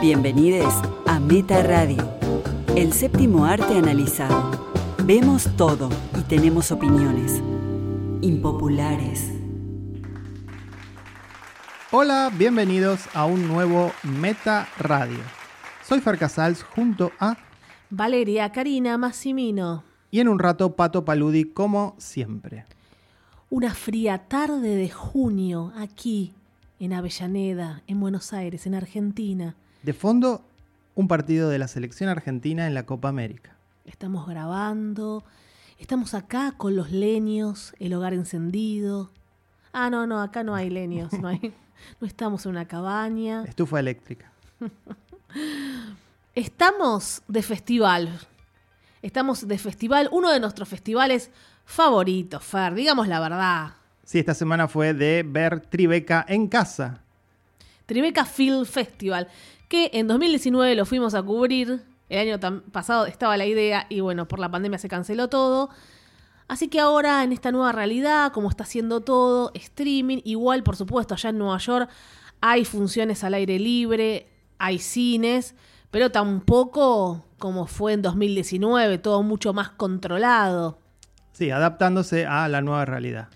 Bienvenidos 0.00 0.74
a 1.06 1.18
Meta 1.18 1.62
Radio, 1.62 1.96
el 2.76 2.92
séptimo 2.92 3.44
arte 3.46 3.78
analizado. 3.78 4.50
Vemos 5.04 5.48
todo 5.56 5.88
y 6.18 6.22
tenemos 6.22 6.70
opiniones 6.70 7.42
impopulares. 8.20 9.30
Hola, 11.90 12.30
bienvenidos 12.36 13.06
a 13.14 13.24
un 13.24 13.48
nuevo 13.48 13.92
Meta 14.02 14.68
Radio. 14.78 15.20
Soy 15.86 16.00
Fer 16.00 16.18
Casals 16.18 16.62
junto 16.62 17.12
a 17.18 17.36
Valeria 17.90 18.50
Karina 18.52 18.98
Massimino. 18.98 19.84
y 20.10 20.20
en 20.20 20.28
un 20.28 20.38
rato 20.38 20.76
Pato 20.76 21.04
Paludi 21.04 21.44
como 21.44 21.94
siempre. 21.98 22.64
Una 23.50 23.74
fría 23.74 24.18
tarde 24.28 24.76
de 24.76 24.90
junio 24.90 25.72
aquí 25.76 26.34
en 26.80 26.92
Avellaneda, 26.92 27.82
en 27.86 28.00
Buenos 28.00 28.32
Aires, 28.32 28.66
en 28.66 28.74
Argentina. 28.74 29.54
De 29.84 29.92
fondo, 29.92 30.42
un 30.94 31.08
partido 31.08 31.48
de 31.50 31.58
la 31.58 31.68
selección 31.68 32.08
argentina 32.08 32.66
en 32.66 32.72
la 32.74 32.86
Copa 32.86 33.08
América. 33.08 33.54
Estamos 33.84 34.26
grabando, 34.26 35.24
estamos 35.78 36.14
acá 36.14 36.54
con 36.56 36.74
los 36.74 36.90
leños, 36.90 37.74
el 37.78 37.92
hogar 37.92 38.14
encendido. 38.14 39.10
Ah, 39.74 39.90
no, 39.90 40.06
no, 40.06 40.22
acá 40.22 40.42
no 40.42 40.54
hay 40.54 40.70
leños, 40.70 41.12
no, 41.20 41.28
hay- 41.28 41.52
no 42.00 42.06
estamos 42.06 42.46
en 42.46 42.52
una 42.52 42.66
cabaña. 42.66 43.44
Estufa 43.44 43.78
eléctrica. 43.80 44.32
Estamos 46.34 47.22
de 47.28 47.42
festival. 47.42 48.18
Estamos 49.02 49.46
de 49.46 49.58
festival, 49.58 50.08
uno 50.10 50.30
de 50.32 50.40
nuestros 50.40 50.68
festivales 50.68 51.30
favoritos, 51.64 52.42
Fer, 52.42 52.74
digamos 52.74 53.06
la 53.06 53.20
verdad. 53.20 53.74
Sí, 54.04 54.18
esta 54.18 54.34
semana 54.34 54.66
fue 54.66 54.94
de 54.94 55.22
ver 55.26 55.60
Tribeca 55.60 56.24
en 56.28 56.48
casa. 56.48 57.00
Tribeca 57.86 58.24
Film 58.24 58.64
Festival, 58.64 59.28
que 59.74 59.90
en 59.98 60.06
2019 60.06 60.76
lo 60.76 60.86
fuimos 60.86 61.14
a 61.14 61.22
cubrir. 61.24 61.82
El 62.08 62.30
año 62.30 62.62
pasado 62.70 63.06
estaba 63.06 63.36
la 63.36 63.44
idea 63.44 63.86
y 63.88 63.98
bueno, 63.98 64.28
por 64.28 64.38
la 64.38 64.48
pandemia 64.48 64.78
se 64.78 64.86
canceló 64.86 65.26
todo. 65.28 65.68
Así 66.46 66.68
que 66.68 66.78
ahora 66.78 67.24
en 67.24 67.32
esta 67.32 67.50
nueva 67.50 67.72
realidad, 67.72 68.30
como 68.30 68.48
está 68.50 68.62
haciendo 68.62 69.00
todo, 69.00 69.50
streaming, 69.54 70.18
igual 70.22 70.62
por 70.62 70.76
supuesto 70.76 71.14
allá 71.14 71.30
en 71.30 71.38
Nueva 71.38 71.58
York 71.58 71.90
hay 72.40 72.64
funciones 72.64 73.24
al 73.24 73.34
aire 73.34 73.58
libre, 73.58 74.28
hay 74.58 74.78
cines, 74.78 75.56
pero 75.90 76.12
tampoco 76.12 77.24
como 77.40 77.66
fue 77.66 77.94
en 77.94 78.02
2019, 78.02 78.98
todo 78.98 79.24
mucho 79.24 79.52
más 79.54 79.70
controlado. 79.70 80.78
Sí, 81.32 81.50
adaptándose 81.50 82.26
a 82.26 82.48
la 82.48 82.60
nueva 82.60 82.84
realidad. 82.84 83.28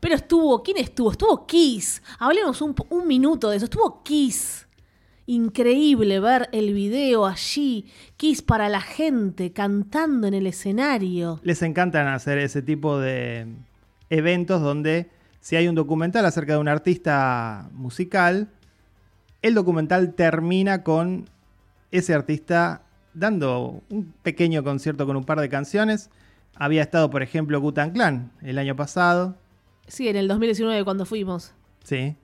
Pero 0.00 0.14
estuvo, 0.14 0.62
¿quién 0.62 0.78
estuvo? 0.78 1.10
Estuvo 1.10 1.46
Kiss. 1.46 2.02
Hablemos 2.18 2.62
un, 2.62 2.74
un 2.88 3.06
minuto 3.06 3.50
de 3.50 3.58
eso. 3.58 3.66
Estuvo 3.66 4.02
Kiss. 4.02 4.66
Increíble 5.26 6.20
ver 6.20 6.48
el 6.52 6.74
video 6.74 7.26
allí. 7.26 7.86
Kiss 8.16 8.42
para 8.42 8.68
la 8.68 8.80
gente 8.80 9.52
cantando 9.52 10.26
en 10.26 10.34
el 10.34 10.46
escenario. 10.46 11.40
Les 11.42 11.62
encantan 11.62 12.08
hacer 12.08 12.38
ese 12.38 12.62
tipo 12.62 12.98
de 12.98 13.46
eventos 14.10 14.60
donde 14.60 15.10
si 15.40 15.56
hay 15.56 15.68
un 15.68 15.74
documental 15.74 16.24
acerca 16.24 16.54
de 16.54 16.58
un 16.58 16.68
artista 16.68 17.68
musical, 17.72 18.48
el 19.42 19.54
documental 19.54 20.14
termina 20.14 20.82
con 20.82 21.28
ese 21.90 22.14
artista 22.14 22.82
dando 23.14 23.82
un 23.90 24.12
pequeño 24.22 24.62
concierto 24.64 25.06
con 25.06 25.16
un 25.16 25.24
par 25.24 25.40
de 25.40 25.48
canciones. 25.48 26.10
Había 26.54 26.82
estado, 26.82 27.10
por 27.10 27.22
ejemplo, 27.22 27.60
Gutan 27.60 27.90
Clan 27.90 28.30
el 28.42 28.58
año 28.58 28.76
pasado. 28.76 29.36
Sí, 29.86 30.08
en 30.08 30.16
el 30.16 30.28
2019 30.28 30.84
cuando 30.84 31.04
fuimos. 31.04 31.52
Sí. 31.84 32.16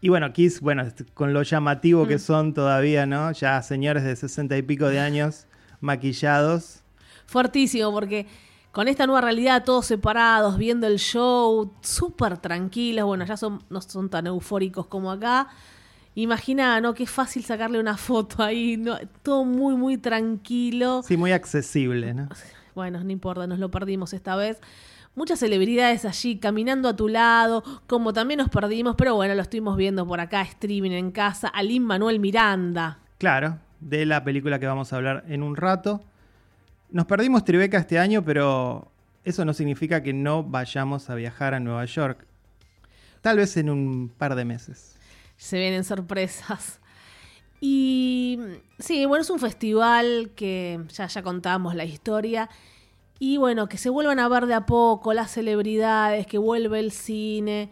Y 0.00 0.08
bueno, 0.08 0.32
Kiss, 0.32 0.60
bueno, 0.60 0.84
con 1.14 1.32
lo 1.34 1.42
llamativo 1.42 2.04
Mm. 2.04 2.08
que 2.08 2.18
son 2.18 2.54
todavía, 2.54 3.04
¿no? 3.06 3.32
Ya 3.32 3.60
señores 3.62 4.02
de 4.04 4.16
sesenta 4.16 4.56
y 4.56 4.62
pico 4.62 4.86
de 4.88 4.98
años 5.00 5.46
maquillados. 5.80 6.80
Fuertísimo 7.26 7.92
porque 7.92 8.26
con 8.72 8.88
esta 8.88 9.06
nueva 9.06 9.20
realidad 9.20 9.64
todos 9.64 9.86
separados, 9.86 10.56
viendo 10.56 10.86
el 10.86 10.98
show, 10.98 11.72
súper 11.80 12.38
tranquilos. 12.38 13.04
Bueno, 13.04 13.24
ya 13.26 13.36
son, 13.36 13.62
no 13.68 13.80
son 13.82 14.08
tan 14.08 14.26
eufóricos 14.26 14.86
como 14.86 15.10
acá. 15.10 15.48
Imagina, 16.14 16.80
¿no? 16.80 16.94
Qué 16.94 17.06
fácil 17.06 17.44
sacarle 17.44 17.78
una 17.78 17.96
foto 17.96 18.42
ahí. 18.42 18.76
¿no? 18.76 18.96
Todo 19.22 19.44
muy, 19.44 19.74
muy 19.76 19.96
tranquilo. 19.98 21.02
Sí, 21.04 21.16
muy 21.16 21.32
accesible, 21.32 22.14
¿no? 22.14 22.28
Bueno, 22.74 23.02
no 23.04 23.10
importa, 23.10 23.46
nos 23.46 23.58
lo 23.58 23.70
perdimos 23.70 24.12
esta 24.12 24.34
vez. 24.36 24.58
Muchas 25.14 25.40
celebridades 25.40 26.04
allí 26.04 26.38
caminando 26.38 26.88
a 26.88 26.96
tu 26.96 27.08
lado, 27.08 27.64
como 27.86 28.12
también 28.12 28.38
nos 28.38 28.48
perdimos, 28.48 28.94
pero 28.96 29.16
bueno, 29.16 29.34
lo 29.34 29.42
estuvimos 29.42 29.76
viendo 29.76 30.06
por 30.06 30.20
acá, 30.20 30.42
streaming 30.42 30.92
en 30.92 31.10
casa, 31.10 31.48
a 31.48 31.62
Lin 31.62 31.84
Manuel 31.84 32.20
Miranda. 32.20 33.00
Claro, 33.18 33.58
de 33.80 34.06
la 34.06 34.22
película 34.22 34.58
que 34.58 34.66
vamos 34.66 34.92
a 34.92 34.96
hablar 34.96 35.24
en 35.28 35.42
un 35.42 35.56
rato. 35.56 36.00
Nos 36.90 37.06
perdimos 37.06 37.44
Tribeca 37.44 37.78
este 37.78 37.98
año, 37.98 38.24
pero 38.24 38.90
eso 39.24 39.44
no 39.44 39.52
significa 39.52 40.02
que 40.02 40.12
no 40.12 40.44
vayamos 40.44 41.10
a 41.10 41.14
viajar 41.16 41.54
a 41.54 41.60
Nueva 41.60 41.84
York. 41.84 42.26
Tal 43.20 43.36
vez 43.36 43.56
en 43.56 43.68
un 43.68 44.12
par 44.16 44.34
de 44.34 44.44
meses. 44.44 44.96
Se 45.36 45.58
vienen 45.58 45.84
sorpresas. 45.84 46.80
Y 47.60 48.38
sí, 48.78 49.04
bueno, 49.04 49.22
es 49.22 49.28
un 49.28 49.38
festival 49.38 50.32
que 50.34 50.80
ya, 50.88 51.06
ya 51.06 51.22
contamos 51.22 51.74
la 51.74 51.84
historia. 51.84 52.48
Y 53.20 53.36
bueno, 53.36 53.68
que 53.68 53.76
se 53.78 53.90
vuelvan 53.90 54.18
a 54.18 54.26
ver 54.28 54.46
de 54.46 54.54
a 54.54 54.66
poco 54.66 55.12
las 55.14 55.30
celebridades, 55.30 56.26
que 56.26 56.38
vuelve 56.38 56.80
el 56.80 56.90
cine. 56.90 57.70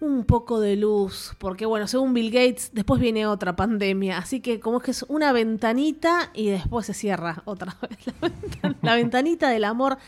Un 0.00 0.24
poco 0.24 0.58
de 0.58 0.74
luz, 0.74 1.32
porque 1.38 1.64
bueno, 1.64 1.86
según 1.86 2.12
Bill 2.12 2.32
Gates, 2.32 2.70
después 2.72 3.00
viene 3.00 3.24
otra 3.24 3.54
pandemia. 3.54 4.18
Así 4.18 4.40
que 4.40 4.58
como 4.58 4.78
es 4.78 4.82
que 4.82 4.90
es 4.90 5.04
una 5.04 5.30
ventanita 5.32 6.30
y 6.34 6.50
después 6.50 6.86
se 6.86 6.92
cierra 6.94 7.42
otra 7.44 7.76
vez. 7.82 7.98
La, 8.20 8.28
ventan- 8.28 8.76
la 8.82 8.94
ventanita 8.96 9.48
del 9.48 9.62
amor 9.62 9.98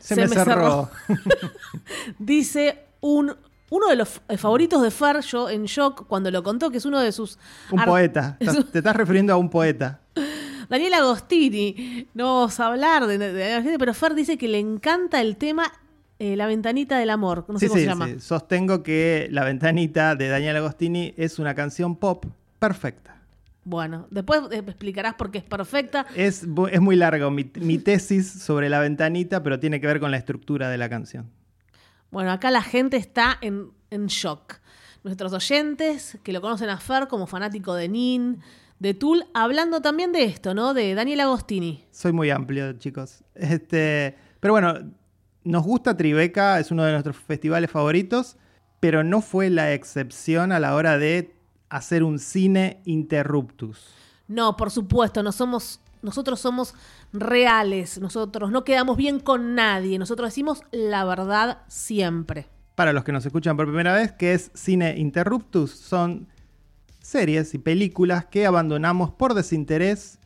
Se, 0.00 0.16
me, 0.16 0.26
cerró. 0.26 0.90
Dice 2.18 2.80
un, 3.00 3.36
uno 3.70 3.88
de 3.88 3.96
los 3.96 4.20
eh, 4.28 4.36
favoritos 4.36 4.82
de 4.82 4.90
Fer, 4.90 5.20
yo 5.20 5.48
en 5.48 5.64
shock 5.66 6.06
cuando 6.08 6.30
lo 6.32 6.42
contó, 6.42 6.70
que 6.70 6.78
es 6.78 6.84
uno 6.84 7.00
de 7.00 7.12
sus... 7.12 7.38
Un 7.70 7.84
poeta. 7.84 8.36
es 8.40 8.50
Te- 8.50 8.58
un- 8.58 8.64
Te 8.64 8.78
estás 8.78 8.96
refiriendo 8.96 9.32
a 9.32 9.36
un 9.36 9.50
poeta. 9.50 10.00
Daniel 10.68 10.94
Agostini. 10.94 12.06
No 12.14 12.34
vamos 12.40 12.60
a 12.60 12.66
hablar 12.66 13.06
de, 13.06 13.18
de 13.18 13.52
Agostini, 13.52 13.78
pero 13.78 13.94
Fer 13.94 14.14
dice 14.14 14.38
que 14.38 14.48
le 14.48 14.58
encanta 14.58 15.20
el 15.20 15.36
tema 15.36 15.72
eh, 16.18 16.36
La 16.36 16.46
ventanita 16.46 16.98
del 16.98 17.10
amor. 17.10 17.44
No 17.48 17.58
sé 17.58 17.66
sí, 17.66 17.68
cómo 17.68 17.78
sí, 17.78 17.82
se 17.84 17.88
llama. 17.88 18.06
sí. 18.06 18.20
Sostengo 18.20 18.82
que 18.82 19.28
La 19.30 19.44
ventanita 19.44 20.14
de 20.14 20.28
Daniel 20.28 20.56
Agostini 20.56 21.14
es 21.16 21.38
una 21.38 21.54
canción 21.54 21.96
pop 21.96 22.24
perfecta. 22.58 23.20
Bueno, 23.66 24.06
después 24.10 24.42
eh, 24.50 24.58
explicarás 24.58 25.14
por 25.14 25.30
qué 25.30 25.38
es 25.38 25.44
perfecta. 25.44 26.06
Es, 26.14 26.46
es 26.70 26.80
muy 26.80 26.96
largo 26.96 27.30
mi, 27.30 27.50
mi 27.60 27.78
tesis 27.78 28.30
sobre 28.30 28.68
la 28.68 28.78
ventanita, 28.78 29.42
pero 29.42 29.58
tiene 29.58 29.80
que 29.80 29.86
ver 29.86 30.00
con 30.00 30.10
la 30.10 30.18
estructura 30.18 30.68
de 30.68 30.76
la 30.78 30.88
canción. 30.90 31.30
Bueno, 32.10 32.30
acá 32.30 32.50
la 32.50 32.62
gente 32.62 32.96
está 32.98 33.38
en, 33.40 33.70
en 33.90 34.06
shock. 34.06 34.56
Nuestros 35.02 35.32
oyentes, 35.32 36.18
que 36.22 36.32
lo 36.32 36.40
conocen 36.40 36.68
a 36.70 36.78
Fer 36.78 37.08
como 37.08 37.26
fanático 37.26 37.74
de 37.74 37.88
Nin, 37.88 38.40
de 38.84 38.92
Tool, 38.92 39.24
hablando 39.32 39.80
también 39.80 40.12
de 40.12 40.24
esto, 40.24 40.54
¿no? 40.54 40.74
De 40.74 40.94
Daniel 40.94 41.20
Agostini. 41.20 41.86
Soy 41.90 42.12
muy 42.12 42.28
amplio, 42.28 42.74
chicos. 42.74 43.24
Este, 43.34 44.14
pero 44.40 44.52
bueno, 44.52 44.74
nos 45.42 45.64
gusta 45.64 45.96
Tribeca, 45.96 46.60
es 46.60 46.70
uno 46.70 46.84
de 46.84 46.92
nuestros 46.92 47.16
festivales 47.16 47.70
favoritos, 47.70 48.36
pero 48.80 49.02
no 49.02 49.22
fue 49.22 49.48
la 49.48 49.72
excepción 49.72 50.52
a 50.52 50.60
la 50.60 50.74
hora 50.74 50.98
de 50.98 51.34
hacer 51.70 52.02
un 52.04 52.18
cine 52.18 52.82
interruptus. 52.84 53.88
No, 54.28 54.54
por 54.54 54.70
supuesto, 54.70 55.22
no 55.22 55.32
somos, 55.32 55.80
nosotros 56.02 56.38
somos 56.38 56.74
reales, 57.14 57.98
nosotros 57.98 58.50
no 58.50 58.64
quedamos 58.64 58.98
bien 58.98 59.18
con 59.18 59.54
nadie, 59.54 59.98
nosotros 59.98 60.28
decimos 60.28 60.60
la 60.72 61.06
verdad 61.06 61.62
siempre. 61.68 62.48
Para 62.74 62.92
los 62.92 63.02
que 63.02 63.12
nos 63.12 63.24
escuchan 63.24 63.56
por 63.56 63.64
primera 63.64 63.94
vez, 63.94 64.12
¿qué 64.12 64.34
es 64.34 64.50
cine 64.52 64.98
interruptus? 64.98 65.70
Son 65.70 66.28
series 67.04 67.52
y 67.52 67.58
películas 67.58 68.24
que 68.24 68.46
abandonamos 68.46 69.10
por 69.10 69.34
desinterés, 69.34 70.18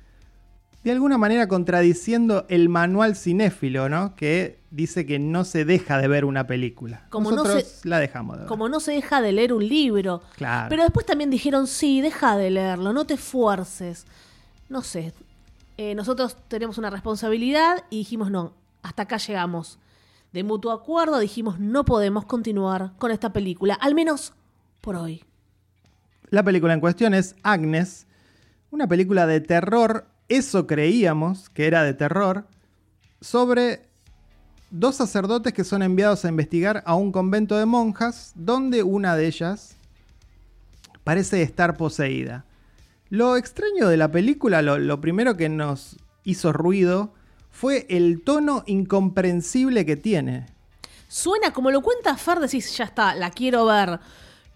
de 0.85 0.93
alguna 0.93 1.19
manera 1.19 1.49
contradiciendo 1.49 2.47
el 2.49 2.69
manual 2.69 3.17
cinéfilo, 3.17 3.88
¿no? 3.88 4.14
Que 4.14 4.61
dice 4.70 5.05
que 5.05 5.19
no 5.19 5.44
se 5.44 5.64
deja 5.64 5.99
de 5.99 6.06
ver 6.06 6.25
una 6.25 6.47
película. 6.47 7.05
Como 7.11 7.31
no 7.31 7.38
Nosotros 7.38 7.64
se- 7.64 7.88
la 7.88 7.99
dejamos 7.99 8.37
de 8.37 8.43
ver. 8.43 8.49
Como 8.49 8.69
no 8.69 8.79
se 8.79 8.93
deja 8.93 9.20
de 9.20 9.32
leer 9.32 9.53
un 9.53 9.67
libro. 9.69 10.23
Claro. 10.37 10.69
Pero 10.69 10.85
después 10.85 11.05
también 11.05 11.31
dijeron, 11.31 11.67
sí, 11.67 12.00
deja 12.00 12.37
de 12.37 12.50
leerlo, 12.50 12.93
no 12.93 13.05
te 13.06 13.14
esfuerces. 13.14 14.06
No 14.69 14.82
sé, 14.82 15.12
eh, 15.79 15.97
nosotros 15.97 16.37
tenemos 16.47 16.79
una 16.79 16.91
responsabilidad 16.91 17.85
y 17.91 17.99
dijimos, 17.99 18.31
no, 18.31 18.53
hasta 18.82 19.03
acá 19.03 19.17
llegamos. 19.17 19.81
De 20.32 20.44
mutuo 20.44 20.70
acuerdo 20.70 21.19
dijimos, 21.19 21.58
no 21.58 21.85
podemos 21.85 22.25
continuar 22.25 22.93
con 22.99 23.11
esta 23.11 23.32
película, 23.32 23.75
al 23.75 23.97
menos 23.97 24.32
por 24.81 24.94
hoy. 24.94 25.25
La 26.31 26.43
película 26.43 26.75
en 26.75 26.81
cuestión 26.81 27.15
es 27.15 27.35
Agnes, 27.43 28.07
una 28.71 28.87
película 28.87 29.27
de 29.27 29.41
terror, 29.41 30.07
eso 30.29 30.67
creíamos 30.67 31.49
que 31.49 31.67
era 31.67 31.83
de 31.83 31.95
terror, 31.95 32.47
sobre 33.21 33.89
dos 34.71 34.97
sacerdotes 34.97 35.55
que 35.55 35.65
son 35.65 35.83
enviados 35.83 36.25
a 36.25 36.29
investigar 36.29 36.83
a 36.85 36.95
un 36.95 37.13
convento 37.13 37.57
de 37.57 37.65
monjas 37.65 38.33
donde 38.35 38.83
una 38.83 39.17
de 39.17 39.27
ellas 39.27 39.77
parece 41.05 41.41
estar 41.41 41.77
poseída. 41.77 42.45
Lo 43.09 43.39
extraño 43.39 43.89
de 43.89 43.97
la 43.97 44.11
película, 44.11 44.61
lo, 44.61 45.01
primero 45.01 45.37
que 45.37 45.49
nos 45.49 45.97
hizo 46.25 46.53
ruido, 46.53 47.15
fue 47.51 47.87
el 47.89 48.23
tono 48.23 48.65
incomprensible 48.67 49.87
que 49.87 49.97
tiene. 49.97 50.47
Suena 51.09 51.55
como 51.55 51.71
lo 51.71 51.81
cuenta 51.81 52.19
Fer, 52.19 52.39
decís, 52.39 52.77
ya 52.77 52.85
está, 52.85 53.15
la 53.15 53.31
quiero 53.31 53.65
ver. 53.65 53.99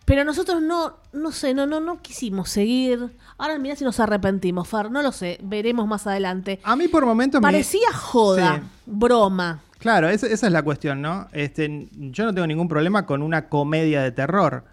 Pero 0.04 0.25
nosotros 0.25 0.60
no, 0.60 0.96
no 1.12 1.31
sé, 1.32 1.54
no, 1.54 1.64
no, 1.66 1.81
no 1.81 2.02
quisimos 2.02 2.49
seguir. 2.50 3.10
Ahora 3.38 3.58
mirá 3.58 3.76
si 3.76 3.84
nos 3.84 4.00
arrepentimos, 4.00 4.66
Fer, 4.69 4.90
no 4.90 5.00
lo 5.02 5.12
sé, 5.12 5.38
veremos 5.43 5.87
más 5.87 6.06
adelante. 6.06 6.58
A 6.64 6.75
mí 6.76 6.88
por 6.88 7.06
momentos 7.06 7.40
me- 7.40 7.46
Parecía 7.46 7.93
joda, 7.93 8.56
Sí. 8.62 8.69
broma. 8.87 9.62
Claro, 9.78 10.08
esa, 10.08 10.26
esa 10.26 10.46
es 10.46 10.52
la 10.52 10.62
cuestión, 10.62 11.02
¿no? 11.02 11.28
Este, 11.32 11.88
yo 11.93 12.25
no 12.25 12.34
tengo 12.34 12.46
ningún 12.46 12.69
problema 12.69 13.06
con 13.06 13.22
una 13.22 13.49
comedia 13.49 14.02
de 14.02 14.12
terror. 14.12 14.64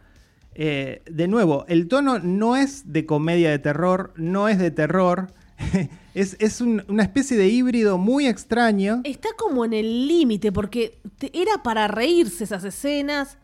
Eh, 0.55 1.03
de 1.09 1.27
nuevo, 1.27 1.63
el 1.67 1.87
tono 1.87 2.19
no 2.19 2.55
es 2.55 2.91
de 2.91 3.05
comedia 3.05 3.49
de 3.51 3.59
terror, 3.59 4.13
no 4.17 4.47
es 4.49 4.57
de 4.59 4.71
terror. 4.71 5.31
es 6.13 6.37
es 6.39 6.59
un- 6.61 6.83
una 6.89 7.03
especie 7.03 7.37
de 7.37 7.47
híbrido 7.49 7.97
muy 7.97 8.27
extraño. 8.27 9.01
Está 9.03 9.29
como 9.37 9.63
en 9.65 9.73
el 9.73 10.07
límite, 10.07 10.51
porque 10.51 10.99
te- 11.17 11.31
era 11.39 11.61
para 11.63 11.87
reírse 11.87 12.43
esas 12.43 12.63
escenas. 12.63 13.37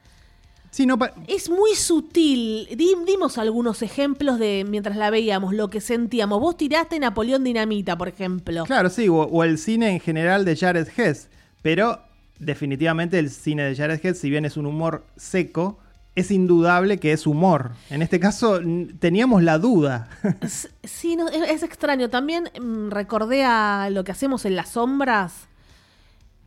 Sí, 0.75 0.85
no 0.85 0.97
pa- 0.99 1.13
Es 1.27 1.49
muy 1.49 1.73
sutil. 1.75 2.67
Di- 2.75 2.95
dimos 3.05 3.37
algunos 3.37 3.81
ejemplos 3.81 4.39
de 4.39 4.65
mientras 4.67 4.97
la 4.97 5.09
veíamos, 5.09 5.53
lo 5.53 5.69
que 5.69 5.79
sentíamos. 5.79 6.41
Vos 6.41 6.57
tiraste 6.57 6.99
Napoleón 6.99 7.45
Dinamita, 7.45 7.97
por 7.97 8.09
ejemplo. 8.09 8.65
Claro, 8.65 8.89
sí, 8.89 9.07
o, 9.07 9.15
o 9.21 9.43
el 9.45 9.57
cine 9.57 9.89
en 9.91 10.01
general 10.01 10.43
de 10.43 10.57
Jared 10.57 10.87
Hess. 10.97 11.29
Pero 11.61 12.01
definitivamente 12.39 13.17
el 13.19 13.29
cine 13.29 13.63
de 13.63 13.73
Jared 13.77 14.01
Hess, 14.05 14.19
si 14.19 14.29
bien 14.29 14.43
es 14.43 14.57
un 14.57 14.65
humor 14.65 15.05
seco, 15.15 15.79
es 16.13 16.29
indudable 16.29 16.97
que 16.97 17.13
es 17.13 17.25
humor. 17.25 17.71
En 17.89 18.01
este 18.01 18.19
caso 18.19 18.59
teníamos 18.99 19.43
la 19.43 19.57
duda. 19.59 20.09
Sí, 20.83 21.15
no, 21.15 21.29
es, 21.29 21.49
es 21.51 21.63
extraño. 21.63 22.09
También 22.09 22.49
mm, 22.61 22.89
recordé 22.89 23.45
a 23.45 23.87
lo 23.91 24.03
que 24.03 24.11
hacemos 24.11 24.43
en 24.43 24.57
las 24.57 24.71
sombras. 24.71 25.47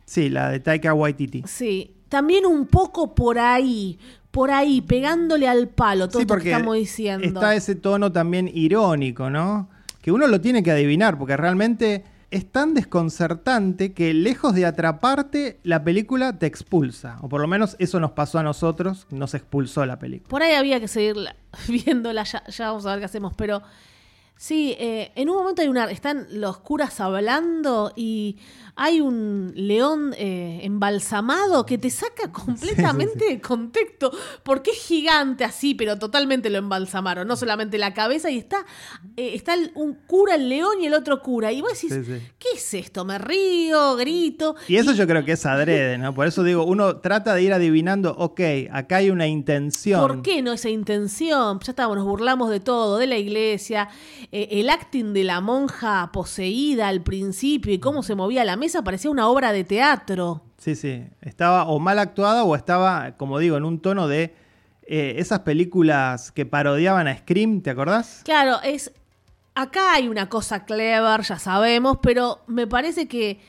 sí, 0.05 0.29
la 0.29 0.49
de 0.51 0.59
Taika 0.59 0.93
Waititi. 0.93 1.43
Sí, 1.47 1.95
también 2.09 2.45
un 2.47 2.65
poco 2.65 3.13
por 3.13 3.37
ahí, 3.37 3.99
por 4.31 4.51
ahí, 4.51 4.81
pegándole 4.81 5.47
al 5.47 5.67
palo 5.69 6.07
todo 6.07 6.19
Sí, 6.19 6.23
esto 6.23 6.37
que 6.37 6.51
estamos 6.51 6.75
diciendo. 6.75 7.25
está 7.25 7.55
ese 7.55 7.75
tono 7.75 8.11
también 8.11 8.49
irónico, 8.53 9.29
¿no? 9.29 9.69
Que 10.01 10.11
uno 10.11 10.27
lo 10.27 10.39
tiene 10.39 10.63
que 10.63 10.71
adivinar, 10.71 11.17
porque 11.17 11.35
realmente 11.35 12.03
es 12.31 12.45
tan 12.51 12.75
desconcertante 12.75 13.91
que 13.93 14.13
lejos 14.13 14.53
de 14.53 14.65
atraparte, 14.65 15.59
la 15.63 15.83
película 15.83 16.37
te 16.37 16.45
expulsa. 16.45 17.17
O 17.21 17.27
por 17.29 17.41
lo 17.41 17.47
menos 17.47 17.75
eso 17.79 17.99
nos 17.99 18.11
pasó 18.11 18.37
a 18.39 18.43
nosotros, 18.43 19.07
nos 19.09 19.33
expulsó 19.33 19.85
la 19.85 19.97
película. 19.97 20.29
Por 20.29 20.43
ahí 20.43 20.53
había 20.53 20.79
que 20.79 20.87
seguir 20.87 21.17
la- 21.17 21.35
viéndola, 21.67 22.23
ya, 22.23 22.43
ya 22.47 22.67
vamos 22.67 22.85
a 22.85 22.91
ver 22.91 22.99
qué 22.99 23.05
hacemos, 23.05 23.33
pero 23.35 23.61
sí, 24.39 24.73
eh, 24.79 25.11
en 25.15 25.29
un 25.29 25.35
momento 25.35 25.61
hay 25.61 25.67
una, 25.67 25.91
están 25.91 26.25
los 26.31 26.59
curas 26.59 27.01
hablando 27.01 27.91
y 27.97 28.37
hay 28.77 29.01
un 29.01 29.51
león 29.55 30.13
eh, 30.17 30.61
embalsamado 30.63 31.65
que 31.65 31.77
te 31.77 31.89
saca 31.89 32.31
completamente 32.31 33.25
de 33.25 33.41
contexto, 33.41 34.09
porque 34.43 34.71
es 34.71 34.77
gigante 34.77 35.43
así, 35.43 35.75
pero 35.75 35.99
totalmente 35.99 36.49
lo 36.49 36.59
embalsamaron, 36.59 37.27
no 37.27 37.35
solamente 37.35 37.77
la 37.77 37.93
cabeza, 37.93 38.31
y 38.31 38.37
está, 38.37 38.65
eh, 39.17 39.31
está 39.33 39.55
un 39.75 39.95
cura, 40.07 40.35
el 40.35 40.47
león 40.47 40.81
y 40.81 40.85
el 40.85 40.93
otro 40.93 41.21
cura, 41.21 41.51
y 41.51 41.59
vos 41.59 41.73
decís, 41.73 41.93
Sí, 41.93 42.05
sí. 42.05 42.21
¿qué 42.39 42.47
es 42.55 42.73
esto? 42.73 43.03
Me 43.03 43.17
río, 43.17 43.97
grito. 43.97 44.55
Y 44.69 44.77
eso 44.77 44.93
yo 44.93 45.05
creo 45.05 45.25
que 45.25 45.33
es 45.33 45.45
adrede, 45.45 45.97
¿no? 45.97 46.13
Por 46.13 46.27
eso 46.27 46.43
digo, 46.43 46.63
uno 46.63 46.97
trata 47.01 47.33
de 47.33 47.43
ir 47.43 47.51
adivinando, 47.51 48.15
ok, 48.17 48.39
acá 48.71 48.97
hay 48.97 49.09
una 49.09 49.27
intención. 49.27 49.99
¿Por 49.99 50.21
qué 50.21 50.41
no 50.41 50.53
esa 50.53 50.69
intención? 50.69 51.59
Ya 51.59 51.71
estábamos, 51.73 51.97
nos 51.97 52.07
burlamos 52.07 52.49
de 52.49 52.61
todo, 52.61 52.97
de 52.97 53.07
la 53.07 53.17
iglesia, 53.17 53.89
eh, 54.31 54.47
el 54.51 54.69
acting 54.69 55.13
de 55.13 55.23
la 55.23 55.41
monja 55.41 56.11
poseída 56.11 56.87
al 56.87 57.01
principio 57.01 57.73
y 57.73 57.79
cómo 57.79 58.03
se 58.03 58.15
movía 58.15 58.43
la 58.43 58.55
mesa 58.55 58.83
parecía 58.83 59.11
una 59.11 59.27
obra 59.27 59.51
de 59.51 59.63
teatro. 59.63 60.43
Sí, 60.57 60.75
sí. 60.75 61.03
Estaba 61.21 61.65
o 61.65 61.79
mal 61.79 61.99
actuada 61.99 62.43
o 62.43 62.55
estaba, 62.55 63.15
como 63.17 63.39
digo, 63.39 63.57
en 63.57 63.65
un 63.65 63.79
tono 63.79 64.07
de 64.07 64.35
eh, 64.83 65.15
esas 65.17 65.39
películas 65.39 66.31
que 66.31 66.45
parodiaban 66.45 67.07
a 67.07 67.17
Scream, 67.17 67.61
¿te 67.61 67.69
acordás? 67.69 68.21
Claro, 68.25 68.61
es 68.63 68.91
acá 69.55 69.93
hay 69.93 70.07
una 70.07 70.29
cosa 70.29 70.65
clever, 70.65 71.21
ya 71.21 71.39
sabemos, 71.39 71.97
pero 72.01 72.39
me 72.47 72.67
parece 72.67 73.07
que 73.07 73.39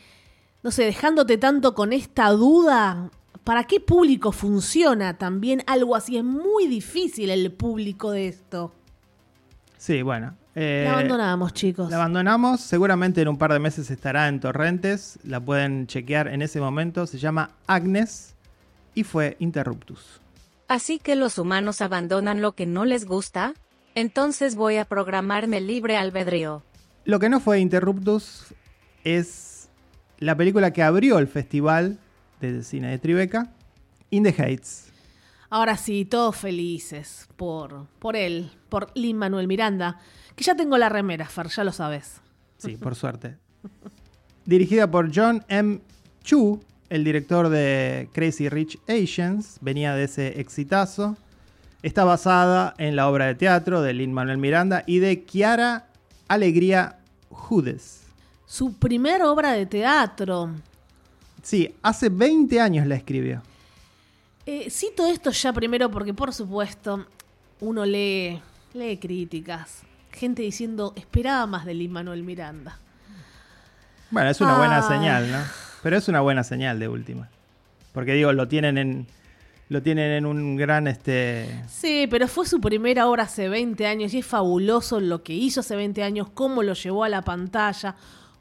no 0.63 0.71
sé, 0.71 0.85
dejándote 0.85 1.39
tanto 1.39 1.75
con 1.75 1.93
esta 1.93 2.31
duda, 2.31 3.11
¿para 3.45 3.65
qué 3.65 3.81
público 3.81 4.33
funciona 4.33 5.17
también 5.17 5.63
algo 5.67 5.97
así? 5.97 6.19
Es 6.19 6.25
muy 6.25 6.67
difícil 6.67 7.31
el 7.31 7.53
público 7.53 8.11
de 8.11 8.29
esto. 8.29 8.73
Sí, 9.79 10.03
bueno. 10.03 10.37
Eh, 10.55 10.85
La 10.87 10.95
abandonamos, 10.95 11.53
chicos. 11.55 11.91
La 11.91 11.97
abandonamos, 11.97 12.61
seguramente 12.61 13.23
en 13.23 13.29
un 13.29 13.39
par 13.39 13.53
de 13.53 13.59
meses 13.59 13.91
estará 13.91 14.29
en 14.29 14.41
Torrentes, 14.41 15.19
la 15.25 15.41
pueden 15.41 15.87
chequear 15.87 16.29
en 16.29 16.43
ese 16.43 16.61
momento, 16.61 17.07
se 17.07 17.19
llama 17.19 17.51
Agnes 17.67 18.35
y 18.95 19.05
fue 19.05 19.37
Interruptus. 19.39 20.21
Así 20.69 20.99
que 20.99 21.17
los 21.17 21.39
humanos 21.39 21.81
abandonan 21.81 22.41
lo 22.41 22.53
que 22.53 22.67
no 22.67 22.85
les 22.85 23.05
gusta. 23.05 23.55
Entonces 23.97 24.55
voy 24.55 24.77
a 24.77 24.85
programarme 24.85 25.61
libre 25.61 25.97
albedrío. 25.97 26.63
Lo 27.05 27.19
que 27.19 27.29
no 27.29 27.41
fue 27.41 27.59
Interruptus 27.59 28.55
es 29.03 29.69
la 30.19 30.37
película 30.37 30.73
que 30.73 30.83
abrió 30.83 31.19
el 31.19 31.27
festival 31.27 31.99
de 32.41 32.63
cine 32.63 32.89
de 32.91 32.99
Tribeca, 32.99 33.51
In 34.11 34.23
the 34.23 34.35
Heights. 34.37 34.90
Ahora 35.53 35.77
sí, 35.77 36.05
todos 36.05 36.37
felices 36.37 37.29
por, 37.37 37.87
por 37.99 38.15
él, 38.15 38.53
por 38.69 38.93
Lin 38.95 39.17
Manuel 39.17 39.49
Miranda, 39.49 39.99
que 40.37 40.45
ya 40.45 40.55
tengo 40.55 40.79
la 40.79 40.89
remera, 40.89 41.27
Fer, 41.27 41.49
ya 41.49 41.65
lo 41.65 41.73
sabes. 41.73 42.21
Sí, 42.57 42.77
por 42.77 42.95
suerte. 42.95 43.37
Dirigida 44.45 44.89
por 44.89 45.11
John 45.13 45.45
M. 45.49 45.81
Chu, 46.23 46.61
el 46.89 47.03
director 47.03 47.49
de 47.49 48.09
Crazy 48.13 48.49
Rich 48.49 48.79
Asians, 48.89 49.59
venía 49.61 49.95
de 49.95 50.05
ese 50.05 50.41
exitazo. 50.41 51.17
Está 51.83 52.05
basada 52.05 52.75
en 52.79 52.95
la 52.95 53.09
obra 53.09 53.27
de 53.27 53.35
teatro 53.35 53.83
de 53.83 53.93
Lin 53.93 54.13
Manuel 54.13 54.39
Miranda 54.39 54.85
y 54.87 55.01
de 55.01 55.25
Kiara 55.25 55.89
Alegría 56.29 57.01
Judes. 57.31 58.03
Su 58.47 58.75
primera 58.75 59.29
obra 59.31 59.53
de 59.53 59.67
teatro. 59.67 60.51
Sí, 61.43 61.75
hace 61.83 62.09
20 62.09 62.61
años 62.61 62.87
la 62.87 62.95
escribió. 62.95 63.43
Eh, 64.47 64.71
cito 64.71 65.07
esto 65.07 65.31
ya 65.31 65.53
primero 65.53 65.91
porque, 65.91 66.15
por 66.15 66.33
supuesto, 66.33 67.07
uno 67.61 67.85
lee, 67.85 68.41
lee 68.75 68.99
críticas. 68.99 69.83
Gente 70.13 70.43
diciendo, 70.43 70.93
esperaba 70.97 71.47
más 71.47 71.65
de 71.65 71.75
Lin 71.75 71.93
Manuel 71.93 72.23
Miranda. 72.23 72.79
Bueno, 74.11 74.31
es 74.31 74.41
una 74.41 74.57
buena 74.57 74.83
señal, 74.83 75.31
¿no? 75.31 75.39
Pero 75.83 75.97
es 75.97 76.09
una 76.09 76.21
buena 76.21 76.43
señal 76.43 76.79
de 76.79 76.89
última. 76.89 77.29
Porque 77.93 78.15
digo, 78.15 78.33
lo 78.33 78.49
tienen 78.49 78.79
en. 78.79 79.07
Lo 79.69 79.83
tienen 79.83 80.11
en 80.11 80.27
un 80.27 80.57
gran 80.57 80.89
este. 80.89 81.63
Sí, 81.69 82.09
pero 82.11 82.27
fue 82.27 82.45
su 82.45 82.61
primera 82.61 83.07
obra 83.07 83.23
hace 83.25 83.49
20 83.49 83.87
años 83.87 84.13
y 84.15 84.19
es 84.19 84.27
fabuloso 84.27 84.99
lo 84.99 85.23
que 85.23 85.33
hizo 85.33 85.61
hace 85.61 85.77
20 85.77 86.03
años, 86.03 86.29
cómo 86.35 86.65
lo 86.65 86.73
llevó 86.75 87.05
a 87.05 87.09
la 87.09 87.23
pantalla, 87.23 87.95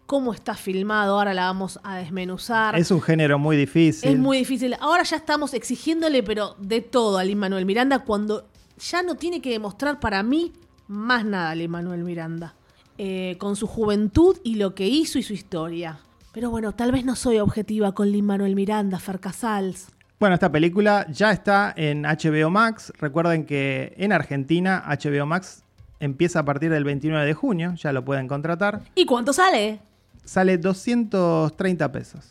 cómo 0.10 0.34
está 0.34 0.56
filmado, 0.56 1.20
ahora 1.20 1.36
la 1.36 1.46
vamos 1.46 1.80
a 1.84 1.98
desmenuzar. 1.98 2.75
Es 2.75 2.89
un 2.89 3.00
género 3.00 3.38
muy 3.38 3.56
difícil. 3.56 4.10
Es 4.10 4.18
muy 4.18 4.39
difícil. 4.39 4.75
Ahora 4.80 5.04
ya 5.04 5.18
estamos 5.18 5.54
exigiéndole, 5.54 6.24
pero 6.24 6.56
de 6.58 6.82
todo 6.82 7.20
a 7.20 7.24
Lin 7.24 7.38
Manuel 7.38 7.63
Miranda, 7.68 8.00
cuando 8.00 8.48
ya 8.80 9.04
no 9.04 9.13
tiene 9.13 9.39
que 9.39 9.51
demostrar 9.51 10.00
para 10.00 10.24
mí 10.24 10.51
más 10.88 11.25
nada 11.25 11.54
Lin 11.54 11.70
Manuel 11.70 12.04
Miranda. 12.04 12.56
Eh, 12.98 13.36
con 13.38 13.56
su 13.56 13.68
juventud 13.68 14.36
y 14.44 14.56
lo 14.56 14.74
que 14.74 14.88
hizo 14.88 15.20
y 15.20 15.24
su 15.24 15.34
historia. 15.34 16.00
Pero 16.34 16.50
bueno, 16.50 16.72
tal 16.72 16.92
vez 16.92 17.06
no 17.06 17.16
soy 17.16 17.38
objetiva 17.38 17.92
con 17.92 18.12
Lin 18.12 18.25
Manuel 18.25 18.56
Miranda, 18.56 18.98
Fer 18.98 19.20
Casals. 19.20 19.89
Bueno, 20.20 20.34
esta 20.34 20.51
película 20.51 21.06
ya 21.12 21.32
está 21.32 21.72
en 21.78 22.01
HBO 22.01 22.50
Max. 22.50 22.92
Recuerden 23.00 23.46
que 23.46 23.94
en 23.96 24.12
Argentina 24.12 24.84
HBO 24.88 25.28
Max 25.28 25.63
empieza 26.00 26.39
a 26.39 26.46
partir 26.46 26.72
del 26.72 26.84
29 26.84 27.28
de 27.28 27.34
junio, 27.36 27.75
ya 27.75 27.94
lo 27.94 28.04
pueden 28.04 28.28
contratar. 28.28 28.82
¿Y 28.96 29.06
cuánto 29.06 29.34
sale? 29.34 29.82
Sale 30.30 30.60
230 30.60 31.92
pesos. 31.92 32.24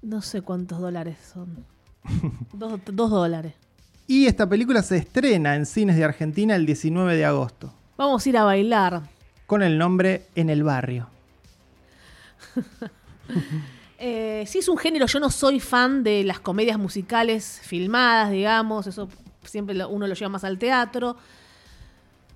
No 0.00 0.22
sé 0.22 0.40
cuántos 0.40 0.80
dólares 0.80 1.18
son. 1.30 1.66
dos, 2.54 2.80
dos 2.86 3.10
dólares. 3.10 3.52
Y 4.06 4.24
esta 4.24 4.48
película 4.48 4.82
se 4.82 4.96
estrena 4.96 5.54
en 5.54 5.66
cines 5.66 5.96
de 5.96 6.04
Argentina 6.04 6.56
el 6.56 6.64
19 6.64 7.14
de 7.14 7.24
agosto, 7.26 7.70
Vamos 7.98 8.24
a 8.24 8.28
ir 8.30 8.38
a 8.38 8.44
bailar. 8.44 9.02
con 9.46 9.62
el 9.62 9.76
nombre 9.76 10.26
En 10.34 10.48
el 10.48 10.62
Barrio. 10.62 11.10
Eh, 13.98 14.44
sí 14.46 14.58
es 14.58 14.68
un 14.68 14.76
género, 14.76 15.06
yo 15.06 15.18
no 15.18 15.30
soy 15.30 15.60
fan 15.60 16.02
de 16.02 16.24
las 16.24 16.38
comedias 16.40 16.78
musicales 16.78 17.60
filmadas, 17.62 18.30
digamos, 18.32 18.86
eso 18.86 19.08
siempre 19.44 19.82
uno 19.86 20.06
lo 20.06 20.14
lleva 20.14 20.28
más 20.28 20.44
al 20.44 20.58
teatro. 20.58 21.16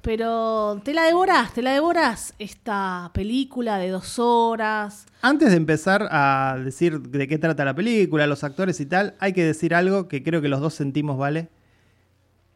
Pero 0.02 0.80
te 0.84 0.94
la 0.94 1.02
devorás, 1.02 1.52
te 1.52 1.60
la 1.60 1.72
devorás 1.72 2.34
esta 2.38 3.10
película 3.12 3.78
de 3.78 3.90
dos 3.90 4.18
horas. 4.18 5.06
Antes 5.22 5.50
de 5.50 5.56
empezar 5.56 6.08
a 6.10 6.56
decir 6.64 7.00
de 7.00 7.26
qué 7.28 7.36
trata 7.38 7.64
la 7.64 7.74
película, 7.74 8.26
los 8.26 8.44
actores 8.44 8.80
y 8.80 8.86
tal, 8.86 9.14
hay 9.18 9.32
que 9.32 9.44
decir 9.44 9.74
algo 9.74 10.08
que 10.08 10.22
creo 10.22 10.40
que 10.40 10.48
los 10.48 10.60
dos 10.60 10.74
sentimos, 10.74 11.18
¿vale? 11.18 11.48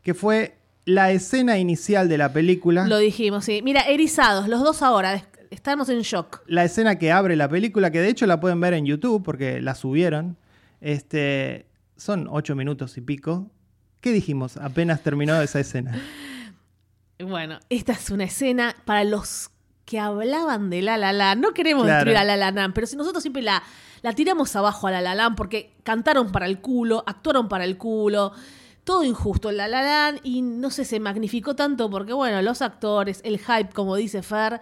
Que 0.02 0.14
fue 0.14 0.56
la 0.84 1.10
escena 1.12 1.58
inicial 1.58 2.08
de 2.08 2.18
la 2.18 2.32
película, 2.32 2.86
Lo 2.86 2.98
dijimos, 2.98 3.44
sí. 3.44 3.60
Mira, 3.62 3.82
erizados, 3.82 4.48
los 4.48 4.60
dos 4.60 4.82
ahora. 4.82 5.22
Estamos 5.50 5.90
en 5.90 6.00
shock. 6.00 6.40
la 6.46 6.64
escena 6.64 6.98
que 6.98 7.12
abre 7.12 7.36
la 7.36 7.48
película, 7.48 7.90
que 7.90 8.00
de 8.00 8.08
hecho 8.08 8.26
la 8.26 8.40
pueden 8.40 8.58
ver 8.60 8.72
en 8.72 8.86
YouTube 8.86 9.22
porque 9.22 9.60
la 9.60 9.74
subieron, 9.74 10.38
este, 10.80 11.66
son 11.96 12.26
ocho 12.30 12.56
minutos 12.56 12.96
y 12.96 13.02
pico. 13.02 13.50
¿Qué 14.00 14.12
dijimos 14.12 14.56
apenas 14.56 15.02
terminó 15.02 15.40
esa 15.42 15.60
escena? 15.60 15.92
Bueno, 17.18 17.60
esta 17.68 17.92
es 17.92 18.10
una 18.10 18.24
escena 18.24 18.74
para 18.84 19.04
los 19.04 19.50
que 19.84 20.00
hablaban 20.00 20.70
de 20.70 20.82
La 20.82 20.96
La 20.96 21.12
Land. 21.12 21.40
No 21.42 21.52
queremos 21.54 21.84
Claro. 21.84 21.96
destruir 21.98 22.16
a 22.18 22.24
La 22.24 22.36
La 22.36 22.50
Land, 22.50 22.74
pero 22.74 22.86
si 22.86 22.96
nosotros 22.96 23.22
siempre 23.22 23.42
la, 23.42 23.62
la 24.02 24.12
tiramos 24.12 24.54
abajo 24.56 24.86
a 24.86 24.90
La 24.90 25.00
La 25.00 25.14
Land 25.14 25.36
porque 25.36 25.74
cantaron 25.84 26.32
para 26.32 26.46
el 26.46 26.60
culo, 26.60 27.04
actuaron 27.06 27.48
para 27.48 27.64
el 27.64 27.76
culo, 27.78 28.32
todo 28.84 29.04
injusto 29.04 29.52
La 29.52 29.68
La 29.68 29.82
Land 29.82 30.20
y 30.24 30.42
no 30.42 30.70
sé, 30.70 30.84
se 30.84 30.98
magnificó 30.98 31.54
tanto 31.54 31.88
porque, 31.90 32.12
bueno, 32.12 32.42
los 32.42 32.62
actores, 32.62 33.20
el 33.24 33.38
hype, 33.38 33.70
como 33.72 33.94
dice 33.96 34.22
Fer, 34.22 34.60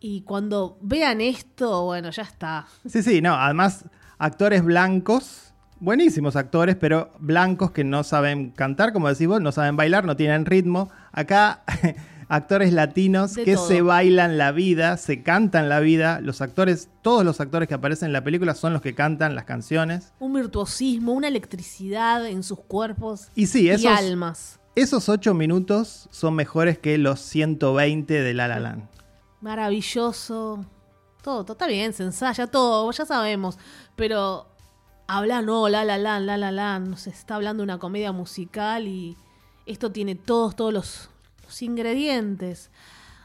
y 0.00 0.22
cuando 0.22 0.76
vean 0.82 1.20
esto, 1.22 1.84
bueno, 1.84 2.10
ya 2.10 2.22
está. 2.22 2.66
Sí, 2.86 3.02
sí, 3.02 3.22
no, 3.22 3.34
además 3.34 3.84
actores 4.18 4.62
blancos, 4.62 5.45
buenísimos 5.80 6.36
actores, 6.36 6.76
pero 6.76 7.10
blancos 7.18 7.70
que 7.70 7.84
no 7.84 8.04
saben 8.04 8.50
cantar, 8.50 8.92
como 8.92 9.08
decís 9.08 9.26
vos, 9.28 9.40
no 9.40 9.52
saben 9.52 9.76
bailar, 9.76 10.04
no 10.04 10.16
tienen 10.16 10.44
ritmo. 10.46 10.90
Acá 11.12 11.62
actores 12.28 12.72
latinos 12.72 13.34
De 13.34 13.44
que 13.44 13.54
todo. 13.54 13.68
se 13.68 13.82
bailan 13.82 14.36
la 14.38 14.52
vida, 14.52 14.96
se 14.96 15.22
cantan 15.22 15.68
la 15.68 15.80
vida. 15.80 16.20
Los 16.20 16.40
actores, 16.40 16.88
todos 17.02 17.24
los 17.24 17.40
actores 17.40 17.68
que 17.68 17.74
aparecen 17.74 18.06
en 18.06 18.12
la 18.12 18.24
película 18.24 18.54
son 18.54 18.72
los 18.72 18.82
que 18.82 18.94
cantan 18.94 19.34
las 19.34 19.44
canciones. 19.44 20.12
Un 20.18 20.32
virtuosismo, 20.34 21.12
una 21.12 21.28
electricidad 21.28 22.26
en 22.26 22.42
sus 22.42 22.58
cuerpos 22.60 23.28
Y 23.34 23.46
sí, 23.46 23.70
y 23.70 23.86
almas. 23.86 24.58
esos 24.74 25.08
ocho 25.08 25.34
minutos 25.34 26.08
son 26.10 26.34
mejores 26.34 26.78
que 26.78 26.98
los 26.98 27.20
120 27.20 28.22
de 28.22 28.34
La 28.34 28.48
La 28.48 28.58
Land. 28.60 28.88
Maravilloso. 29.40 30.64
Todo, 31.22 31.42
todo 31.44 31.52
está 31.54 31.66
bien, 31.66 31.92
se 31.92 32.02
ensaya 32.04 32.46
todo, 32.46 32.90
ya 32.92 33.04
sabemos. 33.04 33.58
Pero 33.96 34.46
habla 35.06 35.42
no, 35.42 35.68
la 35.68 35.84
la 35.84 35.98
la, 35.98 36.20
la 36.20 36.36
la 36.36 36.50
la. 36.52 36.78
No 36.78 36.96
se 36.96 37.10
está 37.10 37.36
hablando 37.36 37.62
de 37.62 37.64
una 37.64 37.78
comedia 37.78 38.12
musical 38.12 38.86
y 38.88 39.16
esto 39.66 39.90
tiene 39.92 40.14
todos, 40.14 40.56
todos 40.56 40.72
los, 40.72 41.10
los 41.44 41.62
ingredientes 41.62 42.70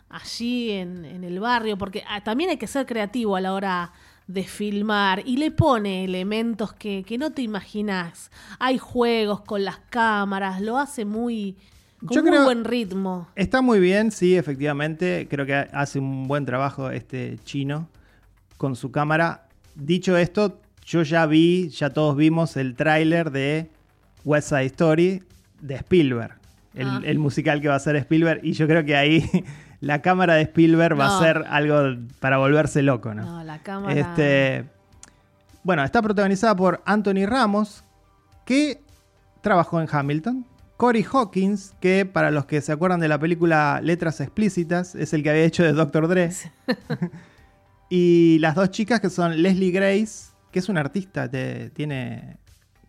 allí 0.09 0.71
en, 0.71 1.05
en 1.05 1.23
el 1.23 1.39
barrio. 1.39 1.77
Porque 1.77 2.03
ah, 2.07 2.21
también 2.23 2.49
hay 2.49 2.57
que 2.57 2.67
ser 2.67 2.85
creativo 2.85 3.35
a 3.35 3.41
la 3.41 3.53
hora 3.53 3.91
de 4.27 4.43
filmar 4.43 5.23
y 5.25 5.37
le 5.37 5.51
pone 5.51 6.05
elementos 6.05 6.73
que, 6.73 7.03
que 7.03 7.17
no 7.17 7.31
te 7.31 7.41
imaginas. 7.41 8.31
Hay 8.59 8.77
juegos 8.77 9.41
con 9.41 9.63
las 9.65 9.79
cámaras, 9.89 10.61
lo 10.61 10.77
hace 10.77 11.05
muy. 11.05 11.57
Con 11.99 12.15
Yo 12.15 12.21
muy 12.23 12.31
creo- 12.31 12.43
buen 12.45 12.63
ritmo. 12.63 13.27
Está 13.35 13.61
muy 13.61 13.79
bien, 13.79 14.11
sí, 14.11 14.35
efectivamente. 14.35 15.27
Creo 15.29 15.45
que 15.45 15.53
hace 15.53 15.99
un 15.99 16.27
buen 16.27 16.45
trabajo 16.45 16.89
este 16.89 17.37
chino 17.43 17.89
con 18.57 18.75
su 18.75 18.91
cámara. 18.91 19.47
Dicho 19.75 20.17
esto, 20.17 20.59
yo 20.91 21.03
ya 21.03 21.25
vi, 21.25 21.69
ya 21.69 21.89
todos 21.91 22.17
vimos 22.17 22.57
el 22.57 22.75
tráiler 22.75 23.31
de 23.31 23.71
West 24.25 24.49
Side 24.49 24.65
Story 24.65 25.23
de 25.61 25.75
Spielberg. 25.75 26.37
El, 26.73 26.87
Ah. 26.87 27.01
el 27.05 27.17
musical 27.17 27.61
que 27.61 27.69
va 27.69 27.75
a 27.75 27.79
ser 27.79 27.95
Spielberg. 27.95 28.41
Y 28.43 28.51
yo 28.51 28.67
creo 28.67 28.83
que 28.83 28.97
ahí 28.97 29.23
la 29.79 30.01
cámara 30.01 30.33
de 30.33 30.41
Spielberg 30.41 30.99
va 30.99 31.15
a 31.17 31.19
ser 31.21 31.45
algo 31.49 31.97
para 32.19 32.39
volverse 32.39 32.81
loco, 32.81 33.13
¿no? 33.13 33.23
No, 33.23 33.43
la 33.45 33.59
cámara. 33.59 33.93
Este, 33.93 34.65
bueno, 35.63 35.81
está 35.85 36.01
protagonizada 36.01 36.57
por 36.57 36.81
Anthony 36.85 37.25
Ramos, 37.25 37.85
que 38.45 38.81
trabajó 39.39 39.79
en 39.79 39.87
Hamilton. 39.89 40.45
Cory 40.75 41.05
Hawkins, 41.09 41.73
que 41.79 42.05
para 42.05 42.31
los 42.31 42.45
que 42.47 42.59
se 42.59 42.73
acuerdan 42.73 42.99
de 42.99 43.07
la 43.07 43.17
película 43.17 43.79
Letras 43.81 44.19
Explícitas, 44.19 44.93
es 44.95 45.13
el 45.13 45.23
que 45.23 45.29
había 45.29 45.43
hecho 45.43 45.63
de 45.63 45.71
Dr. 45.71 46.09
Dre. 46.09 46.31
y 47.89 48.39
las 48.39 48.55
dos 48.55 48.71
chicas 48.71 48.99
que 48.99 49.09
son 49.09 49.41
Leslie 49.41 49.71
Grace, 49.71 50.30
que 50.51 50.59
es 50.59 50.69
una 50.69 50.81
artista, 50.81 51.29
te- 51.29 51.69
tiene, 51.71 52.37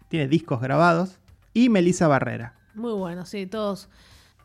tiene 0.09 0.29
discos 0.29 0.61
grabados, 0.61 1.19
y 1.55 1.69
Melissa 1.69 2.09
Barrera. 2.09 2.55
Muy 2.75 2.93
bueno, 2.93 3.27
sí, 3.27 3.47
todos 3.47 3.89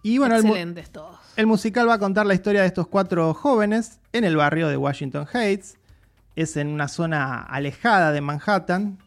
Y 0.04 0.18
bueno, 0.18 0.36
el, 0.36 0.42
excelentes 0.46 0.90
todos. 0.92 1.18
el 1.36 1.48
musical 1.48 1.88
va 1.90 1.94
a 1.96 2.00
contar 2.00 2.26
la 2.26 2.34
historia 2.34 2.62
de 2.62 2.68
estos 2.68 2.88
cuatro 2.88 3.34
jóvenes 3.34 4.00
en 4.14 4.24
el 4.24 4.36
barrio 4.36 4.68
de 4.68 4.78
Washington 4.78 5.26
Heights. 5.34 5.78
Es 6.36 6.56
en 6.58 6.68
una 6.68 6.88
zona 6.88 7.42
alejada 7.42 8.12
de 8.12 8.22
Manhattan, 8.22 8.98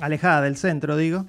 alejada 0.00 0.42
del 0.42 0.56
centro, 0.56 0.96
digo. 0.96 1.26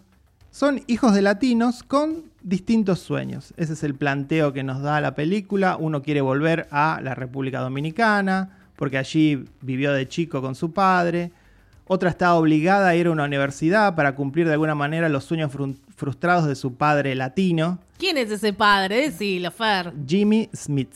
Son 0.51 0.81
hijos 0.87 1.13
de 1.15 1.21
latinos 1.21 1.81
con 1.83 2.25
distintos 2.43 2.99
sueños. 2.99 3.53
Ese 3.57 3.73
es 3.73 3.83
el 3.83 3.95
planteo 3.95 4.53
que 4.53 4.63
nos 4.63 4.81
da 4.81 4.99
la 5.01 5.15
película. 5.15 5.77
Uno 5.77 6.01
quiere 6.03 6.21
volver 6.21 6.67
a 6.71 6.99
la 7.01 7.15
República 7.15 7.59
Dominicana, 7.61 8.57
porque 8.75 8.97
allí 8.97 9.45
vivió 9.61 9.93
de 9.93 10.07
chico 10.07 10.41
con 10.41 10.53
su 10.55 10.71
padre. 10.73 11.31
Otra 11.85 12.09
está 12.09 12.33
obligada 12.35 12.87
a 12.87 12.95
ir 12.95 13.07
a 13.07 13.11
una 13.11 13.25
universidad 13.25 13.95
para 13.95 14.15
cumplir 14.15 14.47
de 14.47 14.53
alguna 14.53 14.73
manera 14.75 15.09
los 15.09 15.25
sueños 15.25 15.51
frustrados 15.95 16.47
de 16.47 16.55
su 16.55 16.75
padre 16.75 17.13
latino, 17.15 17.79
¿Quién 17.97 18.17
es 18.17 18.31
ese 18.31 18.51
padre? 18.53 19.09
Decilo, 19.09 19.49
Fer. 19.51 19.93
Jimmy 20.05 20.49
Smith. 20.53 20.93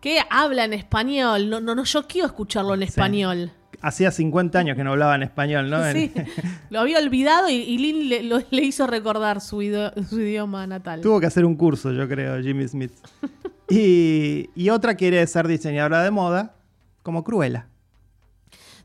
Que 0.00 0.18
habla 0.28 0.64
en 0.64 0.72
español. 0.72 1.48
No, 1.48 1.60
no, 1.60 1.74
no, 1.74 1.84
yo 1.84 2.06
quiero 2.08 2.26
escucharlo 2.26 2.74
en 2.74 2.82
español. 2.82 3.52
Hacía 3.80 4.10
50 4.10 4.58
años 4.58 4.76
que 4.76 4.82
no 4.84 4.92
hablaba 4.92 5.14
en 5.14 5.22
español, 5.22 5.70
¿no? 5.70 5.84
Sí, 5.92 6.10
lo 6.70 6.80
había 6.80 6.98
olvidado 6.98 7.48
y, 7.48 7.54
y 7.54 7.78
Lynn 7.78 8.08
le, 8.08 8.22
lo- 8.22 8.40
le 8.50 8.62
hizo 8.64 8.86
recordar 8.86 9.40
su 9.40 9.62
idioma 9.62 10.66
natal. 10.66 11.00
Tuvo 11.00 11.20
que 11.20 11.26
hacer 11.26 11.44
un 11.44 11.54
curso, 11.54 11.92
yo 11.92 12.08
creo, 12.08 12.40
Jimmy 12.42 12.66
Smith. 12.68 12.92
Y, 13.70 14.50
y 14.54 14.68
otra 14.68 14.94
quiere 14.94 15.26
ser 15.26 15.48
diseñadora 15.48 16.02
de 16.02 16.10
moda, 16.10 16.54
como 17.02 17.24
Cruella. 17.24 17.66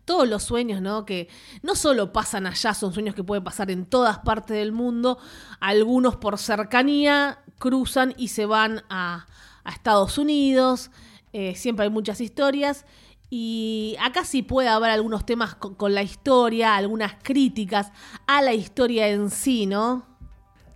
Todos 0.09 0.27
los 0.27 0.41
sueños, 0.41 0.81
¿no? 0.81 1.05
Que 1.05 1.27
no 1.61 1.75
solo 1.75 2.11
pasan 2.11 2.47
allá, 2.47 2.73
son 2.73 2.93
sueños 2.93 3.13
que 3.13 3.23
pueden 3.23 3.43
pasar 3.43 3.69
en 3.69 3.85
todas 3.85 4.17
partes 4.17 4.57
del 4.57 4.71
mundo. 4.71 5.19
Algunos 5.59 6.15
por 6.15 6.39
cercanía 6.39 7.43
cruzan 7.59 8.15
y 8.17 8.29
se 8.29 8.47
van 8.47 8.81
a, 8.89 9.27
Estados 9.71 10.17
Unidos. 10.17 10.89
Eh, 11.31 11.53
siempre 11.53 11.83
hay 11.83 11.91
muchas 11.91 12.21
historias. 12.21 12.87
Y 13.29 13.97
acá 14.01 14.25
sí 14.25 14.41
puede 14.41 14.67
haber 14.67 14.89
algunos 14.89 15.27
temas 15.27 15.53
con, 15.53 15.75
con 15.75 15.93
la 15.93 16.01
historia, 16.01 16.75
algunas 16.75 17.13
críticas 17.21 17.91
a 18.25 18.41
la 18.41 18.55
historia 18.55 19.09
en 19.09 19.29
sí, 19.29 19.67
¿no? 19.67 20.07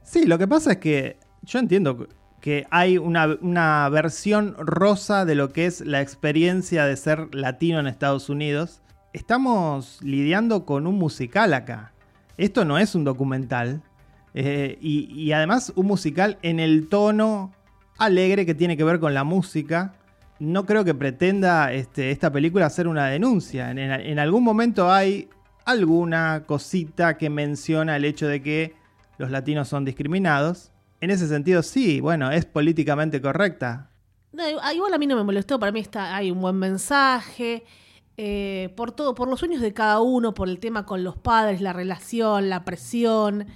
Sí, 0.04 0.28
lo 0.28 0.38
que 0.38 0.48
pasa 0.48 0.74
es 0.74 0.78
que 0.78 1.18
yo 1.42 1.58
entiendo 1.58 2.08
que 2.40 2.68
hay 2.70 3.00
una, 3.00 3.36
una 3.42 3.90
versión 3.90 4.54
rosa 4.60 5.26
de 5.26 5.34
lo 5.34 5.52
que 5.52 5.66
es 5.66 5.82
la 5.82 6.02
experiencia 6.02 6.86
de 6.86 6.98
ser 6.98 7.34
latino 7.34 7.80
en 7.80 7.88
Estados 7.88 8.30
Unidos. 8.30 8.83
Estamos 9.14 10.00
lidiando 10.02 10.66
con 10.66 10.88
un 10.88 10.96
musical 10.98 11.54
acá. 11.54 11.92
Esto 12.38 12.66
no 12.66 12.80
es 12.80 12.96
un 12.96 13.04
documental. 13.04 13.82
Eh, 14.34 14.80
y, 14.82 15.32
además 15.32 15.72
un 15.76 15.86
musical 15.86 16.40
en 16.42 16.60
el 16.60 16.88
tono 16.90 17.54
alegre 18.00 18.48
que 18.48 18.56
tiene 18.56 18.76
que 18.76 18.84
ver 18.84 19.00
con 19.00 19.14
la 19.14 19.24
música. 19.24 19.94
No 20.40 20.66
creo 20.66 20.84
que 20.84 20.96
pretenda 20.96 21.72
este, 21.72 22.10
esta 22.10 22.32
película 22.32 22.66
hacer 22.66 22.88
una 22.88 23.06
denuncia. 23.06 23.70
En, 23.70 23.78
en- 23.78 23.92
en 23.92 24.18
algún 24.20 24.44
momento 24.44 24.92
hay 24.92 25.30
alguna 25.66 26.44
cosita 26.48 27.16
que 27.18 27.30
menciona 27.30 27.96
el 27.96 28.06
hecho 28.06 28.28
de 28.28 28.42
que 28.42 28.74
los 29.20 29.30
latinos 29.30 29.68
son 29.68 29.86
discriminados. 29.86 30.72
En 31.02 31.12
ese 31.12 31.28
sentido, 31.28 31.62
sí, 31.62 32.00
bueno, 32.00 32.32
es 32.32 32.46
políticamente 32.46 33.22
correcta. 33.22 33.92
No, 34.32 34.44
igual 34.74 34.92
a 34.92 34.98
mí 34.98 35.06
no 35.06 35.16
me 35.16 35.24
molestó, 35.24 35.60
para 35.60 35.72
mí 35.72 35.80
está, 35.80 36.16
hay 36.16 36.32
un 36.32 36.42
buen 36.42 36.56
mensaje, 36.56 37.64
eh, 38.18 38.74
por 38.76 38.92
todo, 38.92 39.16
por 39.16 39.28
los 39.28 39.40
sueños 39.40 39.62
de 39.62 39.74
cada 39.74 40.02
uno, 40.02 40.34
por 40.34 40.50
el 40.50 40.60
tema 40.60 40.86
con 40.86 41.04
los 41.04 41.18
padres, 41.18 41.62
la 41.62 41.74
relación, 41.74 42.50
la 42.50 42.64
presión, 42.64 43.48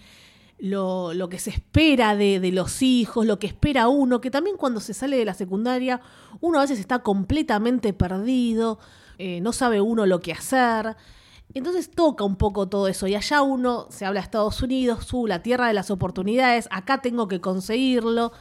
lo, 0.60 1.28
que 1.30 1.40
se 1.40 1.52
espera 1.52 2.16
de, 2.16 2.40
de 2.40 2.52
los 2.52 2.82
hijos, 2.82 3.26
lo 3.26 3.38
que 3.40 3.48
espera 3.48 3.88
uno, 3.88 4.22
que 4.22 4.32
también 4.32 4.58
cuando 4.58 4.80
se 4.80 4.94
sale 4.94 5.18
de 5.18 5.26
la 5.26 5.36
secundaria, 5.36 6.02
uno 6.42 6.58
a 6.58 6.62
veces 6.62 6.80
está 6.80 7.00
completamente 7.00 7.94
perdido, 7.94 8.80
eh, 9.18 9.42
no 9.42 9.54
sabe 9.54 9.82
uno 9.82 10.06
lo 10.06 10.20
que 10.20 10.32
hacer. 10.32 10.96
Entonces 11.54 11.90
toca 11.90 12.24
un 12.24 12.36
poco 12.36 12.68
todo 12.68 12.88
eso. 12.88 13.08
Y 13.08 13.16
allá 13.16 13.42
uno 13.42 13.88
se 13.90 14.06
habla 14.06 14.20
Estados 14.20 14.62
Unidos, 14.62 15.06
su, 15.06 15.28
la 15.28 15.42
tierra 15.42 15.68
de 15.68 15.74
las 15.74 15.92
oportunidades, 15.92 16.68
acá 16.72 17.02
tengo 17.02 17.28
que 17.28 17.42
conseguirlo. 17.42 18.32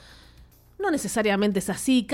No 0.79 0.91
necesariamente 0.91 1.59
es 1.59 1.71
así, 1.71 2.07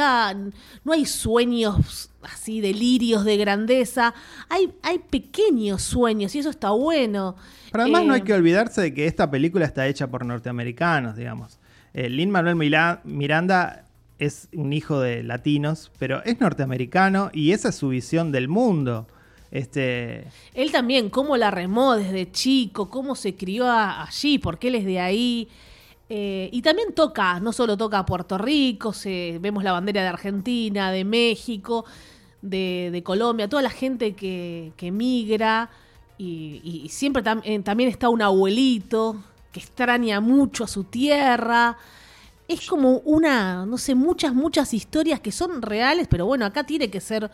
no 0.85 0.93
hay 0.93 1.05
sueños 1.05 2.11
así, 2.23 2.61
delirios 2.61 3.25
de 3.25 3.37
grandeza, 3.37 4.15
hay, 4.49 4.73
hay 4.83 4.99
pequeños 4.99 5.83
sueños 5.83 6.35
y 6.35 6.39
eso 6.39 6.51
está 6.51 6.71
bueno. 6.71 7.37
Pero 7.71 7.83
además 7.83 8.05
no 8.05 8.15
hay 8.15 8.21
Eh, 8.21 8.25
que 8.25 8.35
olvidarse 8.35 8.81
de 8.81 8.95
que 8.95 9.07
esta 9.07 9.31
película 9.31 9.65
está 9.65 9.87
hecha 9.89 10.07
por 10.07 10.25
norteamericanos, 10.25 11.17
digamos. 11.17 11.59
Eh, 11.95 12.09
Lin 12.09 12.31
Manuel 12.31 12.57
Miranda 13.05 13.85
es 14.19 14.49
un 14.53 14.73
hijo 14.73 15.01
de 15.01 15.23
latinos, 15.23 15.91
pero 15.99 16.23
es 16.25 16.41
norteamericano 16.41 17.31
y 17.33 17.53
esa 17.53 17.71
es 17.71 17.75
su 17.75 17.89
visión 17.89 18.31
del 18.31 18.49
mundo. 18.49 19.09
Este, 19.51 20.25
Él 20.55 20.73
también, 20.73 21.11
cómo 21.11 21.37
la 21.37 21.51
remó 21.51 21.97
desde 21.97 22.31
chico, 22.31 22.89
cómo 22.89 23.15
se 23.15 23.35
crió 23.35 23.71
allí, 23.71 24.39
porque 24.39 24.69
él 24.69 24.77
es 24.77 24.85
de 24.87 25.01
ahí. 25.01 25.49
Eh, 26.09 26.51
y 26.53 26.61
también 26.63 26.93
toca, 26.93 27.41
no 27.41 27.53
solo 27.53 27.77
toca 27.77 28.01
a 28.01 28.07
Puerto 28.07 28.37
Rico, 28.37 28.93
se, 28.93 29.39
vemos 29.41 29.65
la 29.65 29.73
bandera 29.73 30.03
de 30.03 30.09
Argentina, 30.09 30.91
de 30.91 31.05
México, 31.05 31.85
de, 32.43 32.91
de 32.93 33.03
Colombia, 33.03 33.49
toda 33.49 33.63
la 33.63 33.71
gente 33.71 34.15
que, 34.15 34.73
que 34.77 34.91
migra. 34.91 35.71
Y, 36.19 36.61
y 36.85 36.89
siempre 36.91 37.23
eh, 37.45 37.59
también 37.61 37.89
está 37.89 38.09
un 38.09 38.23
abuelito 38.23 39.17
que 39.53 39.61
extraña 39.61 40.21
mucho 40.21 40.65
a 40.65 40.69
su 40.69 40.85
tierra. 40.85 41.77
Es 42.49 42.69
como 42.69 42.99
una, 43.05 43.65
no 43.67 43.79
sé, 43.79 43.95
muchas, 43.95 44.35
muchas 44.35 44.75
historias 44.75 45.21
que 45.21 45.33
son 45.33 45.63
reales, 45.63 46.09
pero 46.11 46.27
bueno, 46.27 46.45
acá 46.45 46.65
tiene 46.65 46.91
que 46.91 47.01
ser. 47.01 47.31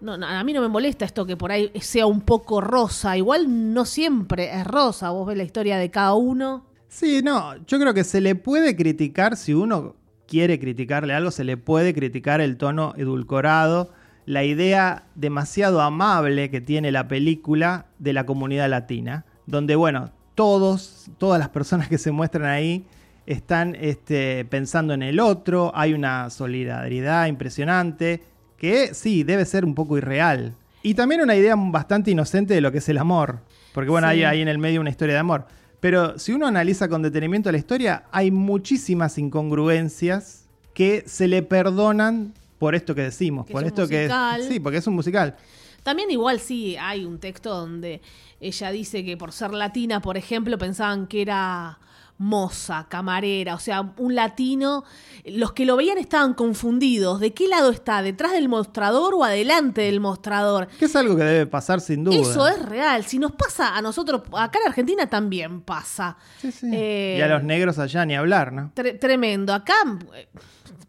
No, 0.00 0.14
a 0.14 0.44
mí 0.44 0.52
no 0.52 0.60
me 0.60 0.68
molesta 0.68 1.04
esto 1.04 1.24
que 1.24 1.36
por 1.36 1.50
ahí 1.50 1.70
sea 1.80 2.06
un 2.06 2.20
poco 2.20 2.60
rosa. 2.60 3.16
Igual 3.16 3.72
no 3.72 3.84
siempre 3.84 4.54
es 4.54 4.66
rosa. 4.66 5.10
Vos 5.10 5.26
ves 5.26 5.36
la 5.36 5.44
historia 5.44 5.78
de 5.78 5.90
cada 5.90 6.14
uno. 6.14 6.64
Sí, 6.88 7.22
no, 7.24 7.56
yo 7.66 7.78
creo 7.80 7.92
que 7.94 8.04
se 8.04 8.20
le 8.20 8.34
puede 8.34 8.76
criticar, 8.76 9.36
si 9.36 9.52
uno 9.54 9.96
quiere 10.28 10.58
criticarle 10.58 11.12
algo, 11.14 11.30
se 11.30 11.44
le 11.44 11.56
puede 11.56 11.92
criticar 11.92 12.40
el 12.40 12.56
tono 12.56 12.94
edulcorado, 12.96 13.92
la 14.26 14.44
idea 14.44 15.04
demasiado 15.14 15.80
amable 15.82 16.50
que 16.50 16.60
tiene 16.60 16.92
la 16.92 17.08
película 17.08 17.86
de 17.98 18.12
la 18.12 18.24
comunidad 18.24 18.70
latina, 18.70 19.26
donde, 19.46 19.76
bueno, 19.76 20.12
todos, 20.34 21.10
todas 21.18 21.38
las 21.38 21.50
personas 21.50 21.88
que 21.88 21.98
se 21.98 22.10
muestran 22.10 22.46
ahí 22.46 22.86
están 23.26 23.76
este, 23.80 24.44
pensando 24.44 24.94
en 24.94 25.02
el 25.02 25.20
otro, 25.20 25.72
hay 25.74 25.94
una 25.94 26.30
solidaridad 26.30 27.26
impresionante, 27.26 28.22
que 28.56 28.94
sí, 28.94 29.24
debe 29.24 29.44
ser 29.44 29.64
un 29.64 29.74
poco 29.74 29.98
irreal. 29.98 30.54
Y 30.82 30.94
también 30.94 31.20
una 31.20 31.34
idea 31.34 31.54
bastante 31.56 32.10
inocente 32.10 32.54
de 32.54 32.60
lo 32.60 32.70
que 32.72 32.78
es 32.78 32.88
el 32.88 32.98
amor, 32.98 33.40
porque 33.74 33.90
bueno, 33.90 34.06
Sí. 34.08 34.12
hay 34.14 34.24
ahí 34.24 34.40
en 34.42 34.48
el 34.48 34.58
medio 34.58 34.80
una 34.80 34.90
historia 34.90 35.14
de 35.14 35.20
amor. 35.20 35.46
Pero 35.84 36.18
si 36.18 36.32
uno 36.32 36.46
analiza 36.46 36.88
con 36.88 37.02
detenimiento 37.02 37.52
la 37.52 37.58
historia, 37.58 38.04
hay 38.10 38.30
muchísimas 38.30 39.18
incongruencias 39.18 40.46
que 40.72 41.04
se 41.06 41.28
le 41.28 41.42
perdonan 41.42 42.32
por 42.58 42.74
esto 42.74 42.94
que 42.94 43.02
decimos, 43.02 43.44
Que 43.44 43.52
por 43.52 43.64
es 43.64 43.66
un 43.66 43.68
esto 43.68 43.88
que 43.90 44.04
musical. 44.04 44.42
sí, 44.48 44.60
porque 44.60 44.78
es 44.78 44.86
un 44.86 44.94
musical. 44.94 45.36
También 45.82 46.10
igual 46.10 46.40
sí 46.40 46.74
hay 46.80 47.04
un 47.04 47.18
texto 47.18 47.50
donde 47.54 48.00
ella 48.40 48.70
dice 48.70 49.04
que 49.04 49.18
por 49.18 49.32
ser 49.32 49.52
latina, 49.52 50.00
por 50.00 50.16
ejemplo, 50.16 50.56
pensaban 50.56 51.06
que 51.06 51.20
era 51.20 51.78
moza, 52.18 52.86
camarera, 52.88 53.54
o 53.54 53.58
sea, 53.58 53.92
un 53.98 54.14
latino, 54.14 54.84
los 55.24 55.52
que 55.52 55.64
lo 55.66 55.76
veían 55.76 55.98
estaban 55.98 56.32
confundidos, 56.34 57.18
¿de 57.20 57.34
qué 57.34 57.48
lado 57.48 57.70
está? 57.70 58.02
¿Detrás 58.02 58.32
del 58.32 58.48
mostrador 58.48 59.14
o 59.14 59.24
adelante 59.24 59.82
del 59.82 59.98
mostrador? 60.00 60.68
Que 60.78 60.84
es 60.84 60.94
algo 60.96 61.16
que 61.16 61.24
debe 61.24 61.46
pasar 61.46 61.80
sin 61.80 62.04
duda. 62.04 62.16
Eso 62.16 62.46
es 62.46 62.62
real, 62.64 63.04
si 63.04 63.18
nos 63.18 63.32
pasa 63.32 63.76
a 63.76 63.82
nosotros, 63.82 64.22
acá 64.38 64.58
en 64.62 64.68
Argentina 64.68 65.06
también 65.08 65.60
pasa. 65.62 66.16
Sí, 66.40 66.52
sí. 66.52 66.70
Eh, 66.72 67.16
y 67.18 67.22
a 67.22 67.26
los 67.28 67.42
negros 67.42 67.78
allá 67.78 68.06
ni 68.06 68.14
hablar, 68.14 68.52
¿no? 68.52 68.70
Tre- 68.74 68.98
tremendo. 68.98 69.52
Acá 69.52 69.74
eh, 70.14 70.28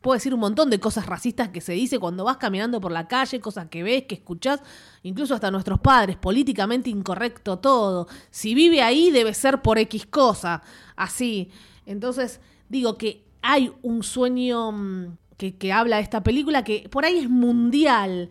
puedo 0.05 0.13
decir 0.13 0.35
un 0.35 0.39
montón 0.39 0.69
de 0.69 0.79
cosas 0.79 1.07
racistas 1.07 1.49
que 1.49 1.61
se 1.61 1.73
dice 1.73 1.97
cuando 1.97 2.23
vas 2.25 2.37
caminando 2.37 2.79
por 2.79 2.91
la 2.91 3.07
calle, 3.07 3.39
cosas 3.39 3.69
que 3.69 3.81
ves, 3.81 4.03
que 4.03 4.13
escuchás, 4.13 4.61
incluso 5.01 5.33
hasta 5.33 5.49
nuestros 5.49 5.79
padres, 5.79 6.15
políticamente 6.15 6.91
incorrecto 6.91 7.57
todo. 7.57 8.07
Si 8.29 8.53
vive 8.53 8.83
ahí 8.83 9.09
debe 9.09 9.33
ser 9.33 9.63
por 9.63 9.79
X 9.79 10.05
cosa, 10.05 10.61
así. 10.95 11.49
Entonces, 11.87 12.39
digo 12.69 12.99
que 12.99 13.25
hay 13.41 13.71
un 13.81 14.03
sueño 14.03 14.73
mm, 14.73 15.17
que, 15.37 15.57
que 15.57 15.73
habla 15.73 15.95
de 15.95 16.03
esta 16.03 16.21
película 16.21 16.63
que 16.63 16.87
por 16.87 17.03
ahí 17.03 17.17
es 17.17 17.27
mundial. 17.27 18.29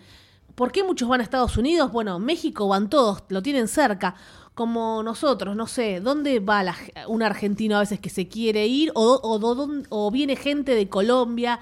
¿Por 0.54 0.70
qué 0.70 0.84
muchos 0.84 1.08
van 1.08 1.22
a 1.22 1.24
Estados 1.24 1.56
Unidos? 1.56 1.90
Bueno, 1.90 2.20
México 2.20 2.68
van 2.68 2.88
todos, 2.88 3.24
lo 3.30 3.42
tienen 3.42 3.66
cerca. 3.66 4.14
Como 4.54 5.02
nosotros, 5.02 5.56
no 5.56 5.66
sé, 5.66 6.00
¿dónde 6.00 6.38
va 6.38 6.62
la 6.62 6.76
un 7.08 7.22
argentino 7.24 7.76
a 7.76 7.80
veces 7.80 7.98
que 7.98 8.08
se 8.08 8.28
quiere 8.28 8.66
ir? 8.66 8.92
O, 8.94 10.10
viene 10.12 10.36
gente 10.36 10.74
de 10.74 10.88
Colombia. 10.88 11.58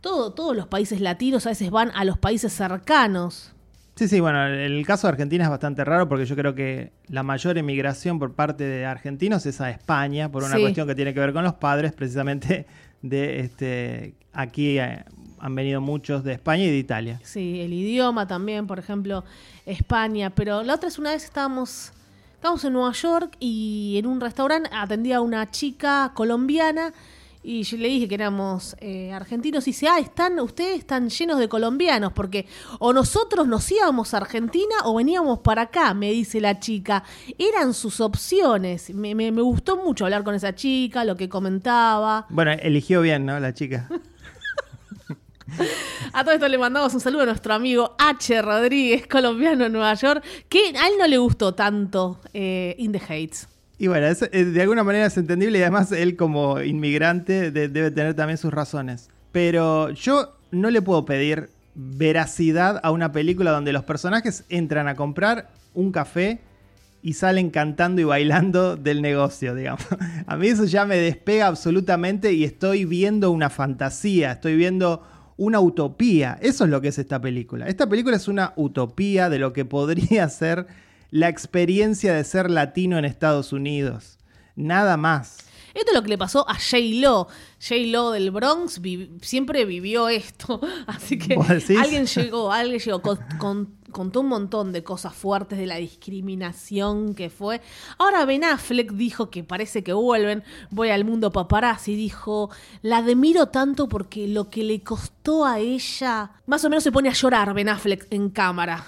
Todo, 0.00 0.32
todos 0.32 0.56
los 0.56 0.66
países 0.66 1.00
latinos 1.00 1.46
a 1.46 1.50
veces 1.50 1.70
van 1.70 1.92
a 1.94 2.04
los 2.04 2.18
países 2.18 2.52
cercanos. 2.52 3.52
Sí, 3.94 4.08
sí, 4.08 4.18
bueno, 4.20 4.44
el 4.46 4.84
caso 4.86 5.06
de 5.06 5.12
Argentina 5.12 5.44
es 5.44 5.50
bastante 5.50 5.84
raro 5.84 6.08
porque 6.08 6.24
yo 6.24 6.34
creo 6.34 6.54
que 6.54 6.90
la 7.08 7.22
mayor 7.22 7.58
emigración 7.58 8.18
por 8.18 8.32
parte 8.32 8.64
de 8.64 8.86
argentinos 8.86 9.46
es 9.46 9.60
a 9.60 9.70
España, 9.70 10.32
por 10.32 10.42
una 10.42 10.56
Sí. 10.56 10.62
cuestión 10.62 10.88
que 10.88 10.94
tiene 10.96 11.14
que 11.14 11.20
ver 11.20 11.32
con 11.32 11.44
los 11.44 11.54
padres, 11.54 11.92
precisamente 11.92 12.66
de 13.02 13.40
este 13.40 14.14
aquí 14.32 14.78
eh, 14.78 15.04
han 15.38 15.54
venido 15.54 15.80
muchos 15.80 16.24
de 16.24 16.32
España 16.32 16.64
y 16.64 16.70
de 16.70 16.78
Italia. 16.78 17.20
Sí, 17.22 17.60
el 17.60 17.72
idioma 17.72 18.26
también, 18.26 18.66
por 18.66 18.78
ejemplo, 18.78 19.24
España. 19.66 20.30
Pero 20.30 20.62
la 20.62 20.74
otra 20.74 20.88
es 20.88 20.98
una 20.98 21.10
vez 21.10 21.24
estábamos, 21.24 21.92
estábamos 22.42 22.64
en 22.64 22.72
Nueva 22.72 22.90
York 22.92 23.36
y 23.38 23.94
en 23.98 24.06
un 24.06 24.20
restaurante 24.20 24.68
atendía 24.72 25.18
a 25.18 25.20
una 25.20 25.48
chica 25.52 26.10
colombiana 26.12 26.92
y 27.44 27.62
yo 27.62 27.76
le 27.76 27.86
dije 27.86 28.08
que 28.08 28.16
éramos 28.16 28.74
eh, 28.80 29.12
argentinos 29.12 29.64
y 29.68 29.70
dice, 29.70 29.86
ah, 29.86 30.00
están, 30.00 30.40
ustedes 30.40 30.80
están 30.80 31.08
llenos 31.08 31.38
de 31.38 31.48
colombianos 31.48 32.12
porque 32.12 32.46
o 32.80 32.92
nosotros 32.92 33.46
nos 33.46 33.70
íbamos 33.70 34.12
a 34.12 34.16
Argentina 34.16 34.74
o 34.86 34.96
veníamos 34.96 35.38
para 35.38 35.62
acá, 35.62 35.94
me 35.94 36.10
dice 36.10 36.40
la 36.40 36.58
chica. 36.58 37.04
Eran 37.38 37.74
sus 37.74 38.00
opciones. 38.00 38.92
Me, 38.92 39.14
me- 39.14 39.30
me 39.30 39.42
gustó 39.42 39.76
mucho 39.76 40.04
hablar 40.04 40.24
con 40.24 40.34
esa 40.34 40.52
chica, 40.52 41.04
lo 41.04 41.16
que 41.16 41.28
comentaba. 41.28 42.26
Bueno, 42.28 42.50
eligió 42.60 43.02
bien, 43.02 43.24
¿no? 43.24 43.38
La 43.38 43.54
chica. 43.54 43.88
A 46.12 46.24
todo 46.24 46.34
esto 46.34 46.48
le 46.48 46.58
mandamos 46.58 46.92
un 46.94 47.00
saludo 47.00 47.22
a 47.22 47.26
nuestro 47.26 47.54
amigo 47.54 47.94
H. 47.98 48.42
Rodríguez, 48.42 49.06
colombiano 49.06 49.64
en 49.66 49.72
Nueva 49.72 49.94
York, 49.94 50.22
que 50.48 50.58
a 50.78 50.86
él 50.88 50.94
no 50.98 51.06
le 51.06 51.18
gustó 51.18 51.54
tanto 51.54 52.20
eh, 52.34 52.74
In 52.78 52.92
the 52.92 53.00
Heights. 53.08 53.48
Y 53.78 53.86
bueno, 53.88 54.06
eh, 54.06 54.44
de 54.44 54.62
alguna 54.62 54.84
manera 54.84 55.06
es 55.06 55.16
entendible 55.16 55.58
y 55.58 55.62
además 55.62 55.90
él 55.92 56.16
como 56.16 56.60
inmigrante 56.60 57.50
de- 57.50 57.68
debe 57.68 57.90
tener 57.90 58.14
también 58.14 58.38
sus 58.38 58.52
razones. 58.52 59.08
Pero 59.32 59.90
yo 59.90 60.36
no 60.50 60.70
le 60.70 60.82
puedo 60.82 61.04
pedir 61.04 61.48
veracidad 61.74 62.80
a 62.82 62.90
una 62.90 63.12
película 63.12 63.50
donde 63.50 63.72
los 63.72 63.84
personajes 63.84 64.44
entran 64.50 64.88
a 64.88 64.94
comprar 64.96 65.50
un 65.74 65.90
café 65.90 66.40
y 67.02 67.14
salen 67.14 67.50
cantando 67.50 68.00
y 68.00 68.04
bailando 68.04 68.76
del 68.76 69.02
negocio, 69.02 69.54
digamos. 69.54 69.84
A 70.26 70.36
mí 70.36 70.48
eso 70.48 70.64
ya 70.66 70.84
me 70.84 70.96
despega 70.96 71.46
absolutamente 71.48 72.32
y 72.32 72.44
estoy 72.44 72.84
viendo 72.84 73.30
una 73.30 73.50
fantasía, 73.50 74.32
estoy 74.32 74.54
viendo 74.56 75.02
una 75.36 75.60
utopía. 75.60 76.38
Eso 76.40 76.64
es 76.64 76.70
lo 76.70 76.80
que 76.80 76.88
es 76.88 76.98
esta 76.98 77.20
película. 77.20 77.66
Esta 77.68 77.88
película 77.88 78.16
es 78.16 78.28
una 78.28 78.52
utopía 78.56 79.28
de 79.30 79.38
lo 79.38 79.52
que 79.52 79.64
podría 79.64 80.28
ser 80.28 80.66
la 81.10 81.28
experiencia 81.28 82.14
de 82.14 82.24
ser 82.24 82.50
latino 82.50 82.98
en 82.98 83.04
Estados 83.04 83.52
Unidos. 83.52 84.18
Nada 84.56 84.96
más. 84.96 85.38
Esto 85.74 85.90
es 85.92 85.94
lo 85.94 86.02
que 86.02 86.10
le 86.10 86.18
pasó 86.18 86.46
a 86.48 86.54
J-Lo. 86.54 87.28
J-Lo 87.58 88.10
del 88.10 88.30
Bronx 88.30 88.80
vi- 88.82 89.10
siempre 89.22 89.64
vivió 89.64 90.08
esto. 90.10 90.60
Así 90.86 91.18
que 91.18 91.34
alguien 91.78 92.04
llegó, 92.06 92.52
alguien 92.52 92.78
llegó, 92.78 93.00
con- 93.00 93.18
con- 93.38 93.74
contó 93.92 94.20
un 94.20 94.28
montón 94.28 94.72
de 94.72 94.82
cosas 94.82 95.14
fuertes 95.14 95.58
de 95.58 95.66
la 95.66 95.76
discriminación 95.76 97.14
que 97.14 97.30
fue. 97.30 97.60
Ahora 97.98 98.24
Ben 98.24 98.44
Affleck 98.44 98.92
dijo 98.92 99.30
que 99.30 99.44
parece 99.44 99.84
que 99.84 99.92
vuelven. 99.92 100.42
Voy 100.70 100.90
al 100.90 101.04
mundo 101.04 101.30
paparazzi. 101.30 101.94
Dijo, 101.94 102.50
la 102.82 102.96
admiro 102.98 103.46
tanto 103.46 103.88
porque 103.88 104.26
lo 104.26 104.50
que 104.50 104.64
le 104.64 104.80
costó 104.80 105.44
a 105.44 105.60
ella. 105.60 106.32
Más 106.46 106.64
o 106.64 106.70
menos 106.70 106.82
se 106.82 106.90
pone 106.90 107.08
a 107.08 107.12
llorar 107.12 107.54
Ben 107.54 107.68
Affleck 107.68 108.06
en 108.10 108.30
cámara. 108.30 108.84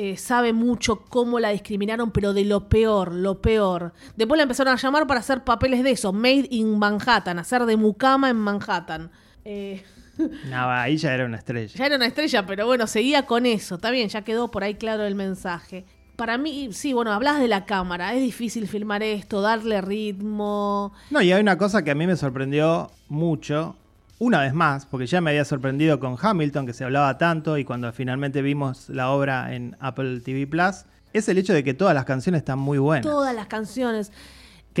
Eh, 0.00 0.16
sabe 0.16 0.52
mucho 0.52 1.04
cómo 1.08 1.40
la 1.40 1.48
discriminaron, 1.48 2.12
pero 2.12 2.32
de 2.32 2.44
lo 2.44 2.68
peor, 2.68 3.12
lo 3.12 3.40
peor. 3.42 3.92
Después 4.14 4.36
la 4.36 4.44
empezaron 4.44 4.74
a 4.74 4.76
llamar 4.76 5.08
para 5.08 5.18
hacer 5.18 5.42
papeles 5.42 5.82
de 5.82 5.90
eso, 5.90 6.12
Made 6.12 6.46
in 6.50 6.78
Manhattan, 6.78 7.40
hacer 7.40 7.66
de 7.66 7.76
mucama 7.76 8.30
en 8.30 8.36
Manhattan. 8.36 9.10
Eh, 9.44 9.82
No, 10.50 10.70
ahí 10.70 10.96
ya 10.96 11.14
era 11.14 11.24
una 11.24 11.36
estrella. 11.38 11.72
ya 11.74 11.86
era 11.86 11.96
una 11.96 12.06
estrella, 12.06 12.44
pero 12.46 12.66
bueno, 12.66 12.86
seguía 12.86 13.24
con 13.26 13.46
eso. 13.46 13.76
Está 13.76 13.90
bien, 13.90 14.08
ya 14.08 14.22
quedó 14.22 14.50
por 14.50 14.64
ahí 14.64 14.74
claro 14.74 15.04
el 15.04 15.14
mensaje. 15.14 15.84
Para 16.16 16.36
mí, 16.36 16.70
sí, 16.72 16.92
bueno, 16.92 17.12
hablas 17.12 17.38
de 17.38 17.46
la 17.46 17.64
cámara. 17.64 18.12
Es 18.14 18.20
difícil 18.20 18.66
filmar 18.66 19.02
esto, 19.04 19.40
darle 19.40 19.80
ritmo. 19.80 20.92
No, 21.10 21.22
y 21.22 21.30
hay 21.32 21.40
una 21.40 21.56
cosa 21.56 21.84
que 21.84 21.92
a 21.92 21.94
mí 21.94 22.06
me 22.08 22.16
sorprendió 22.16 22.90
mucho, 23.08 23.76
una 24.18 24.40
vez 24.40 24.52
más, 24.52 24.84
porque 24.86 25.06
ya 25.06 25.20
me 25.20 25.30
había 25.30 25.44
sorprendido 25.44 26.00
con 26.00 26.16
Hamilton, 26.20 26.66
que 26.66 26.72
se 26.72 26.82
hablaba 26.82 27.16
tanto, 27.18 27.56
y 27.56 27.64
cuando 27.64 27.92
finalmente 27.92 28.42
vimos 28.42 28.88
la 28.88 29.10
obra 29.10 29.54
en 29.54 29.76
Apple 29.78 30.20
TV 30.20 30.48
Plus, 30.48 30.86
es 31.12 31.28
el 31.28 31.38
hecho 31.38 31.54
de 31.54 31.62
que 31.62 31.72
todas 31.72 31.94
las 31.94 32.04
canciones 32.04 32.40
están 32.40 32.58
muy 32.58 32.78
buenas. 32.78 33.06
Todas 33.06 33.34
las 33.34 33.46
canciones. 33.46 34.10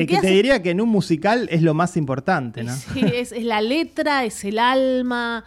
Que, 0.06 0.18
te 0.18 0.28
diría 0.28 0.62
que 0.62 0.70
en 0.70 0.80
un 0.80 0.88
musical 0.88 1.48
es 1.50 1.62
lo 1.62 1.74
más 1.74 1.96
importante, 1.96 2.64
¿no? 2.64 2.74
Sí, 2.74 3.00
es, 3.14 3.32
es 3.32 3.44
la 3.44 3.60
letra, 3.60 4.24
es 4.24 4.44
el 4.44 4.58
alma. 4.58 5.44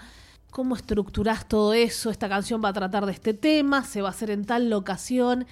¿Cómo 0.50 0.76
estructurás 0.76 1.48
todo 1.48 1.74
eso? 1.74 2.10
Esta 2.10 2.28
canción 2.28 2.62
va 2.64 2.70
a 2.70 2.74
tratar 2.74 3.06
de 3.06 3.14
este 3.14 3.34
tema, 3.34 3.86
se 3.86 4.02
va 4.02 4.10
a 4.10 4.12
hacer 4.12 4.32
en 4.32 4.46
tal 4.46 4.70
locación. 4.70 5.46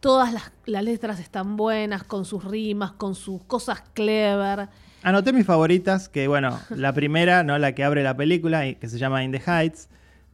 Todas 0.00 0.32
las, 0.32 0.52
las 0.64 0.84
letras 0.84 1.20
están 1.20 1.56
buenas, 1.56 2.04
con 2.04 2.24
sus 2.24 2.44
rimas, 2.44 2.92
con 2.92 3.14
sus 3.14 3.42
cosas 3.42 3.82
clever. 3.92 4.68
Anoté 5.02 5.32
mis 5.32 5.46
favoritas, 5.46 6.08
que 6.08 6.28
bueno, 6.28 6.58
la 6.70 6.92
primera, 6.92 7.42
¿no? 7.42 7.58
La 7.58 7.74
que 7.74 7.84
abre 7.84 8.02
la 8.02 8.16
película, 8.16 8.66
y 8.66 8.76
que 8.76 8.88
se 8.88 8.98
llama 8.98 9.22
In 9.22 9.32
the 9.32 9.42
Heights. 9.44 9.88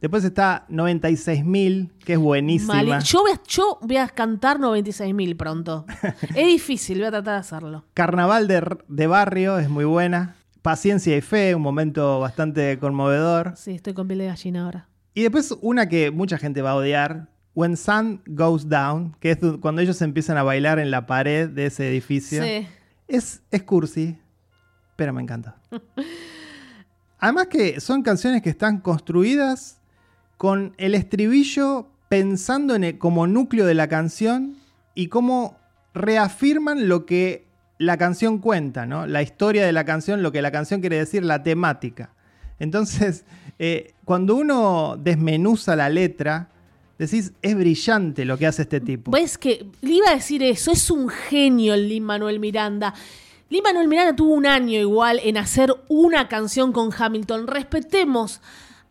Después 0.05 0.23
está 0.23 0.67
96.000, 0.69 1.89
que 2.05 2.13
es 2.13 2.19
buenísima. 2.19 2.75
Mali- 2.75 3.03
Yo 3.05 3.21
voy, 3.21 3.31
a, 3.31 3.41
yo 3.47 3.79
voy 3.81 3.97
a 3.97 4.07
cantar 4.07 4.59
96.000 4.59 5.35
pronto. 5.35 5.83
es 6.35 6.45
difícil, 6.45 6.99
voy 6.99 7.07
a 7.07 7.09
tratar 7.09 7.33
de 7.33 7.39
hacerlo. 7.39 7.85
Carnaval 7.95 8.47
de, 8.47 8.77
de 8.87 9.07
barrio 9.07 9.57
es 9.57 9.67
muy 9.67 9.83
buena. 9.83 10.35
Paciencia 10.61 11.17
y 11.17 11.21
Fe, 11.21 11.55
un 11.55 11.63
momento 11.63 12.19
bastante 12.19 12.77
conmovedor. 12.77 13.53
Sí, 13.57 13.71
estoy 13.71 13.95
con 13.95 14.07
piel 14.07 14.19
de 14.19 14.27
gallina 14.27 14.65
ahora. 14.65 14.89
Y 15.15 15.23
después 15.23 15.57
una 15.61 15.89
que 15.89 16.11
mucha 16.11 16.37
gente 16.37 16.61
va 16.61 16.69
a 16.69 16.75
odiar, 16.75 17.29
When 17.55 17.75
Sun 17.75 18.21
Goes 18.27 18.69
Down, 18.69 19.15
que 19.19 19.31
es 19.31 19.39
cuando 19.59 19.81
ellos 19.81 19.99
empiezan 20.03 20.37
a 20.37 20.43
bailar 20.43 20.77
en 20.77 20.91
la 20.91 21.07
pared 21.07 21.49
de 21.49 21.65
ese 21.65 21.89
edificio. 21.89 22.43
Sí. 22.43 22.67
Es, 23.07 23.41
es 23.49 23.63
cursi, 23.63 24.19
pero 24.97 25.13
me 25.13 25.23
encanta. 25.23 25.55
Además 27.17 27.47
que 27.47 27.79
son 27.79 28.03
canciones 28.03 28.43
que 28.43 28.51
están 28.51 28.79
construidas 28.81 29.81
con 30.37 30.73
el 30.77 30.95
estribillo 30.95 31.87
pensando 32.09 32.75
en 32.75 32.97
como 32.97 33.27
núcleo 33.27 33.65
de 33.65 33.73
la 33.73 33.87
canción 33.87 34.55
y 34.93 35.07
cómo 35.07 35.57
reafirman 35.93 36.87
lo 36.87 37.05
que 37.05 37.45
la 37.77 37.97
canción 37.97 38.39
cuenta, 38.39 38.85
¿no? 38.85 39.05
La 39.07 39.21
historia 39.21 39.65
de 39.65 39.71
la 39.71 39.85
canción, 39.85 40.23
lo 40.23 40.31
que 40.31 40.41
la 40.41 40.51
canción 40.51 40.81
quiere 40.81 40.97
decir, 40.97 41.23
la 41.23 41.43
temática. 41.43 42.13
Entonces, 42.59 43.25
eh, 43.59 43.93
cuando 44.05 44.35
uno 44.35 44.97
desmenuza 44.97 45.75
la 45.75 45.89
letra, 45.89 46.49
decís, 46.97 47.33
es 47.41 47.55
brillante 47.55 48.25
lo 48.25 48.37
que 48.37 48.47
hace 48.47 48.63
este 48.63 48.79
tipo. 48.79 49.11
¿Ves 49.11 49.37
que 49.37 49.65
le 49.81 49.91
iba 49.91 50.09
a 50.09 50.15
decir 50.15 50.43
eso? 50.43 50.71
Es 50.71 50.89
un 50.89 51.09
genio 51.09 51.73
el 51.73 51.89
Lin 51.89 52.03
Manuel 52.03 52.39
Miranda. 52.39 52.93
Lin 53.49 53.63
Manuel 53.63 53.87
Miranda 53.87 54.15
tuvo 54.15 54.33
un 54.33 54.45
año 54.45 54.79
igual 54.79 55.19
en 55.23 55.37
hacer 55.37 55.73
una 55.87 56.27
canción 56.27 56.71
con 56.71 56.91
Hamilton. 56.97 57.47
Respetemos 57.47 58.41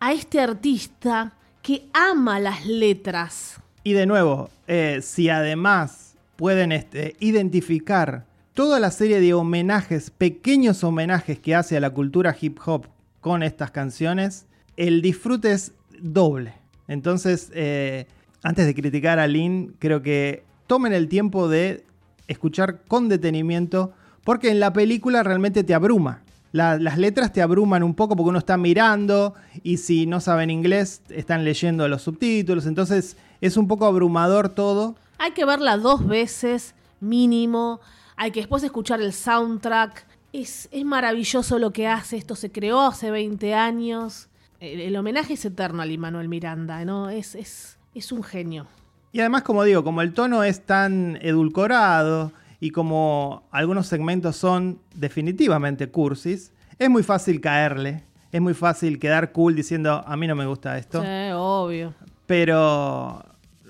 a 0.00 0.12
este 0.12 0.40
artista 0.40 1.34
que 1.62 1.86
ama 1.92 2.38
las 2.38 2.66
letras. 2.66 3.60
Y 3.82 3.92
de 3.92 4.06
nuevo, 4.06 4.50
eh, 4.66 5.00
si 5.02 5.28
además 5.28 6.14
pueden 6.36 6.72
este, 6.72 7.16
identificar 7.20 8.26
toda 8.54 8.80
la 8.80 8.90
serie 8.90 9.20
de 9.20 9.34
homenajes, 9.34 10.10
pequeños 10.10 10.84
homenajes 10.84 11.38
que 11.38 11.54
hace 11.54 11.76
a 11.76 11.80
la 11.80 11.90
cultura 11.90 12.36
hip 12.40 12.58
hop 12.64 12.86
con 13.20 13.42
estas 13.42 13.70
canciones, 13.70 14.46
el 14.76 15.02
disfrute 15.02 15.52
es 15.52 15.72
doble. 16.00 16.54
Entonces, 16.88 17.50
eh, 17.54 18.06
antes 18.42 18.66
de 18.66 18.74
criticar 18.74 19.18
a 19.18 19.26
Lin, 19.26 19.74
creo 19.78 20.02
que 20.02 20.44
tomen 20.66 20.92
el 20.92 21.08
tiempo 21.08 21.48
de 21.48 21.84
escuchar 22.28 22.82
con 22.86 23.08
detenimiento, 23.08 23.92
porque 24.24 24.50
en 24.50 24.60
la 24.60 24.72
película 24.72 25.22
realmente 25.22 25.64
te 25.64 25.74
abruma. 25.74 26.23
La- 26.54 26.78
las 26.78 26.98
letras 26.98 27.32
te 27.32 27.42
abruman 27.42 27.82
un 27.82 27.94
poco 27.94 28.14
porque 28.14 28.28
uno 28.30 28.38
está 28.38 28.56
mirando 28.56 29.34
y 29.64 29.78
si 29.78 30.06
no 30.06 30.20
saben 30.20 30.50
inglés 30.50 31.02
están 31.08 31.44
leyendo 31.44 31.88
los 31.88 32.02
subtítulos, 32.02 32.66
entonces 32.66 33.16
es 33.40 33.56
un 33.56 33.66
poco 33.66 33.86
abrumador 33.86 34.48
todo. 34.50 34.94
Hay 35.18 35.32
que 35.32 35.44
verla 35.44 35.76
dos 35.76 36.06
veces 36.06 36.74
mínimo. 37.00 37.80
Hay 38.16 38.30
que 38.30 38.38
después 38.40 38.62
escuchar 38.62 39.00
el 39.00 39.12
soundtrack. 39.12 40.06
Es, 40.32 40.68
es 40.70 40.84
maravilloso 40.84 41.58
lo 41.58 41.72
que 41.72 41.88
hace. 41.88 42.16
Esto 42.16 42.36
se 42.36 42.52
creó 42.52 42.82
hace 42.82 43.10
20 43.10 43.52
años. 43.54 44.28
El, 44.60 44.80
el 44.80 44.96
homenaje 44.96 45.34
es 45.34 45.44
eterno 45.44 45.82
a 45.82 45.86
Lin 45.86 46.00
Manuel 46.00 46.28
Miranda, 46.28 46.84
¿no? 46.84 47.10
Es, 47.10 47.34
es, 47.34 47.78
es 47.96 48.12
un 48.12 48.22
genio. 48.22 48.66
Y 49.12 49.18
además, 49.20 49.42
como 49.42 49.64
digo, 49.64 49.82
como 49.82 50.02
el 50.02 50.12
tono 50.12 50.44
es 50.44 50.64
tan 50.64 51.18
edulcorado 51.20 52.30
y 52.64 52.70
como 52.70 53.46
algunos 53.50 53.88
segmentos 53.88 54.36
son 54.36 54.80
definitivamente 54.94 55.90
cursis, 55.90 56.50
es 56.78 56.88
muy 56.88 57.02
fácil 57.02 57.42
caerle. 57.42 58.04
Es 58.32 58.40
muy 58.40 58.54
fácil 58.54 58.98
quedar 58.98 59.32
cool 59.32 59.54
diciendo, 59.54 60.02
a 60.06 60.16
mí 60.16 60.26
no 60.26 60.34
me 60.34 60.46
gusta 60.46 60.78
esto. 60.78 61.02
Sí, 61.02 61.30
obvio. 61.34 61.92
Pero 62.24 63.22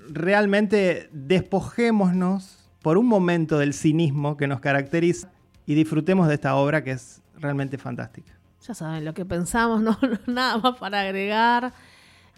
realmente 0.07 1.09
despojémonos 1.11 2.69
por 2.81 2.97
un 2.97 3.05
momento 3.05 3.59
del 3.59 3.73
cinismo 3.73 4.37
que 4.37 4.47
nos 4.47 4.61
caracteriza 4.61 5.29
y 5.65 5.75
disfrutemos 5.75 6.29
de 6.29 6.35
esta 6.35 6.55
obra 6.55 6.81
que 6.81 6.91
es 6.91 7.21
realmente 7.37 7.77
fantástica. 7.77 8.31
Ya 8.65 8.73
saben 8.75 9.03
lo 9.03 9.13
que 9.13 9.25
pensamos, 9.25 9.81
no, 9.81 9.99
nada 10.25 10.57
más 10.59 10.77
para 10.77 11.01
agregar. 11.01 11.73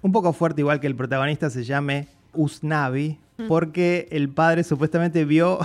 Un 0.02 0.12
poco 0.12 0.34
fuerte 0.34 0.62
igual 0.62 0.80
que 0.80 0.88
el 0.88 0.96
protagonista 0.96 1.52
se 1.52 1.64
llame 1.64 2.08
Usnavi, 2.34 3.20
porque 3.48 4.08
el 4.10 4.30
padre 4.30 4.64
supuestamente 4.64 5.24
vio 5.24 5.60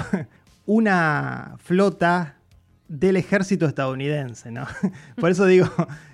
una 0.66 1.56
flota 1.58 2.36
del 2.92 3.16
ejército 3.16 3.64
estadounidense, 3.64 4.50
¿no? 4.50 4.66
Por 5.16 5.30
eso 5.30 5.46
digo, 5.46 5.66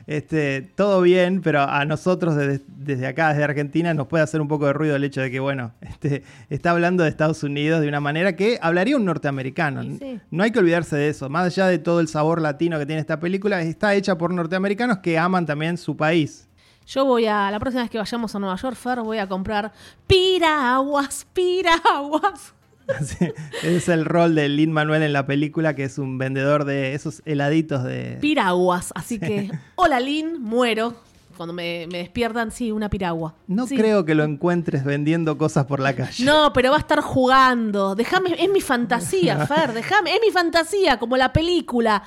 este, 0.07 0.63
todo 0.77 1.03
bien, 1.03 1.43
pero 1.43 1.63
a 1.63 1.85
nosotros 1.85 2.37
desde, 2.37 2.63
desde 2.69 3.09
acá, 3.09 3.31
desde 3.31 3.43
Argentina, 3.43 3.93
nos 3.95 4.07
puede 4.07 4.23
hacer 4.23 4.41
un 4.41 4.47
poco 4.47 4.67
de 4.67 4.75
ruido 4.75 4.95
el 4.95 5.03
hecho 5.03 5.21
de 5.21 5.31
que, 5.31 5.41
bueno, 5.41 5.73
este, 5.81 6.23
está 6.51 6.71
hablando 6.71 7.03
de 7.03 7.09
Estados 7.09 7.43
Unidos 7.43 7.81
de 7.81 7.89
una 7.89 7.99
manera 7.99 8.37
que 8.37 8.61
hablaría 8.63 8.97
un 8.97 9.05
norteamericano. 9.05 9.83
Sí, 9.83 9.99
sí. 10.01 10.21
No 10.31 10.45
hay 10.45 10.53
que 10.53 10.61
olvidarse 10.61 10.95
de 10.97 11.09
eso. 11.09 11.29
Más 11.29 11.47
allá 11.47 11.67
de 11.67 11.79
todo 11.79 11.99
el 11.99 12.07
sabor 12.07 12.41
latino 12.41 12.79
que 12.79 12.87
tiene 12.87 13.01
esta 13.01 13.19
película, 13.19 13.61
está 13.61 13.95
hecha 13.97 14.17
por 14.17 14.33
norteamericanos 14.33 14.99
que 14.99 15.19
aman 15.19 15.47
también 15.47 15.79
su 15.79 15.97
país. 15.97 16.49
Yo 16.87 17.05
voy 17.05 17.27
a, 17.27 17.51
la 17.51 17.59
próxima 17.59 17.83
vez 17.83 17.91
que 17.91 17.99
vayamos 17.99 18.35
a 18.35 18.39
Nueva 18.39 18.57
York, 18.57 18.77
Fer, 18.77 19.01
voy 19.01 19.19
a 19.19 19.27
comprar 19.27 19.73
piraguas, 20.07 21.27
piraguas. 21.35 22.55
Ese 23.01 23.35
es 23.63 23.89
el 23.89 24.05
rol 24.05 24.35
de 24.35 24.49
Lin 24.49 24.73
Manuel 24.73 25.03
en 25.03 25.13
la 25.13 25.27
película, 25.27 25.75
que 25.75 25.85
es 25.85 25.99
un 25.99 26.19
vendedor 26.19 26.65
de 26.65 26.95
esos 26.95 27.23
heladitos 27.25 27.85
de. 27.85 28.19
Piraguas. 28.21 28.93
Así 28.95 29.19
que, 29.19 29.51
hola 29.77 30.01
Lin, 30.01 30.41
muero. 30.43 30.95
Cuando 31.37 31.53
me, 31.53 31.87
me 31.93 31.99
despiertan, 31.99 32.51
sí, 32.51 32.73
una 32.73 32.91
piragua. 32.91 33.37
No 33.47 33.67
Sí. 33.69 33.77
creo 33.77 34.05
que 34.05 34.17
lo 34.17 34.25
encuentres 34.25 34.83
vendiendo 34.85 35.39
cosas 35.39 35.67
por 35.67 35.79
la 35.79 35.95
calle. 35.95 36.25
No, 36.25 36.53
pero 36.53 36.71
va 36.71 36.77
a 36.79 36.81
estar 36.81 37.01
jugando. 37.01 37.95
Déjame, 37.95 38.35
es 38.43 38.51
mi 38.51 38.61
fantasía, 38.61 39.47
Fer, 39.47 39.73
déjame, 39.73 40.15
es 40.15 40.21
mi 40.25 40.33
fantasía, 40.33 40.99
como 40.99 41.17
la 41.17 41.33
película. 41.33 42.03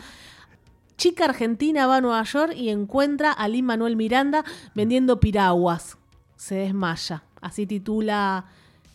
Chica 0.98 1.26
argentina 1.26 1.88
va 1.88 1.98
a 1.98 2.02
Nueva 2.02 2.24
York 2.24 2.54
y 2.58 2.70
encuentra 2.70 3.32
a 3.32 3.48
Lin 3.48 3.66
Manuel 3.66 3.96
Miranda 3.96 4.44
vendiendo 4.76 5.20
piraguas. 5.22 5.98
Se 6.36 6.56
desmaya. 6.56 7.24
Así 7.40 7.66
titula 7.66 8.46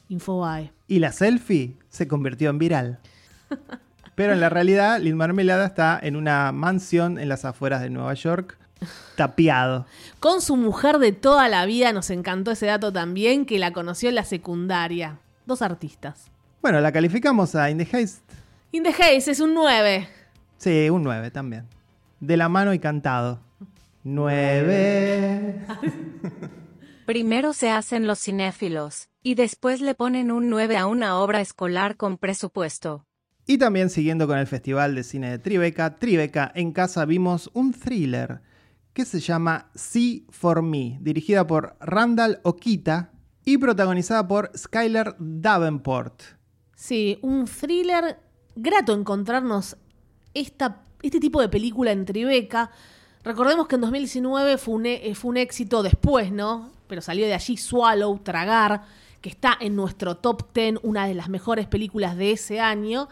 Infobae. 0.08 0.70
Y 0.88 0.98
la 1.00 1.12
selfie 1.12 1.76
se 1.88 2.06
convirtió 2.06 2.50
en 2.50 2.58
viral. 2.58 2.98
Pero 4.14 4.32
en 4.32 4.40
la 4.40 4.48
realidad, 4.48 5.00
Lin 5.00 5.16
Marmelada 5.16 5.66
está 5.66 5.98
en 6.02 6.16
una 6.16 6.50
mansión 6.52 7.18
en 7.18 7.28
las 7.28 7.44
afueras 7.44 7.82
de 7.82 7.90
Nueva 7.90 8.14
York, 8.14 8.56
tapiado. 9.14 9.86
Con 10.20 10.40
su 10.40 10.56
mujer 10.56 10.98
de 10.98 11.12
toda 11.12 11.48
la 11.48 11.66
vida, 11.66 11.92
nos 11.92 12.08
encantó 12.10 12.50
ese 12.50 12.66
dato 12.66 12.92
también, 12.92 13.44
que 13.44 13.58
la 13.58 13.72
conoció 13.72 14.08
en 14.08 14.14
la 14.14 14.24
secundaria. 14.24 15.18
Dos 15.44 15.60
artistas. 15.60 16.30
Bueno, 16.62 16.80
la 16.80 16.92
calificamos 16.92 17.54
a 17.54 17.70
In 17.70 17.78
the 17.78 17.84
Haze. 17.84 18.20
In 18.72 18.82
the 18.82 18.90
Haze 18.90 19.30
es 19.30 19.40
un 19.40 19.54
9. 19.54 20.08
Sí, 20.56 20.88
un 20.88 21.02
9 21.02 21.30
también. 21.30 21.66
De 22.20 22.36
la 22.36 22.48
mano 22.48 22.72
y 22.72 22.78
cantado. 22.78 23.40
9. 24.02 25.66
Primero 27.06 27.52
se 27.52 27.70
hacen 27.70 28.06
los 28.06 28.18
cinéfilos, 28.18 29.08
y 29.26 29.34
después 29.34 29.80
le 29.80 29.96
ponen 29.96 30.30
un 30.30 30.48
9 30.48 30.76
a 30.76 30.86
una 30.86 31.18
obra 31.18 31.40
escolar 31.40 31.96
con 31.96 32.16
presupuesto. 32.16 33.08
Y 33.44 33.58
también 33.58 33.90
siguiendo 33.90 34.28
con 34.28 34.38
el 34.38 34.46
Festival 34.46 34.94
de 34.94 35.02
Cine 35.02 35.30
de 35.32 35.40
Tribeca, 35.40 35.96
Tribeca 35.96 36.52
en 36.54 36.70
casa 36.70 37.04
vimos 37.04 37.50
un 37.52 37.72
thriller 37.72 38.40
que 38.92 39.04
se 39.04 39.18
llama 39.18 39.68
See 39.74 40.26
for 40.30 40.62
Me, 40.62 40.98
dirigida 41.00 41.44
por 41.44 41.76
Randall 41.80 42.38
Okita 42.44 43.10
y 43.44 43.58
protagonizada 43.58 44.28
por 44.28 44.52
Skyler 44.56 45.16
Davenport. 45.18 46.22
Sí, 46.76 47.18
un 47.22 47.46
thriller 47.46 48.20
grato 48.54 48.94
encontrarnos 48.94 49.76
esta, 50.34 50.84
este 51.02 51.18
tipo 51.18 51.40
de 51.40 51.48
película 51.48 51.90
en 51.90 52.04
Tribeca. 52.04 52.70
Recordemos 53.24 53.66
que 53.66 53.74
en 53.74 53.80
2019 53.80 54.56
fue 54.56 54.74
un, 54.76 54.86
e- 54.86 55.14
fue 55.16 55.30
un 55.30 55.36
éxito 55.36 55.82
después, 55.82 56.30
¿no? 56.30 56.70
Pero 56.86 57.00
salió 57.02 57.26
de 57.26 57.34
allí 57.34 57.56
Swallow, 57.56 58.20
Tragar, 58.20 58.84
que 59.26 59.30
está 59.30 59.56
en 59.60 59.74
nuestro 59.74 60.18
top 60.18 60.52
10, 60.54 60.76
una 60.84 61.08
de 61.08 61.14
las 61.14 61.28
mejores 61.28 61.66
películas 61.66 62.16
de 62.16 62.30
ese 62.30 62.60
año. 62.60 63.08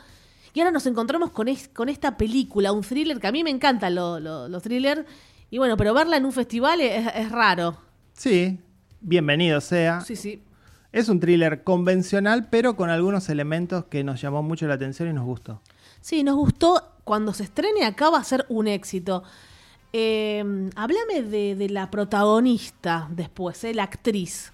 Y 0.52 0.60
ahora 0.60 0.70
nos 0.70 0.86
encontramos 0.86 1.32
con, 1.32 1.48
es- 1.48 1.66
con 1.66 1.88
esta 1.88 2.16
película, 2.16 2.70
un 2.70 2.82
thriller 2.82 3.18
que 3.18 3.26
a 3.26 3.32
mí 3.32 3.42
me 3.42 3.50
encantan 3.50 3.96
lo- 3.96 4.20
lo- 4.20 4.46
los 4.48 4.62
thrillers. 4.62 5.04
Y 5.50 5.58
bueno, 5.58 5.76
pero 5.76 5.92
verla 5.92 6.16
en 6.16 6.24
un 6.24 6.30
festival 6.30 6.80
es, 6.80 7.04
es 7.16 7.32
raro. 7.32 7.76
Sí, 8.12 8.60
bienvenido 9.00 9.60
sea. 9.60 10.02
Sí, 10.02 10.14
sí. 10.14 10.40
Es 10.92 11.08
un 11.08 11.18
thriller 11.18 11.64
convencional, 11.64 12.46
pero 12.48 12.76
con 12.76 12.90
algunos 12.90 13.28
elementos 13.28 13.86
que 13.86 14.04
nos 14.04 14.20
llamó 14.20 14.40
mucho 14.44 14.68
la 14.68 14.74
atención 14.74 15.08
y 15.08 15.12
nos 15.14 15.24
gustó. 15.24 15.62
Sí, 16.00 16.22
nos 16.22 16.36
gustó. 16.36 16.80
Cuando 17.02 17.32
se 17.34 17.42
estrene 17.42 17.84
acá 17.86 18.10
va 18.10 18.18
a 18.20 18.24
ser 18.24 18.46
un 18.48 18.68
éxito. 18.68 19.24
Eh, 19.92 20.44
háblame 20.76 21.22
de, 21.22 21.56
de 21.56 21.68
la 21.70 21.90
protagonista 21.90 23.08
después, 23.10 23.64
eh, 23.64 23.74
la 23.74 23.82
actriz. 23.82 24.52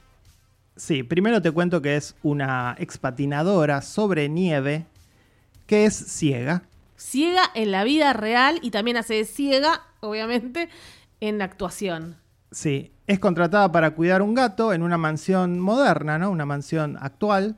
Sí, 0.80 1.02
primero 1.02 1.42
te 1.42 1.50
cuento 1.50 1.82
que 1.82 1.96
es 1.96 2.14
una 2.22 2.74
expatinadora 2.78 3.82
sobre 3.82 4.30
nieve 4.30 4.86
que 5.66 5.84
es 5.84 5.94
ciega. 5.94 6.62
Ciega 6.96 7.42
en 7.54 7.70
la 7.70 7.84
vida 7.84 8.14
real 8.14 8.58
y 8.62 8.70
también 8.70 8.96
hace 8.96 9.12
de 9.12 9.24
ciega, 9.26 9.82
obviamente, 10.00 10.70
en 11.20 11.36
la 11.36 11.44
actuación. 11.44 12.16
Sí, 12.50 12.92
es 13.06 13.18
contratada 13.18 13.70
para 13.70 13.90
cuidar 13.90 14.22
un 14.22 14.34
gato 14.34 14.72
en 14.72 14.82
una 14.82 14.96
mansión 14.96 15.60
moderna, 15.60 16.18
¿no? 16.18 16.30
Una 16.30 16.46
mansión 16.46 16.96
actual. 16.98 17.56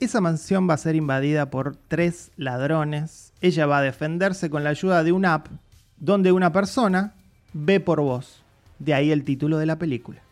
Esa 0.00 0.20
mansión 0.20 0.68
va 0.68 0.74
a 0.74 0.78
ser 0.78 0.96
invadida 0.96 1.50
por 1.50 1.76
tres 1.76 2.32
ladrones. 2.36 3.32
Ella 3.40 3.66
va 3.66 3.78
a 3.78 3.82
defenderse 3.82 4.50
con 4.50 4.64
la 4.64 4.70
ayuda 4.70 5.04
de 5.04 5.12
una 5.12 5.34
app 5.34 5.46
donde 5.96 6.32
una 6.32 6.50
persona 6.50 7.14
ve 7.52 7.78
por 7.78 8.00
vos. 8.00 8.42
De 8.80 8.94
ahí 8.94 9.12
el 9.12 9.22
título 9.22 9.58
de 9.58 9.66
la 9.66 9.78
película. 9.78 10.24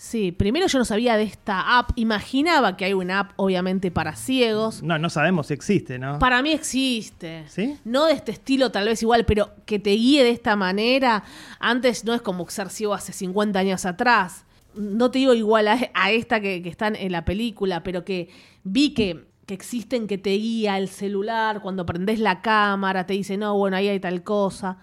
Sí, 0.00 0.30
primero 0.30 0.68
yo 0.68 0.78
no 0.78 0.84
sabía 0.84 1.16
de 1.16 1.24
esta 1.24 1.76
app. 1.76 1.90
Imaginaba 1.96 2.76
que 2.76 2.84
hay 2.84 2.92
una 2.92 3.18
app, 3.18 3.32
obviamente, 3.34 3.90
para 3.90 4.14
ciegos. 4.14 4.80
No, 4.80 4.96
no 4.96 5.10
sabemos 5.10 5.48
si 5.48 5.54
existe, 5.54 5.98
¿no? 5.98 6.20
Para 6.20 6.40
mí 6.40 6.52
existe. 6.52 7.42
¿Sí? 7.48 7.76
No 7.84 8.06
de 8.06 8.12
este 8.12 8.30
estilo, 8.30 8.70
tal 8.70 8.86
vez 8.86 9.02
igual, 9.02 9.26
pero 9.26 9.50
que 9.66 9.80
te 9.80 9.90
guíe 9.90 10.22
de 10.22 10.30
esta 10.30 10.54
manera. 10.54 11.24
Antes 11.58 12.04
no 12.04 12.14
es 12.14 12.22
como 12.22 12.48
ser 12.48 12.70
ciego 12.70 12.94
hace 12.94 13.12
50 13.12 13.58
años 13.58 13.84
atrás. 13.86 14.44
No 14.76 15.10
te 15.10 15.18
digo 15.18 15.34
igual 15.34 15.66
a, 15.66 15.76
a 15.94 16.12
esta 16.12 16.40
que, 16.40 16.62
que 16.62 16.68
está 16.68 16.86
en 16.86 17.10
la 17.10 17.24
película, 17.24 17.82
pero 17.82 18.04
que 18.04 18.28
vi 18.62 18.94
que, 18.94 19.26
que 19.46 19.54
existen 19.54 20.06
que 20.06 20.16
te 20.16 20.30
guía 20.30 20.78
el 20.78 20.86
celular. 20.86 21.60
Cuando 21.60 21.84
prendes 21.84 22.20
la 22.20 22.40
cámara, 22.40 23.04
te 23.04 23.14
dice, 23.14 23.36
no, 23.36 23.56
bueno, 23.58 23.76
ahí 23.76 23.88
hay 23.88 23.98
tal 23.98 24.22
cosa. 24.22 24.78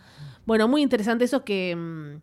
Bueno, 0.46 0.68
muy 0.68 0.82
interesante 0.82 1.24
eso 1.24 1.46
que. 1.46 2.20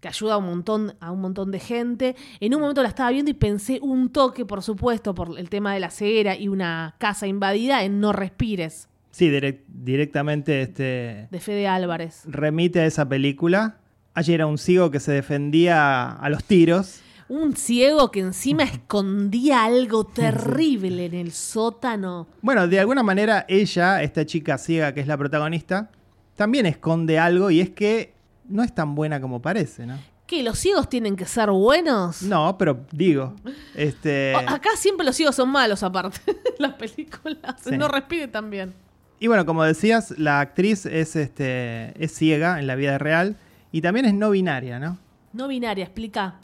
Que 0.00 0.08
ayuda 0.08 0.34
a 0.34 0.36
un 0.36 0.44
montón 0.46 0.94
a 1.00 1.10
un 1.10 1.20
montón 1.20 1.50
de 1.50 1.58
gente. 1.58 2.16
En 2.40 2.54
un 2.54 2.60
momento 2.60 2.82
la 2.82 2.88
estaba 2.88 3.10
viendo 3.10 3.30
y 3.30 3.34
pensé 3.34 3.78
un 3.82 4.10
toque, 4.10 4.44
por 4.44 4.62
supuesto, 4.62 5.14
por 5.14 5.38
el 5.38 5.48
tema 5.48 5.72
de 5.74 5.80
la 5.80 5.90
ceguera 5.90 6.36
y 6.36 6.48
una 6.48 6.94
casa 6.98 7.26
invadida 7.26 7.82
en 7.84 8.00
No 8.00 8.12
respires 8.12 8.88
Sí, 9.10 9.30
direct- 9.30 9.62
directamente 9.66 10.60
este, 10.60 11.28
de 11.30 11.40
Fede 11.40 11.66
Álvarez. 11.66 12.22
remite 12.26 12.80
a 12.80 12.86
esa 12.86 13.08
película. 13.08 13.78
Allí 14.12 14.34
era 14.34 14.46
un 14.46 14.58
ciego 14.58 14.90
que 14.90 15.00
se 15.00 15.12
defendía 15.12 16.10
a 16.12 16.28
los 16.28 16.44
tiros. 16.44 17.00
Un 17.28 17.56
ciego 17.56 18.10
que 18.10 18.20
encima 18.20 18.62
escondía 18.64 19.64
algo 19.64 20.04
terrible 20.04 21.06
en 21.06 21.14
el 21.14 21.32
sótano. 21.32 22.26
Bueno, 22.42 22.68
de 22.68 22.78
alguna 22.78 23.02
manera 23.02 23.46
ella, 23.48 24.02
esta 24.02 24.26
chica 24.26 24.58
ciega 24.58 24.92
que 24.92 25.00
es 25.00 25.06
la 25.06 25.16
protagonista, 25.16 25.90
también 26.34 26.66
esconde 26.66 27.18
algo 27.18 27.50
y 27.50 27.60
es 27.60 27.70
que 27.70 28.12
no 28.48 28.62
es 28.62 28.74
tan 28.74 28.94
buena 28.94 29.20
como 29.20 29.40
parece, 29.42 29.86
¿no? 29.86 29.98
¿Qué? 30.26 30.42
¿Los 30.42 30.58
ciegos 30.58 30.88
tienen 30.88 31.14
que 31.14 31.24
ser 31.24 31.50
buenos? 31.50 32.22
No, 32.22 32.58
pero 32.58 32.84
digo, 32.90 33.34
este... 33.74 34.34
O- 34.36 34.38
acá 34.50 34.70
siempre 34.76 35.06
los 35.06 35.14
ciegos 35.14 35.36
son 35.36 35.48
malos, 35.50 35.82
aparte. 35.82 36.20
Las 36.58 36.74
películas. 36.74 37.56
Sí. 37.62 37.76
No 37.76 37.86
respire 37.88 38.26
también. 38.28 38.74
Y 39.20 39.28
bueno, 39.28 39.46
como 39.46 39.62
decías, 39.62 40.18
la 40.18 40.40
actriz 40.40 40.84
es, 40.86 41.14
este, 41.16 41.94
es 42.02 42.12
ciega 42.12 42.58
en 42.58 42.66
la 42.66 42.74
vida 42.74 42.98
real 42.98 43.36
y 43.72 43.80
también 43.82 44.04
es 44.06 44.14
no 44.14 44.30
binaria, 44.30 44.78
¿no? 44.78 44.98
No 45.32 45.48
binaria, 45.48 45.84
explica. 45.84 46.34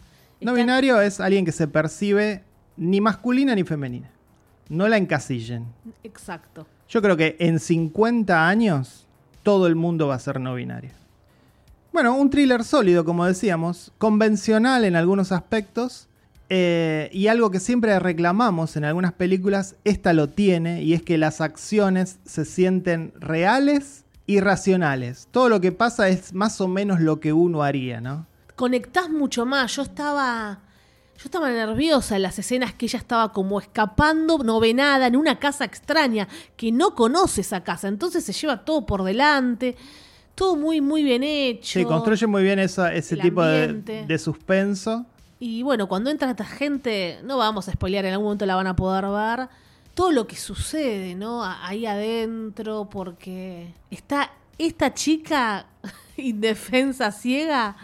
No 0.41 0.53
Está- 0.53 0.63
binario 0.63 1.01
es 1.01 1.19
alguien 1.21 1.45
que 1.45 1.53
se 1.53 1.67
percibe 1.69 2.45
ni 2.77 3.01
masculina 3.01 3.55
ni 3.55 3.65
femenina. 3.65 4.11
No 4.69 4.89
la 4.89 4.97
encasillen. 4.97 5.67
Exacto. 6.05 6.67
Yo 6.89 7.03
creo 7.03 7.17
que 7.17 7.37
en 7.41 7.59
50 7.59 8.49
años 8.49 9.07
todo 9.43 9.67
el 9.67 9.75
mundo 9.77 10.07
va 10.09 10.15
a 10.15 10.19
ser 10.19 10.41
no 10.41 10.55
binario. 10.55 10.91
Bueno, 11.93 12.17
un 12.17 12.31
thriller 12.31 12.65
sólido, 12.65 13.05
como 13.05 13.27
decíamos, 13.27 13.93
convencional 13.99 14.85
en 14.85 14.97
algunos 14.97 15.33
aspectos 15.33 16.09
eh, 16.49 17.11
y 17.13 17.27
algo 17.27 17.51
que 17.51 17.61
siempre 17.61 17.99
reclamamos 17.99 18.77
en 18.77 18.85
algunas 18.85 19.13
películas, 19.13 19.77
esta 19.85 20.13
lo 20.13 20.29
tiene 20.29 20.83
y 20.83 20.95
es 20.95 21.03
que 21.03 21.19
las 21.19 21.41
acciones 21.41 22.19
se 22.25 22.45
sienten 22.45 23.13
reales 23.19 24.05
y 24.27 24.41
racionales. 24.41 25.29
Todo 25.31 25.49
lo 25.49 25.61
que 25.61 25.73
pasa 25.73 26.09
es 26.09 26.33
más 26.33 26.61
o 26.61 26.69
menos 26.69 27.01
lo 27.01 27.21
que 27.21 27.33
uno 27.33 27.63
haría, 27.63 28.01
¿no? 28.01 28.27
conectás 28.63 29.11
mucho 29.11 29.45
más. 29.45 29.75
Yo 29.75 29.83
estaba. 29.83 30.61
Yo 31.17 31.25
estaba 31.25 31.51
nerviosa 31.51 32.17
en 32.17 32.23
las 32.23 32.39
escenas 32.39 32.75
que 32.75 32.87
ella 32.87 32.99
estaba 32.99 33.33
como 33.33 33.61
escapando, 33.61 34.39
no 34.39 34.59
ve 34.61 34.73
nada, 34.73 35.07
en 35.07 35.15
una 35.15 35.39
casa 35.39 35.65
extraña, 35.65 36.27
que 36.57 36.73
no 36.73 36.95
conoce 36.95 37.43
esa 37.43 37.63
casa. 37.63 37.87
Entonces 37.89 38.25
se 38.25 38.33
lleva 38.33 38.65
todo 38.65 38.87
por 38.87 39.05
delante. 39.05 39.77
Todo 40.35 40.57
muy, 40.57 40.81
muy 40.81 41.03
bien 41.03 41.23
hecho. 41.23 41.79
Sí, 41.81 41.85
construye 41.85 42.27
muy 42.27 42.43
bien 42.43 42.59
esa- 42.59 42.93
ese 42.95 43.17
tipo 43.17 43.43
de, 43.45 43.69
de 44.07 44.19
suspenso. 44.19 45.05
Y 45.39 45.63
bueno, 45.63 45.89
cuando 45.89 46.11
entra 46.11 46.31
esta 46.31 46.45
gente, 46.45 47.19
no 47.25 47.37
vamos 47.39 47.69
a 47.69 47.73
spoilear, 47.73 48.05
en 48.05 48.13
algún 48.13 48.27
momento 48.27 48.47
la 48.47 48.55
van 48.57 48.67
a 48.69 48.77
poder 48.77 49.07
ver. 49.07 49.49
Todo 49.95 50.11
lo 50.13 50.27
que 50.27 50.37
sucede, 50.37 51.15
¿no? 51.15 51.45
Ahí 51.45 51.85
adentro, 51.85 52.89
porque 52.91 53.75
está 53.91 54.31
esta 54.57 54.95
chica 54.95 55.67
indefensa, 56.17 57.11
ciega, 57.13 57.77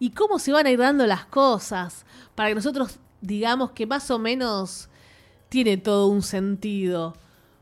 y 0.00 0.10
cómo 0.10 0.38
se 0.38 0.52
van 0.52 0.66
a 0.66 0.70
ir 0.70 0.78
dando 0.78 1.06
las 1.06 1.24
cosas 1.26 2.04
para 2.34 2.48
que 2.48 2.54
nosotros 2.56 2.98
digamos 3.20 3.70
que 3.70 3.86
más 3.86 4.10
o 4.10 4.18
menos 4.18 4.88
tiene 5.48 5.76
todo 5.76 6.08
un 6.08 6.22
sentido. 6.22 7.14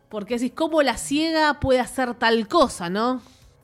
Porque 0.08 0.34
decís, 0.38 0.52
¿cómo 0.54 0.80
la 0.82 0.96
ciega 0.96 1.60
puede 1.60 1.80
hacer 1.80 2.14
tal 2.14 2.48
cosa, 2.48 2.88
no? 2.88 3.20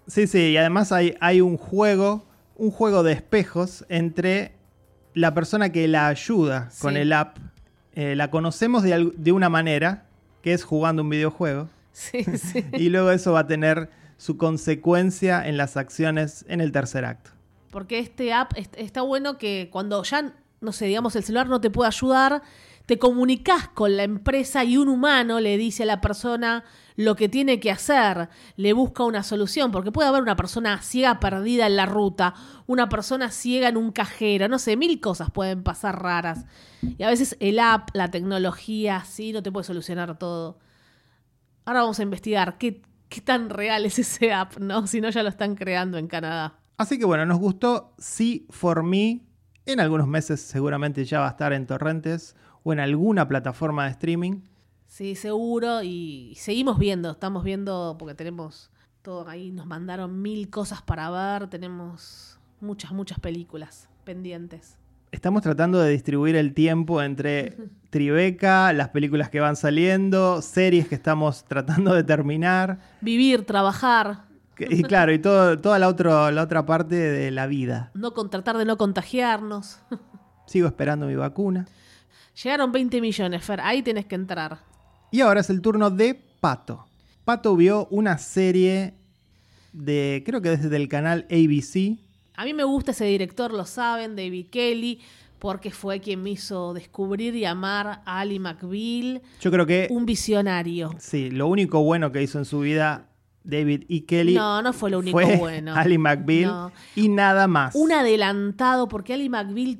Sí, 0.06 0.26
sí, 0.26 0.50
y 0.52 0.56
además 0.56 0.92
hay, 0.92 1.16
hay 1.20 1.40
un 1.40 1.56
juego, 1.56 2.24
un 2.56 2.70
juego 2.70 3.02
de 3.02 3.12
espejos 3.12 3.84
entre 3.88 4.52
la 5.14 5.34
persona 5.34 5.70
que 5.72 5.88
la 5.88 6.08
ayuda 6.08 6.70
con 6.80 6.94
Sí. 6.94 7.00
el 7.00 7.12
app. 7.12 7.38
Eh, 7.94 8.14
la 8.14 8.30
conocemos 8.30 8.82
de, 8.82 9.10
de 9.16 9.32
una 9.32 9.48
manera, 9.48 10.06
que 10.42 10.52
es 10.52 10.64
jugando 10.64 11.02
un 11.02 11.08
videojuego, 11.10 11.68
Sí, 11.92 12.24
sí. 12.24 12.64
y 12.74 12.90
luego 12.90 13.10
eso 13.10 13.32
va 13.32 13.40
a 13.40 13.46
tener 13.46 13.88
su 14.18 14.36
consecuencia 14.36 15.46
en 15.46 15.56
las 15.56 15.76
acciones 15.76 16.44
en 16.48 16.60
el 16.60 16.72
tercer 16.72 17.04
acto. 17.04 17.30
Porque 17.70 17.98
este 17.98 18.32
app 18.32 18.52
est- 18.56 18.76
está 18.78 19.00
bueno 19.02 19.38
que 19.38 19.68
cuando 19.72 20.02
ya, 20.02 20.34
no 20.60 20.72
sé, 20.72 20.86
digamos, 20.86 21.16
el 21.16 21.24
celular 21.24 21.48
no 21.48 21.60
te 21.60 21.70
puede 21.70 21.88
ayudar, 21.88 22.42
te 22.84 22.98
comunicas 22.98 23.68
con 23.68 23.96
la 23.96 24.04
empresa 24.04 24.62
y 24.64 24.76
un 24.76 24.88
humano 24.88 25.40
le 25.40 25.56
dice 25.56 25.82
a 25.82 25.86
la 25.86 26.00
persona 26.00 26.64
lo 26.96 27.14
que 27.14 27.28
tiene 27.28 27.60
que 27.60 27.70
hacer, 27.70 28.28
le 28.56 28.72
busca 28.72 29.04
una 29.04 29.22
solución, 29.22 29.70
porque 29.70 29.92
puede 29.92 30.08
haber 30.08 30.22
una 30.22 30.36
persona 30.36 30.80
ciega 30.82 31.20
perdida 31.20 31.66
en 31.66 31.76
la 31.76 31.86
ruta, 31.86 32.34
una 32.66 32.88
persona 32.88 33.30
ciega 33.30 33.68
en 33.68 33.76
un 33.76 33.92
cajero, 33.92 34.48
no 34.48 34.58
sé, 34.58 34.76
mil 34.76 35.00
cosas 35.00 35.30
pueden 35.30 35.62
pasar 35.62 36.02
raras. 36.02 36.46
Y 36.82 37.02
a 37.02 37.08
veces 37.08 37.36
el 37.40 37.58
app, 37.58 37.90
la 37.92 38.10
tecnología, 38.10 39.04
sí, 39.04 39.32
no 39.32 39.42
te 39.42 39.52
puede 39.52 39.64
solucionar 39.64 40.18
todo. 40.18 40.58
Ahora 41.66 41.80
vamos 41.80 41.98
a 42.00 42.02
investigar 42.02 42.58
qué, 42.58 42.82
qué 43.08 43.20
tan 43.20 43.50
real 43.50 43.84
es 43.84 43.98
ese 43.98 44.32
app, 44.32 44.56
¿no? 44.58 44.86
Si 44.86 45.00
no, 45.00 45.10
ya 45.10 45.22
lo 45.22 45.28
están 45.28 45.54
creando 45.54 45.98
en 45.98 46.06
Canadá. 46.06 46.58
Así 46.78 46.98
que 46.98 47.04
bueno, 47.04 47.26
nos 47.26 47.38
gustó 47.38 47.94
Sí 47.98 48.46
for 48.50 48.82
Me. 48.82 49.22
En 49.66 49.80
algunos 49.80 50.06
meses 50.06 50.40
seguramente 50.40 51.04
ya 51.04 51.20
va 51.20 51.26
a 51.26 51.30
estar 51.30 51.52
en 51.52 51.66
torrentes 51.66 52.36
o 52.62 52.72
en 52.72 52.80
alguna 52.80 53.26
plataforma 53.26 53.84
de 53.84 53.90
streaming. 53.90 54.42
Sí, 54.96 55.14
seguro. 55.14 55.82
Y 55.82 56.32
seguimos 56.36 56.78
viendo, 56.78 57.10
estamos 57.10 57.44
viendo 57.44 57.96
porque 57.98 58.14
tenemos 58.14 58.70
todo 59.02 59.28
ahí, 59.28 59.50
nos 59.50 59.66
mandaron 59.66 60.22
mil 60.22 60.48
cosas 60.48 60.80
para 60.80 61.10
ver, 61.10 61.50
tenemos 61.50 62.40
muchas, 62.62 62.92
muchas 62.92 63.20
películas 63.20 63.90
pendientes. 64.04 64.78
Estamos 65.12 65.42
tratando 65.42 65.78
de 65.80 65.90
distribuir 65.90 66.34
el 66.34 66.54
tiempo 66.54 67.02
entre 67.02 67.58
Tribeca, 67.90 68.72
las 68.72 68.88
películas 68.88 69.28
que 69.28 69.38
van 69.38 69.56
saliendo, 69.56 70.40
series 70.40 70.88
que 70.88 70.94
estamos 70.94 71.44
tratando 71.44 71.92
de 71.92 72.02
terminar. 72.02 72.78
Vivir, 73.02 73.44
trabajar, 73.44 74.24
Y 74.58 74.82
claro, 74.82 75.12
y 75.12 75.18
todo, 75.18 75.58
toda 75.58 75.78
la, 75.78 75.88
otro- 75.88 76.30
la 76.30 76.42
otra 76.42 76.64
parte 76.64 76.94
de 76.94 77.30
la 77.32 77.46
vida. 77.46 77.90
no 77.92 78.14
con, 78.14 78.30
tratar 78.30 78.56
de 78.56 78.64
no 78.64 78.78
contagiarnos. 78.78 79.78
Sigo 80.46 80.66
esperando 80.68 81.06
mi 81.06 81.16
vacuna. 81.16 81.66
Llegaron 82.42 82.72
20 82.72 82.98
millones, 83.02 83.44
Fer, 83.44 83.60
ahí 83.60 83.82
tenés 83.82 84.06
que 84.06 84.14
entrar. 84.14 84.60
Y 85.10 85.20
ahora 85.20 85.40
es 85.40 85.50
el 85.50 85.60
turno 85.62 85.90
de 85.90 86.14
Pato. 86.40 86.86
Pato 87.24 87.56
vio 87.56 87.86
una 87.90 88.18
serie 88.18 88.94
de, 89.72 90.22
creo 90.24 90.40
que 90.42 90.50
desde 90.56 90.74
el 90.76 90.88
canal 90.88 91.26
ABC. 91.30 91.98
A 92.36 92.44
mí 92.44 92.52
me 92.54 92.64
gusta 92.64 92.90
ese 92.92 93.04
director, 93.06 93.52
lo 93.52 93.64
saben, 93.64 94.14
David 94.16 94.46
Kelly, 94.50 95.00
porque 95.38 95.70
fue 95.70 96.00
quien 96.00 96.22
me 96.22 96.30
hizo 96.30 96.74
descubrir 96.74 97.34
y 97.34 97.44
amar 97.44 98.02
a 98.04 98.20
Ali 98.20 98.38
McBeal, 98.38 99.22
Yo 99.40 99.50
creo 99.50 99.66
que, 99.66 99.86
un 99.90 100.06
visionario. 100.06 100.94
sí, 100.98 101.30
lo 101.30 101.46
único 101.48 101.82
bueno 101.82 102.12
que 102.12 102.22
hizo 102.22 102.38
en 102.38 102.44
su 102.44 102.60
vida 102.60 103.08
David 103.44 103.84
E. 103.88 104.04
Kelly 104.04 104.34
No, 104.34 104.60
no 104.62 104.72
fue 104.72 104.90
lo 104.90 104.98
único 104.98 105.18
fue 105.20 105.36
bueno. 105.36 105.74
Ali 105.76 105.98
McBeal 105.98 106.46
No. 106.50 106.72
y 106.94 107.08
nada 107.08 107.46
más. 107.46 107.74
un 107.74 107.92
adelantado, 107.92 108.88
porque 108.88 109.14
Ali 109.14 109.28
McBeal, 109.28 109.78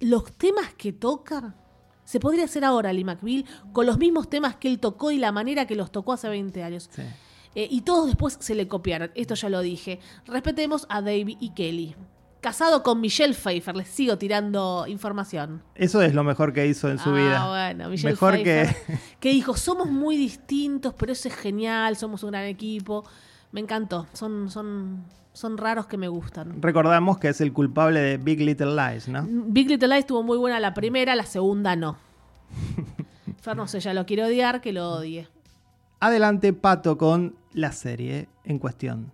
los 0.00 0.32
temas 0.32 0.72
que 0.74 0.92
toca, 0.92 1.54
se 2.12 2.20
podría 2.20 2.44
hacer 2.44 2.62
ahora 2.62 2.90
Ali 2.90 3.04
McBeal 3.04 3.46
con 3.72 3.86
los 3.86 3.96
mismos 3.96 4.28
temas 4.28 4.54
que 4.56 4.68
él 4.68 4.78
tocó 4.78 5.12
y 5.12 5.16
la 5.16 5.32
manera 5.32 5.66
que 5.66 5.74
los 5.74 5.90
tocó 5.90 6.12
hace 6.12 6.28
20 6.28 6.62
años. 6.62 6.90
Sí. 6.92 7.00
Eh, 7.54 7.68
y 7.70 7.80
todos 7.80 8.06
después 8.06 8.36
se 8.38 8.54
le 8.54 8.68
copiaron, 8.68 9.10
esto 9.14 9.34
ya 9.34 9.48
lo 9.48 9.62
dije. 9.62 9.98
Respetemos 10.26 10.84
a 10.90 11.00
David 11.00 11.38
y 11.40 11.54
Kelly. 11.54 11.96
Casado 12.42 12.82
con 12.82 13.00
Michelle 13.00 13.32
Pfeiffer, 13.32 13.74
les 13.74 13.88
sigo 13.88 14.18
tirando 14.18 14.84
información. 14.88 15.62
Eso 15.74 16.02
es 16.02 16.12
lo 16.12 16.22
mejor 16.22 16.52
que 16.52 16.66
hizo 16.66 16.90
en 16.90 16.98
su 16.98 17.08
ah, 17.08 17.14
vida. 17.14 17.48
bueno, 17.48 17.88
Michelle 17.88 18.12
Mejor 18.12 18.34
Pfeiffer, 18.34 18.76
que 18.86 18.98
que 19.20 19.30
dijo, 19.30 19.56
somos 19.56 19.90
muy 19.90 20.18
distintos, 20.18 20.92
pero 20.92 21.12
eso 21.12 21.28
es 21.28 21.34
genial, 21.34 21.96
somos 21.96 22.22
un 22.24 22.32
gran 22.32 22.44
equipo. 22.44 23.06
Me 23.52 23.60
encantó, 23.60 24.06
son, 24.12 24.50
son, 24.50 25.02
son 25.32 25.56
raros 25.58 25.86
que 25.86 25.96
me 25.96 26.08
gustan. 26.08 26.60
recordamos 26.60 27.18
que 27.18 27.28
es 27.28 27.40
el 27.40 27.52
culpable 27.52 28.00
de 28.00 28.16
Big 28.18 28.40
Little 28.40 28.74
Lies, 28.74 29.08
¿no? 29.08 29.24
Big 29.26 29.68
Little 29.68 29.88
Lies 29.88 30.00
estuvo 30.00 30.22
muy 30.22 30.38
buena 30.38 30.60
la 30.60 30.74
primera, 30.74 31.14
la 31.14 31.24
segunda 31.24 31.76
no. 31.76 31.96
Fer 33.40 33.56
no 33.56 33.66
sé, 33.66 33.80
ya 33.80 33.94
lo 33.94 34.06
quiere 34.06 34.24
odiar, 34.24 34.60
que 34.60 34.72
lo 34.72 34.88
odie. 34.90 35.28
Adelante, 36.00 36.52
Pato, 36.52 36.98
con 36.98 37.34
la 37.52 37.72
serie 37.72 38.28
en 38.44 38.58
cuestión. 38.58 39.12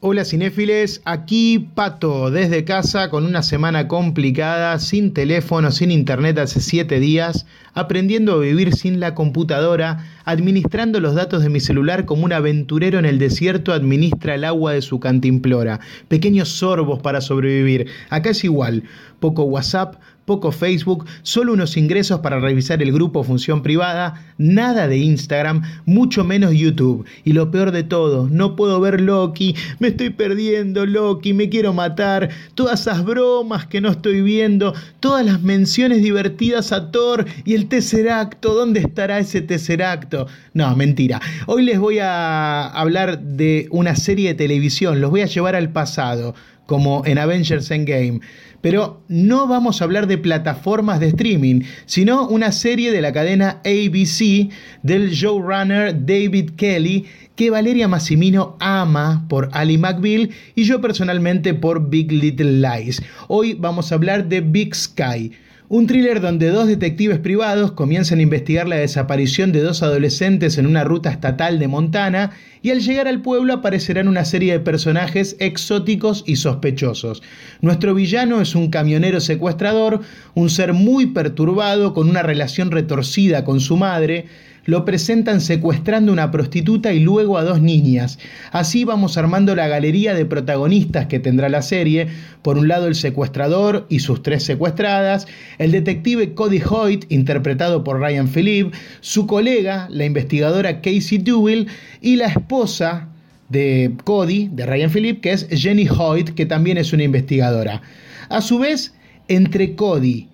Hola 0.00 0.24
cinéfiles, 0.24 1.02
aquí 1.04 1.70
Pato 1.74 2.30
desde 2.30 2.62
casa 2.64 3.10
con 3.10 3.24
una 3.24 3.42
semana 3.42 3.88
complicada, 3.88 4.78
sin 4.78 5.12
teléfono, 5.12 5.72
sin 5.72 5.90
internet 5.90 6.38
hace 6.38 6.60
7 6.60 7.00
días, 7.00 7.46
aprendiendo 7.74 8.34
a 8.34 8.38
vivir 8.38 8.76
sin 8.76 9.00
la 9.00 9.16
computadora, 9.16 10.06
administrando 10.24 11.00
los 11.00 11.16
datos 11.16 11.42
de 11.42 11.48
mi 11.48 11.58
celular 11.58 12.04
como 12.04 12.24
un 12.24 12.32
aventurero 12.32 13.00
en 13.00 13.06
el 13.06 13.18
desierto 13.18 13.72
administra 13.72 14.36
el 14.36 14.44
agua 14.44 14.72
de 14.72 14.82
su 14.82 15.00
cantimplora. 15.00 15.80
Pequeños 16.06 16.48
sorbos 16.48 17.00
para 17.00 17.20
sobrevivir. 17.20 17.88
Acá 18.08 18.30
es 18.30 18.44
igual, 18.44 18.84
poco 19.18 19.42
WhatsApp, 19.42 19.96
poco 20.28 20.52
Facebook, 20.52 21.06
solo 21.22 21.54
unos 21.54 21.78
ingresos 21.78 22.20
para 22.20 22.38
revisar 22.38 22.82
el 22.82 22.92
grupo 22.92 23.24
función 23.24 23.62
privada, 23.62 24.22
nada 24.36 24.86
de 24.86 24.98
Instagram, 24.98 25.62
mucho 25.86 26.22
menos 26.22 26.52
YouTube. 26.52 27.06
Y 27.24 27.32
lo 27.32 27.50
peor 27.50 27.72
de 27.72 27.82
todo, 27.82 28.28
no 28.30 28.54
puedo 28.54 28.78
ver 28.78 29.00
Loki, 29.00 29.56
me 29.78 29.88
estoy 29.88 30.10
perdiendo 30.10 30.84
Loki, 30.84 31.32
me 31.32 31.48
quiero 31.48 31.72
matar, 31.72 32.28
todas 32.54 32.82
esas 32.82 33.04
bromas 33.04 33.66
que 33.66 33.80
no 33.80 33.88
estoy 33.88 34.20
viendo, 34.20 34.74
todas 35.00 35.24
las 35.24 35.40
menciones 35.40 36.02
divertidas 36.02 36.72
a 36.72 36.90
Thor 36.90 37.24
y 37.46 37.54
el 37.54 37.66
tercer 37.68 38.10
acto, 38.10 38.52
¿dónde 38.52 38.80
estará 38.80 39.18
ese 39.18 39.40
tercer 39.40 39.82
acto? 39.82 40.26
No, 40.52 40.76
mentira. 40.76 41.22
Hoy 41.46 41.64
les 41.64 41.78
voy 41.78 42.00
a 42.00 42.66
hablar 42.66 43.18
de 43.18 43.66
una 43.70 43.96
serie 43.96 44.28
de 44.28 44.34
televisión, 44.34 45.00
los 45.00 45.10
voy 45.10 45.22
a 45.22 45.26
llevar 45.26 45.56
al 45.56 45.70
pasado, 45.70 46.34
como 46.66 47.02
en 47.06 47.16
Avengers 47.16 47.70
Endgame. 47.70 48.20
Pero 48.60 49.02
no 49.08 49.46
vamos 49.46 49.80
a 49.80 49.84
hablar 49.84 50.06
de 50.06 50.18
plataformas 50.18 51.00
de 51.00 51.08
streaming, 51.08 51.62
sino 51.86 52.26
una 52.28 52.52
serie 52.52 52.90
de 52.90 53.00
la 53.00 53.12
cadena 53.12 53.60
ABC 53.64 54.50
del 54.82 55.10
showrunner 55.10 56.04
David 56.04 56.50
Kelly 56.56 57.06
que 57.36 57.50
Valeria 57.50 57.86
Massimino 57.86 58.56
ama 58.58 59.24
por 59.28 59.48
Ali 59.52 59.78
McBeal 59.78 60.30
y 60.56 60.64
yo 60.64 60.80
personalmente 60.80 61.54
por 61.54 61.88
Big 61.88 62.10
Little 62.10 62.60
Lies. 62.60 63.00
Hoy 63.28 63.54
vamos 63.54 63.92
a 63.92 63.94
hablar 63.94 64.28
de 64.28 64.40
Big 64.40 64.74
Sky. 64.74 65.30
Un 65.70 65.86
thriller 65.86 66.22
donde 66.22 66.48
dos 66.48 66.66
detectives 66.66 67.18
privados 67.18 67.72
comienzan 67.72 68.20
a 68.20 68.22
investigar 68.22 68.66
la 68.66 68.76
desaparición 68.76 69.52
de 69.52 69.60
dos 69.60 69.82
adolescentes 69.82 70.56
en 70.56 70.64
una 70.64 70.82
ruta 70.82 71.10
estatal 71.10 71.58
de 71.58 71.68
Montana 71.68 72.30
y 72.62 72.70
al 72.70 72.80
llegar 72.80 73.06
al 73.06 73.20
pueblo 73.20 73.52
aparecerán 73.52 74.08
una 74.08 74.24
serie 74.24 74.54
de 74.54 74.60
personajes 74.60 75.36
exóticos 75.40 76.24
y 76.26 76.36
sospechosos. 76.36 77.22
Nuestro 77.60 77.94
villano 77.94 78.40
es 78.40 78.54
un 78.54 78.70
camionero 78.70 79.20
secuestrador, 79.20 80.00
un 80.34 80.48
ser 80.48 80.72
muy 80.72 81.04
perturbado 81.08 81.92
con 81.92 82.08
una 82.08 82.22
relación 82.22 82.70
retorcida 82.70 83.44
con 83.44 83.60
su 83.60 83.76
madre, 83.76 84.24
lo 84.68 84.84
presentan 84.84 85.40
secuestrando 85.40 86.12
una 86.12 86.30
prostituta 86.30 86.92
y 86.92 87.00
luego 87.00 87.38
a 87.38 87.42
dos 87.42 87.62
niñas. 87.62 88.18
Así 88.52 88.84
vamos 88.84 89.16
armando 89.16 89.56
la 89.56 89.66
galería 89.66 90.12
de 90.12 90.26
protagonistas 90.26 91.06
que 91.06 91.18
tendrá 91.18 91.48
la 91.48 91.62
serie. 91.62 92.08
Por 92.42 92.58
un 92.58 92.68
lado 92.68 92.86
el 92.86 92.94
secuestrador 92.94 93.86
y 93.88 94.00
sus 94.00 94.22
tres 94.22 94.42
secuestradas, 94.42 95.26
el 95.56 95.70
detective 95.70 96.34
Cody 96.34 96.60
Hoyt, 96.68 97.06
interpretado 97.08 97.82
por 97.82 97.98
Ryan 97.98 98.28
Philippe, 98.28 98.76
su 99.00 99.26
colega, 99.26 99.88
la 99.90 100.04
investigadora 100.04 100.82
Casey 100.82 101.16
Dewey, 101.16 101.66
y 102.02 102.16
la 102.16 102.26
esposa 102.26 103.08
de 103.48 103.94
Cody, 104.04 104.50
de 104.52 104.66
Ryan 104.66 104.90
Philippe, 104.90 105.20
que 105.22 105.32
es 105.32 105.48
Jenny 105.48 105.88
Hoyt, 105.88 106.34
que 106.34 106.44
también 106.44 106.76
es 106.76 106.92
una 106.92 107.04
investigadora. 107.04 107.80
A 108.28 108.42
su 108.42 108.58
vez, 108.58 108.92
entre 109.28 109.74
Cody, 109.76 110.28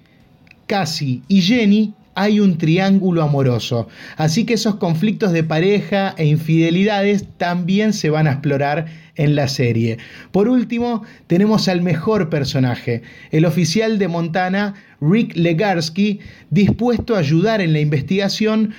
Cassie 0.66 1.22
y 1.28 1.40
Jenny 1.40 1.94
hay 2.14 2.40
un 2.40 2.58
triángulo 2.58 3.22
amoroso. 3.22 3.88
Así 4.16 4.44
que 4.44 4.54
esos 4.54 4.76
conflictos 4.76 5.32
de 5.32 5.44
pareja 5.44 6.14
e 6.16 6.26
infidelidades 6.26 7.26
también 7.36 7.92
se 7.92 8.10
van 8.10 8.26
a 8.26 8.32
explorar 8.32 8.86
en 9.16 9.34
la 9.34 9.48
serie. 9.48 9.98
Por 10.32 10.48
último, 10.48 11.04
tenemos 11.26 11.68
al 11.68 11.82
mejor 11.82 12.30
personaje, 12.30 13.02
el 13.30 13.44
oficial 13.44 13.98
de 13.98 14.08
Montana, 14.08 14.74
Rick 15.00 15.36
Legarsky, 15.36 16.20
dispuesto 16.50 17.14
a 17.14 17.20
ayudar 17.20 17.60
en 17.60 17.72
la 17.72 17.80
investigación 17.80 18.74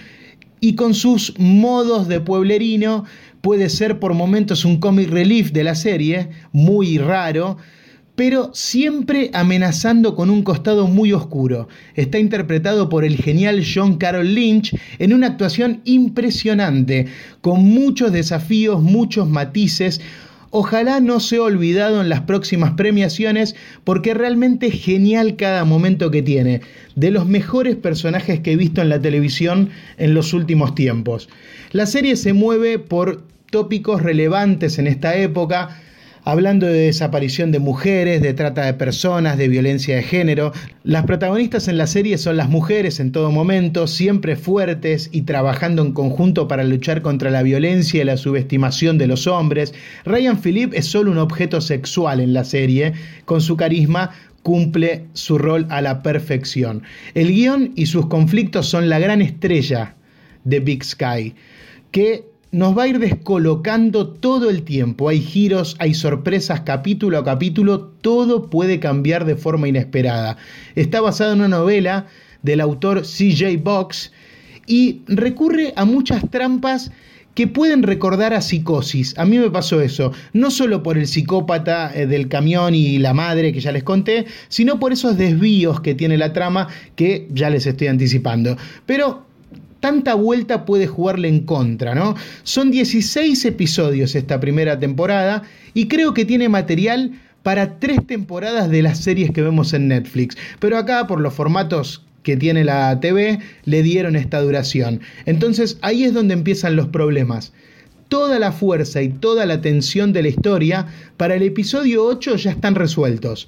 y 0.60 0.76
con 0.76 0.94
sus 0.94 1.38
modos 1.38 2.08
de 2.08 2.20
pueblerino 2.20 3.06
puede 3.42 3.70
ser 3.70 4.00
por 4.00 4.14
momentos 4.14 4.66
un 4.66 4.80
comic 4.80 5.10
relief 5.10 5.52
de 5.52 5.64
la 5.64 5.76
serie, 5.76 6.30
muy 6.52 6.98
raro, 6.98 7.58
pero 8.16 8.52
siempre 8.54 9.30
amenazando 9.34 10.16
con 10.16 10.30
un 10.30 10.44
costado 10.44 10.88
muy 10.88 11.12
oscuro. 11.14 11.68
Está 11.96 12.18
interpretado 12.18 12.90
por 12.90 13.04
el 13.04 13.18
genial 13.18 13.64
John 13.64 13.98
Carroll 13.98 14.34
Lynch 14.34 14.76
en 15.00 15.14
una 15.14 15.28
actuación 15.28 15.82
impresionante, 15.84 17.08
con 17.42 17.64
muchos 17.64 18.12
desafíos, 18.12 18.82
muchos 18.82 19.30
matices. 19.30 20.02
Ojalá 20.50 21.02
no 21.02 21.20
sea 21.20 21.42
olvidado 21.42 22.02
en 22.02 22.08
las 22.08 22.22
próximas 22.22 22.72
premiaciones 22.72 23.56
porque 23.84 24.14
realmente 24.14 24.68
es 24.68 24.82
genial 24.82 25.36
cada 25.36 25.66
momento 25.66 26.12
que 26.12 26.22
tiene, 26.22 26.62
de 26.96 27.12
los 27.12 27.28
mejores 27.28 27.76
personajes 27.76 28.40
que 28.40 28.54
he 28.54 28.56
visto 28.56 28.82
en 28.82 28.88
la 28.88 29.02
televisión 29.02 29.70
en 29.98 30.14
los 30.14 30.32
últimos 30.32 30.74
tiempos. 30.74 31.28
La 31.72 31.86
serie 31.86 32.16
se 32.16 32.32
mueve 32.32 32.80
por 32.80 33.24
tópicos 33.52 34.02
relevantes 34.02 34.80
en 34.80 34.88
esta 34.88 35.18
época, 35.18 35.82
hablando 36.26 36.66
de 36.66 36.88
desaparición 36.88 37.52
de 37.52 37.60
mujeres, 37.60 38.22
de 38.22 38.34
trata 38.34 38.66
de 38.66 38.74
personas, 38.74 39.38
de 39.38 39.48
violencia 39.48 39.96
de 39.96 40.04
género. 40.04 40.52
Las 40.84 41.06
protagonistas 41.06 41.68
en 41.68 41.78
la 41.78 41.86
serie 41.88 42.18
son 42.18 42.36
las 42.36 42.50
mujeres 42.50 43.00
en 43.00 43.12
todo 43.12 43.32
momento, 43.32 43.86
siempre 43.86 44.36
fuertes 44.36 45.10
y 45.12 45.22
trabajando 45.22 45.84
en 45.84 45.94
conjunto 45.94 46.48
para 46.48 46.64
luchar 46.64 47.04
contra 47.04 47.30
la 47.30 47.44
violencia 47.44 48.02
y 48.02 48.06
la 48.06 48.18
subestimación 48.18 48.98
de 48.98 49.08
los 49.08 49.28
hombres. 49.28 49.76
Ryan 50.04 50.40
Philippe 50.40 50.78
es 50.78 50.88
solo 50.88 51.12
un 51.12 51.20
objeto 51.20 51.62
sexual 51.62 52.20
en 52.20 52.34
la 52.34 52.44
serie, 52.44 52.94
con 53.26 53.40
su 53.40 53.56
carisma 53.56 54.10
cumple 54.42 55.06
su 55.14 55.38
rol 55.38 55.68
a 55.70 55.82
la 55.82 56.02
perfección. 56.02 56.82
El 57.14 57.32
guion 57.32 57.72
y 57.76 57.86
sus 57.86 58.08
conflictos 58.08 58.68
son 58.68 58.90
la 58.90 58.98
gran 58.98 59.22
estrella 59.22 59.96
de 60.44 60.60
Big 60.60 60.84
Sky, 60.84 61.36
que 61.92 62.35
nos 62.56 62.78
va 62.78 62.84
a 62.84 62.88
ir 62.88 63.00
descolocando 63.00 64.08
todo 64.08 64.50
el 64.50 64.64
tiempo. 64.64 65.10
Hay 65.10 65.20
giros, 65.20 65.76
hay 65.78 65.94
sorpresas 65.94 66.62
capítulo 66.62 67.18
a 67.18 67.26
capítulo, 67.26 67.92
todo 68.00 68.50
puede 68.50 68.80
cambiar 68.80 69.26
de 69.26 69.36
forma 69.36 69.68
inesperada. 69.68 70.38
Está 70.74 71.02
basado 71.02 71.34
en 71.34 71.40
una 71.40 71.50
novela 71.50 72.08
del 72.44 72.62
autor 72.62 73.02
CJ 73.02 73.62
Box 73.62 74.14
y 74.68 75.02
recurre 75.08 75.74
a 75.76 75.84
muchas 75.84 76.30
trampas 76.32 76.92
que 77.34 77.48
pueden 77.48 77.84
recordar 77.84 78.34
a 78.34 78.40
psicosis. 78.40 79.18
A 79.18 79.26
mí 79.26 79.38
me 79.38 79.52
pasó 79.52 79.82
eso, 79.82 80.14
no 80.32 80.50
solo 80.50 80.82
por 80.82 80.98
el 80.98 81.08
psicópata 81.08 81.92
eh, 81.94 82.08
del 82.08 82.30
camión 82.30 82.74
y 82.74 83.00
la 83.00 83.14
madre 83.14 83.52
que 83.52 83.60
ya 83.60 83.74
les 83.74 83.84
conté, 83.84 84.28
sino 84.48 84.80
por 84.80 84.94
esos 84.94 85.18
desvíos 85.18 85.82
que 85.82 85.94
tiene 85.94 86.18
la 86.18 86.32
trama 86.32 86.70
que 86.96 87.28
ya 87.34 87.50
les 87.50 87.68
estoy 87.68 87.88
anticipando. 87.88 88.56
Pero 88.86 89.26
tanta 89.86 90.16
vuelta 90.16 90.66
puede 90.66 90.88
jugarle 90.88 91.28
en 91.28 91.42
contra, 91.42 91.94
¿no? 91.94 92.16
Son 92.42 92.72
16 92.72 93.46
episodios 93.46 94.16
esta 94.16 94.40
primera 94.40 94.80
temporada 94.80 95.44
y 95.76 95.88
creo 95.88 96.16
que 96.16 96.26
tiene 96.26 96.50
material 96.50 97.12
para 97.44 97.78
tres 97.78 98.00
temporadas 98.08 98.72
de 98.72 98.82
las 98.82 98.98
series 98.98 99.30
que 99.30 99.44
vemos 99.44 99.74
en 99.74 99.90
Netflix. 99.90 100.38
Pero 100.58 100.80
acá, 100.80 101.06
por 101.06 101.22
los 101.22 101.36
formatos 101.36 102.04
que 102.24 102.36
tiene 102.36 102.64
la 102.64 103.00
TV, 103.00 103.38
le 103.66 103.84
dieron 103.84 104.16
esta 104.16 104.42
duración. 104.42 105.02
Entonces 105.28 105.78
ahí 105.84 106.04
es 106.04 106.16
donde 106.16 106.34
empiezan 106.34 106.76
los 106.76 106.88
problemas. 106.88 107.54
Toda 108.08 108.40
la 108.40 108.52
fuerza 108.52 109.04
y 109.04 109.10
toda 109.10 109.46
la 109.46 109.62
tensión 109.62 110.14
de 110.14 110.24
la 110.24 110.30
historia 110.30 110.88
para 111.16 111.36
el 111.36 111.44
episodio 111.44 112.06
8 112.06 112.38
ya 112.38 112.50
están 112.50 112.74
resueltos, 112.74 113.48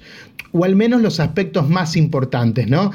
o 0.52 0.64
al 0.64 0.76
menos 0.76 1.02
los 1.02 1.18
aspectos 1.18 1.68
más 1.68 1.96
importantes, 1.96 2.68
¿no? 2.68 2.92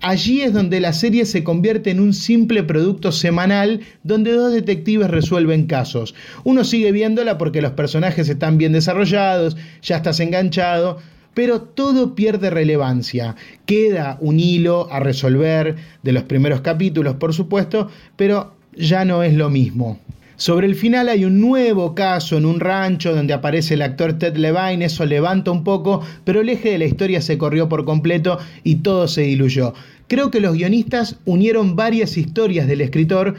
Allí 0.00 0.42
es 0.42 0.52
donde 0.52 0.80
la 0.80 0.92
serie 0.92 1.24
se 1.24 1.42
convierte 1.42 1.90
en 1.90 2.00
un 2.00 2.12
simple 2.12 2.62
producto 2.62 3.12
semanal 3.12 3.80
donde 4.02 4.32
dos 4.32 4.52
detectives 4.52 5.10
resuelven 5.10 5.66
casos. 5.66 6.14
Uno 6.44 6.64
sigue 6.64 6.92
viéndola 6.92 7.38
porque 7.38 7.62
los 7.62 7.72
personajes 7.72 8.28
están 8.28 8.58
bien 8.58 8.72
desarrollados, 8.72 9.56
ya 9.82 9.96
estás 9.96 10.20
enganchado, 10.20 10.98
pero 11.34 11.60
todo 11.60 12.14
pierde 12.14 12.50
relevancia. 12.50 13.36
Queda 13.66 14.18
un 14.20 14.40
hilo 14.40 14.88
a 14.90 15.00
resolver 15.00 15.76
de 16.02 16.12
los 16.12 16.22
primeros 16.24 16.60
capítulos, 16.60 17.16
por 17.16 17.34
supuesto, 17.34 17.90
pero 18.16 18.54
ya 18.74 19.04
no 19.04 19.22
es 19.22 19.34
lo 19.34 19.50
mismo. 19.50 19.98
Sobre 20.36 20.66
el 20.66 20.74
final 20.74 21.08
hay 21.08 21.24
un 21.24 21.40
nuevo 21.40 21.94
caso 21.94 22.36
en 22.36 22.44
un 22.44 22.60
rancho 22.60 23.14
donde 23.14 23.32
aparece 23.32 23.72
el 23.72 23.80
actor 23.80 24.18
Ted 24.18 24.36
Levine, 24.36 24.84
eso 24.84 25.06
levanta 25.06 25.50
un 25.50 25.64
poco, 25.64 26.02
pero 26.24 26.42
el 26.42 26.50
eje 26.50 26.70
de 26.70 26.78
la 26.78 26.84
historia 26.84 27.22
se 27.22 27.38
corrió 27.38 27.70
por 27.70 27.86
completo 27.86 28.38
y 28.62 28.76
todo 28.76 29.08
se 29.08 29.22
diluyó. 29.22 29.72
Creo 30.08 30.30
que 30.30 30.40
los 30.40 30.54
guionistas 30.54 31.16
unieron 31.24 31.74
varias 31.74 32.18
historias 32.18 32.66
del 32.66 32.82
escritor 32.82 33.34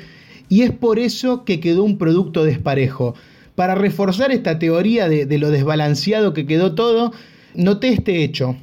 y 0.50 0.64
es 0.64 0.72
por 0.72 0.98
eso 0.98 1.46
que 1.46 1.60
quedó 1.60 1.84
un 1.84 2.00
producto 2.00 2.44
desparejo. 2.44 3.14
Para 3.54 3.76
reforzar 3.76 4.32
esta 4.32 4.58
teoría 4.58 5.08
de, 5.08 5.38
lo 5.38 5.52
desbalanceado 5.52 6.34
que 6.34 6.48
quedó 6.48 6.74
todo, 6.74 7.14
noté 7.54 7.90
este 7.90 8.24
hecho. 8.24 8.56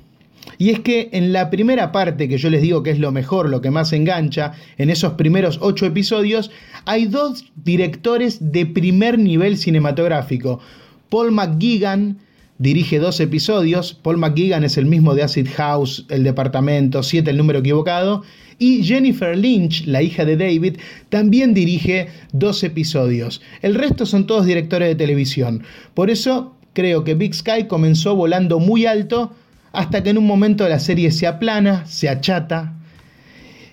Y 0.59 0.71
es 0.71 0.81
que 0.81 1.09
en 1.13 1.33
la 1.33 1.51
primera 1.51 1.93
parte, 1.93 2.29
que 2.29 2.39
yo 2.39 2.51
les 2.51 2.63
digo 2.63 2.83
que 2.83 2.91
es 2.91 2.99
lo 2.99 3.13
mejor, 3.13 3.49
lo 3.49 3.61
que 3.61 3.71
más 3.71 3.93
engancha, 3.93 4.53
en 4.79 4.91
esos 4.91 5.15
primeros 5.15 5.59
ocho 5.61 5.87
episodios, 5.87 6.51
hay 6.85 7.07
dos 7.07 7.47
directores 7.57 8.53
de 8.53 8.67
primer 8.67 9.19
nivel 9.19 9.57
cinematográfico. 9.57 10.61
Paul 11.09 11.33
McGuigan 11.33 12.19
dirige 12.59 12.99
dos 12.99 13.21
episodios. 13.21 13.95
Paul 13.95 14.19
McGuigan 14.19 14.65
es 14.65 14.77
el 14.77 14.87
mismo 14.87 15.15
de 15.15 15.23
Acid 15.23 15.49
House, 15.57 16.07
El 16.09 16.25
Departamento, 16.25 17.03
7, 17.03 17.31
el 17.31 17.37
número 17.37 17.61
equivocado. 17.61 18.23
Y 18.59 18.85
Jennifer 18.85 19.37
Lynch, 19.37 19.85
la 19.87 20.03
hija 20.03 20.25
de 20.25 20.37
David, 20.37 20.77
también 21.09 21.55
dirige 21.55 22.09
dos 22.33 22.63
episodios. 22.63 23.43
El 23.63 23.75
resto 23.75 24.07
son 24.07 24.27
todos 24.27 24.47
directores 24.47 24.89
de 24.89 24.95
televisión. 24.95 25.65
Por 25.95 26.09
eso 26.09 26.55
creo 26.73 27.03
que 27.03 27.15
Big 27.15 27.35
Sky 27.35 27.65
comenzó 27.67 28.15
volando 28.15 28.61
muy 28.61 28.87
alto 28.87 29.33
hasta 29.75 30.03
que 30.03 30.11
en 30.11 30.19
un 30.19 30.27
momento 30.27 30.69
la 30.69 30.79
serie 30.79 31.11
se 31.11 31.27
aplana, 31.27 31.87
se 31.87 32.09
achata. 32.09 32.75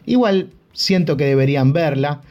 Igual 0.06 0.50
siento 0.74 1.18
que 1.18 1.26
deberían 1.26 1.74
verla. 1.74 2.22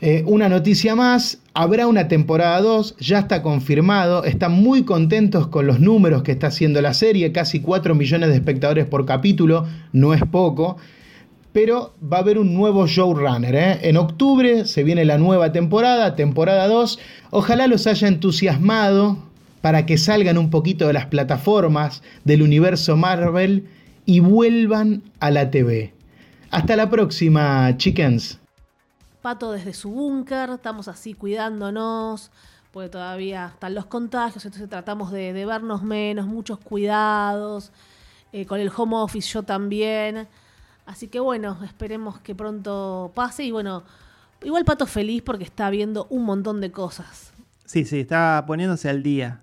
Eh, 0.00 0.24
una 0.26 0.48
noticia 0.48 0.96
más, 0.96 1.38
habrá 1.54 1.86
una 1.86 2.08
temporada 2.08 2.60
2, 2.60 2.96
ya 2.98 3.20
está 3.20 3.40
confirmado, 3.40 4.24
están 4.24 4.52
muy 4.52 4.82
contentos 4.82 5.46
con 5.46 5.66
los 5.66 5.78
números 5.78 6.24
que 6.24 6.32
está 6.32 6.48
haciendo 6.48 6.82
la 6.82 6.92
serie, 6.92 7.30
casi 7.30 7.60
4 7.60 7.94
millones 7.94 8.30
de 8.30 8.34
espectadores 8.34 8.86
por 8.86 9.06
capítulo, 9.06 9.64
no 9.92 10.12
es 10.12 10.22
poco, 10.24 10.76
pero 11.52 11.94
va 12.02 12.16
a 12.16 12.20
haber 12.20 12.38
un 12.38 12.52
nuevo 12.52 12.88
showrunner. 12.88 13.54
¿eh? 13.54 13.78
En 13.82 13.96
octubre 13.96 14.64
se 14.64 14.82
viene 14.82 15.04
la 15.04 15.18
nueva 15.18 15.52
temporada, 15.52 16.16
temporada 16.16 16.66
2, 16.66 16.98
ojalá 17.30 17.68
los 17.68 17.86
haya 17.86 18.08
entusiasmado 18.08 19.31
para 19.62 19.86
que 19.86 19.96
salgan 19.96 20.36
un 20.36 20.50
poquito 20.50 20.86
de 20.88 20.92
las 20.92 21.06
plataformas 21.06 22.02
del 22.24 22.42
universo 22.42 22.96
Marvel 22.96 23.68
y 24.04 24.20
vuelvan 24.20 25.04
a 25.20 25.30
la 25.30 25.50
TV. 25.50 25.94
Hasta 26.50 26.76
la 26.76 26.90
próxima, 26.90 27.74
chickens. 27.78 28.38
Pato 29.22 29.52
desde 29.52 29.72
su 29.72 29.90
búnker, 29.90 30.50
estamos 30.50 30.88
así 30.88 31.14
cuidándonos, 31.14 32.32
porque 32.72 32.88
todavía 32.88 33.52
están 33.54 33.74
los 33.74 33.86
contagios, 33.86 34.44
entonces 34.44 34.68
tratamos 34.68 35.12
de, 35.12 35.32
vernos 35.46 35.84
menos, 35.84 36.26
muchos 36.26 36.58
cuidados, 36.58 37.70
eh, 38.32 38.44
con 38.46 38.58
el 38.58 38.70
home 38.76 38.96
office 38.96 39.32
yo 39.32 39.44
también. 39.44 40.26
Así 40.86 41.06
que 41.06 41.20
bueno, 41.20 41.56
esperemos 41.64 42.18
que 42.18 42.34
pronto 42.34 43.12
pase 43.14 43.44
y 43.44 43.52
bueno, 43.52 43.84
igual 44.42 44.64
Pato 44.64 44.86
feliz 44.86 45.22
porque 45.22 45.44
está 45.44 45.70
viendo 45.70 46.08
un 46.10 46.24
montón 46.24 46.60
de 46.60 46.72
cosas. 46.72 47.32
Sí, 47.64 47.84
sí, 47.84 48.00
está 48.00 48.42
poniéndose 48.46 48.88
al 48.90 49.04
día. 49.04 49.40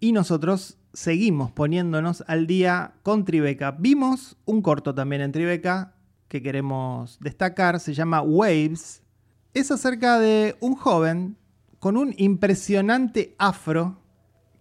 Y 0.00 0.12
nosotros 0.12 0.78
seguimos 0.92 1.50
poniéndonos 1.50 2.24
al 2.26 2.46
día 2.46 2.94
con 3.02 3.24
Tribeca. 3.24 3.72
Vimos 3.72 4.36
un 4.44 4.62
corto 4.62 4.94
también 4.94 5.22
en 5.22 5.32
Tribeca 5.32 5.94
que 6.28 6.42
queremos 6.42 7.18
destacar, 7.20 7.78
se 7.80 7.94
llama 7.94 8.22
Waves, 8.22 9.02
es 9.54 9.70
acerca 9.70 10.18
de 10.18 10.56
un 10.60 10.74
joven 10.74 11.36
con 11.78 11.96
un 11.96 12.14
impresionante 12.16 13.36
afro 13.38 14.00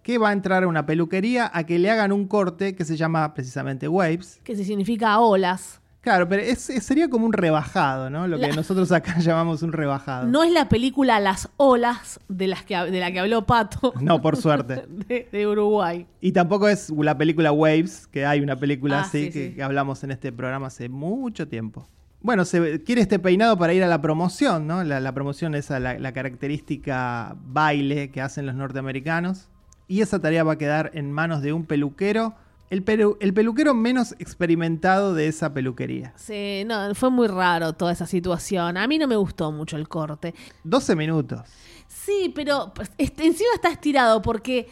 que 0.04 0.18
va 0.18 0.30
a 0.30 0.34
entrar 0.34 0.64
a 0.64 0.68
una 0.68 0.86
peluquería 0.86 1.50
a 1.54 1.66
que 1.66 1.80
le 1.80 1.90
hagan 1.90 2.12
un 2.12 2.28
corte 2.28 2.76
que 2.76 2.86
se 2.86 2.98
llama 2.98 3.34
precisamente 3.34 3.88
waves. 3.88 4.40
Que 4.44 4.56
significa 4.56 5.18
olas. 5.20 5.82
Claro, 6.04 6.28
pero 6.28 6.44
sería 6.58 7.10
como 7.10 7.26
un 7.26 7.32
rebajado, 7.32 8.10
¿no? 8.10 8.28
Lo 8.28 8.38
que 8.38 8.50
nosotros 8.50 8.92
acá 8.92 9.18
llamamos 9.20 9.64
un 9.64 9.72
rebajado. 9.72 10.28
No 10.28 10.44
es 10.44 10.52
la 10.52 10.68
película 10.68 11.22
Las 11.22 11.48
olas 11.56 12.20
de, 12.28 12.48
las 12.48 12.64
que, 12.64 12.76
de 12.76 13.00
la 13.00 13.12
que 13.14 13.22
habló 13.22 13.46
Pato. 13.46 13.94
No, 14.02 14.22
por 14.22 14.36
suerte. 14.36 14.84
de, 15.32 15.48
Uruguay. 15.48 16.06
Y 16.20 16.34
tampoco 16.34 16.68
es 16.68 16.90
la 16.90 17.18
película 17.18 17.54
Waves, 17.54 18.08
que 18.08 18.26
hay 18.26 18.42
una 18.42 18.58
película 18.58 19.00
ah, 19.00 19.02
así 19.04 19.32
que 19.32 19.64
hablamos 19.64 20.04
en 20.04 20.12
este 20.12 20.34
programa 20.34 20.68
hace 20.68 20.90
mucho 20.90 21.48
tiempo 21.48 21.88
bueno, 22.24 22.46
se 22.46 22.82
quiere 22.84 23.02
este 23.02 23.20
peinado 23.20 23.58
para 23.58 23.74
ir 23.74 23.84
a 23.84 23.88
la 23.88 24.02
promoción, 24.02 24.66
¿no? 24.66 24.82
La, 24.86 25.12
promoción 25.12 25.56
es 25.56 25.70
la, 25.70 26.00
la, 26.00 26.14
característica 26.14 27.36
baile 27.48 28.12
que 28.12 28.22
hacen 28.22 28.46
los 28.46 28.56
norteamericanos. 28.56 29.50
Y 29.90 30.00
esa 30.00 30.20
tarea 30.20 30.46
va 30.46 30.54
a 30.54 30.58
quedar 30.58 30.92
en 30.94 31.12
manos 31.12 31.42
de 31.42 31.52
un 31.52 31.66
peluquero. 31.66 32.34
El, 32.70 32.84
el 33.20 33.34
peluquero 33.34 33.74
menos 33.74 34.16
experimentado 34.20 35.14
de 35.14 35.28
esa 35.28 35.54
peluquería. 35.54 36.14
Sí, 36.16 36.64
no, 36.66 36.96
fue 36.96 37.12
muy 37.12 37.28
raro 37.28 37.74
toda 37.74 37.92
esa 37.92 38.08
situación. 38.08 38.78
A 38.78 38.88
mí 38.88 38.98
no 38.98 39.08
me 39.08 39.16
gustó 39.16 39.52
mucho 39.52 39.78
el 39.78 39.88
corte. 39.88 40.34
12 40.64 40.96
minutos. 40.96 41.42
Sí, 41.88 42.32
pero 42.34 42.74
pues, 42.74 42.92
encima 42.98 43.50
está 43.56 43.70
estirado 43.70 44.22
porque 44.22 44.68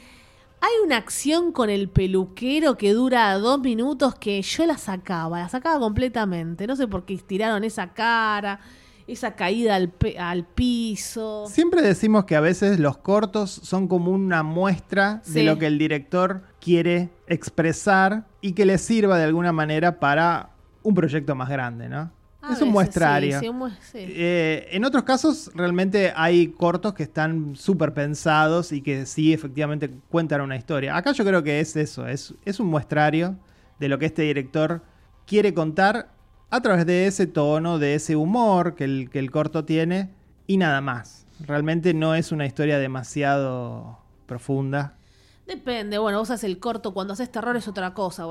hay 0.62 0.72
una 0.86 0.98
acción 0.98 1.52
con 1.52 1.70
el 1.70 1.90
peluquero 1.90 2.78
que 2.78 2.94
dura 2.94 3.34
dos 3.40 3.60
minutos 3.60 4.14
que 4.16 4.42
yo 4.42 4.66
la 4.66 4.78
sacaba, 4.78 5.40
la 5.40 5.50
sacaba 5.50 5.80
completamente. 5.80 6.68
No 6.68 6.76
sé 6.76 6.88
por 6.88 7.04
qué 7.06 7.16
estiraron 7.16 7.64
esa 7.64 7.94
cara, 7.94 8.60
esa 9.12 9.36
caída 9.36 9.76
al, 9.76 9.94
al 10.20 10.46
piso. 10.46 11.46
Siempre 11.48 11.82
decimos 11.82 12.26
que 12.26 12.36
a 12.36 12.42
veces 12.42 12.80
los 12.80 12.98
cortos 12.98 13.52
son 13.52 13.88
como 13.88 14.12
una 14.12 14.44
muestra 14.44 15.22
de 15.28 15.44
lo 15.44 15.58
que 15.58 15.68
el 15.68 15.78
director 15.78 16.44
quiere 16.60 17.10
expresar 17.28 18.26
y 18.42 18.54
que 18.54 18.66
le 18.66 18.78
sirva 18.78 19.18
de 19.18 19.26
alguna 19.26 19.52
manera 19.52 20.00
para 20.00 20.52
un 20.84 20.96
proyecto 20.96 21.36
más 21.36 21.50
grande, 21.50 21.90
¿no? 21.90 22.12
es 22.50 22.62
un 22.62 22.70
muestrario. 22.70 23.40
Eh, 23.94 24.68
en 24.72 24.84
otros 24.84 25.04
casos, 25.04 25.52
realmente 25.54 26.12
hay 26.16 26.48
cortos 26.48 26.94
que 26.94 27.04
están 27.04 27.56
súper 27.56 27.94
pensados 27.94 28.72
y 28.72 28.82
que 28.82 29.06
sí, 29.06 29.34
efectivamente, 29.34 29.92
cuentan 30.10 30.42
una 30.42 30.56
historia. 30.56 30.96
Acá 30.96 31.12
yo 31.12 31.24
creo 31.24 31.44
que 31.44 31.60
es 31.60 31.76
eso, 31.76 32.08
es, 32.08 32.34
es 32.44 32.60
un 32.60 32.68
muestrario 32.68 33.38
de 33.80 33.90
lo 33.90 34.00
que 34.00 34.08
este 34.08 34.24
director 34.24 34.82
quiere 35.26 35.54
contar 35.54 36.10
a 36.52 36.62
través 36.62 36.86
de 36.86 37.08
ese 37.08 37.26
tono, 37.26 37.80
de 37.80 37.96
ese 37.96 38.16
humor 38.16 38.76
que 38.76 38.84
el, 38.84 39.10
que 39.10 39.20
el 39.20 39.32
corto 39.32 39.66
tiene 39.66 40.10
y 40.46 40.58
nada 40.58 40.82
más. 40.82 41.26
Realmente 41.40 41.94
no 41.94 42.14
es 42.14 42.32
una 42.32 42.46
historia 42.46 42.78
demasiado 42.78 43.98
profunda. 44.28 44.96
Depende, 45.48 45.98
bueno, 45.98 46.20
vos 46.20 46.30
haces 46.30 46.44
el 46.44 46.60
corto, 46.60 46.94
cuando 46.94 47.14
haces 47.14 47.32
terror 47.32 47.58
es 47.58 47.68
otra 47.68 47.94
cosa, 47.94 48.26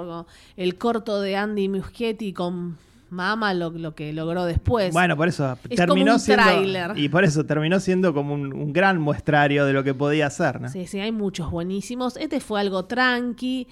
el 0.56 0.78
corto 0.78 1.20
de 1.20 1.36
Andy 1.36 1.68
Muschietti 1.68 2.32
con 2.32 2.78
Mama 3.10 3.52
lo, 3.54 3.94
que 3.94 4.12
logró 4.12 4.44
después. 4.44 4.92
Bueno, 4.92 5.16
por 5.16 5.28
eso 5.28 5.58
terminó 5.74 6.18
siendo. 6.18 6.96
Y 6.96 7.08
por 7.08 7.24
eso 7.24 7.44
terminó 7.44 7.80
siendo 7.80 8.14
como 8.14 8.34
un, 8.34 8.72
gran 8.72 9.00
muestrario 9.00 9.66
de 9.66 9.72
lo 9.72 9.82
que 9.82 9.94
podía 9.94 10.26
hacer, 10.26 10.60
¿no? 10.60 10.68
Sí, 10.68 10.86
sí, 10.86 11.00
hay 11.00 11.10
muchos 11.10 11.50
buenísimos. 11.50 12.16
Este 12.16 12.40
fue 12.40 12.60
algo 12.60 12.84
tranqui. 12.84 13.66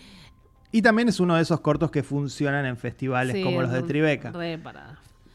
Y 0.71 0.83
también 0.83 1.09
es 1.09 1.19
uno 1.21 1.37
de 1.37 1.43
esos 1.43 1.61
cortos 1.61 1.91
que 1.91 2.03
funcionan 2.03 2.67
en 2.67 2.77
festivales 2.77 3.43
como 3.45 3.63
los 3.63 3.73
de 3.73 3.83
Tribeca. 3.83 4.33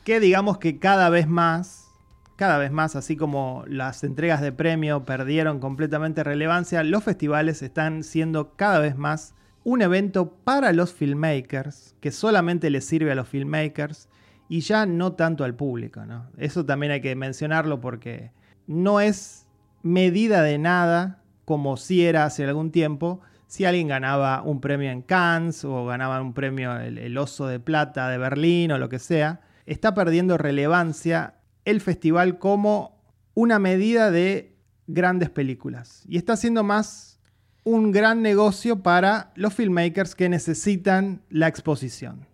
Que 0.03 0.19
digamos 0.19 0.57
que 0.57 0.77
cada 0.79 1.09
vez 1.09 1.27
más, 1.27 1.87
cada 2.35 2.57
vez 2.57 2.71
más, 2.71 2.95
así 2.95 3.15
como 3.15 3.63
las 3.67 4.03
entregas 4.03 4.41
de 4.41 4.51
premio 4.51 5.05
perdieron 5.05 5.59
completamente 5.59 6.23
relevancia, 6.23 6.83
los 6.83 7.03
festivales 7.03 7.61
están 7.61 8.03
siendo 8.03 8.55
cada 8.55 8.79
vez 8.79 8.97
más 8.97 9.33
un 9.63 9.81
evento 9.81 10.33
para 10.43 10.73
los 10.73 10.93
filmmakers, 10.93 11.95
que 12.01 12.11
solamente 12.11 12.69
les 12.69 12.85
sirve 12.85 13.11
a 13.11 13.15
los 13.15 13.27
filmmakers 13.27 14.09
y 14.49 14.59
ya 14.59 14.85
no 14.85 15.13
tanto 15.13 15.43
al 15.43 15.55
público. 15.55 16.05
¿no? 16.05 16.27
Eso 16.37 16.65
también 16.65 16.91
hay 16.91 17.01
que 17.01 17.15
mencionarlo 17.15 17.79
porque 17.79 18.31
no 18.67 18.99
es 18.99 19.47
medida 19.81 20.41
de 20.43 20.57
nada 20.57 21.21
como 21.45 21.77
si 21.77 22.05
era 22.05 22.25
hace 22.25 22.45
algún 22.45 22.71
tiempo, 22.71 23.21
si 23.53 23.65
alguien 23.65 23.87
ganaba 23.87 24.41
un 24.41 24.59
premio 24.59 24.89
en 24.89 25.03
Cannes 25.03 25.63
o 25.63 25.85
ganaba 25.85 26.19
un 26.19 26.33
premio 26.33 26.75
el, 26.75 26.97
el 26.97 27.15
Oso 27.19 27.45
de 27.45 27.59
Plata 27.59 28.09
de 28.09 28.17
Berlín 28.17 28.71
o 28.71 28.79
lo 28.79 28.89
que 28.89 28.97
sea, 28.97 29.41
está 29.67 29.93
perdiendo 29.93 30.39
relevancia 30.39 31.35
el 31.63 31.79
festival 31.79 32.39
como 32.39 32.99
una 33.35 33.59
medida 33.59 34.09
de 34.09 34.55
grandes 34.87 35.29
películas 35.29 36.03
y 36.07 36.17
está 36.17 36.35
siendo 36.35 36.63
más 36.63 37.19
un 37.63 37.91
gran 37.91 38.23
negocio 38.23 38.81
para 38.81 39.31
los 39.35 39.53
filmmakers 39.53 40.15
que 40.15 40.29
necesitan 40.29 41.21
la 41.29 41.47
exposición. 41.47 42.25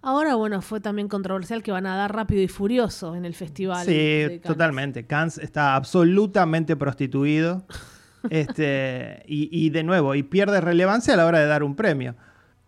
Ahora, 0.00 0.36
bueno, 0.36 0.62
fue 0.62 0.78
también 0.78 1.08
controversial 1.08 1.64
que 1.64 1.72
van 1.72 1.86
a 1.86 1.96
dar 1.96 2.14
rápido 2.14 2.40
y 2.40 2.46
furioso 2.46 3.16
en 3.16 3.24
el 3.24 3.34
festival. 3.34 3.84
Sí, 3.84 4.40
totalmente. 4.44 5.06
Cannes 5.06 5.38
está 5.38 5.74
absolutamente 5.74 6.76
prostituido. 6.76 7.66
este, 8.30 9.22
y, 9.26 9.70
de 9.70 9.82
nuevo, 9.82 10.14
y 10.14 10.22
pierde 10.22 10.60
relevancia 10.60 11.14
a 11.14 11.16
la 11.16 11.26
hora 11.26 11.40
de 11.40 11.46
dar 11.46 11.62
un 11.62 11.74
premio. 11.74 12.14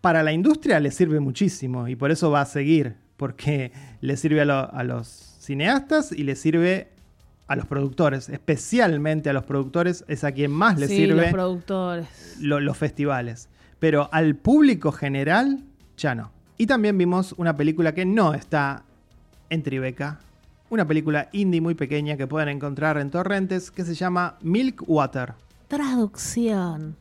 Para 0.01 0.23
la 0.23 0.31
industria 0.31 0.79
le 0.79 0.91
sirve 0.91 1.19
muchísimo 1.19 1.87
y 1.87 1.95
por 1.95 2.11
eso 2.11 2.31
va 2.31 2.41
a 2.41 2.45
seguir, 2.45 2.95
porque 3.17 3.71
le 4.01 4.17
sirve 4.17 4.41
a, 4.41 4.61
a 4.61 4.83
los 4.83 5.07
cineastas 5.39 6.11
y 6.11 6.23
le 6.23 6.35
sirve 6.35 6.89
a 7.51 7.55
los 7.57 7.65
productores, 7.65 8.29
especialmente 8.29 9.29
a 9.29 9.33
los 9.33 9.43
productores, 9.43 10.05
es 10.07 10.23
a 10.23 10.31
quien 10.31 10.51
más 10.51 10.79
les 10.79 10.89
sirve 10.89 11.23
los, 11.23 11.31
productores. 11.31 12.07
los 12.39 12.77
festivales. 12.77 13.49
Pero 13.77 14.07
al 14.13 14.35
público 14.35 14.93
general, 14.93 15.61
ya 15.97 16.15
no. 16.15 16.31
Y 16.57 16.65
también 16.65 16.97
vimos 16.97 17.33
una 17.37 17.57
película 17.57 17.93
que 17.93 18.05
no 18.05 18.33
está 18.33 18.85
en 19.49 19.63
Tribeca, 19.63 20.19
una 20.71 20.87
película 20.87 21.27
indie 21.33 21.59
muy 21.59 21.75
pequeña 21.75 22.15
que 22.15 22.27
pueden 22.27 22.47
encontrar 22.47 22.97
en 22.97 23.11
torrentes 23.11 23.69
que 23.71 23.83
se 23.83 23.93
llama 23.93 24.37
Milk 24.41 24.83
Water. 24.87 25.33
Traducción. 25.67 26.95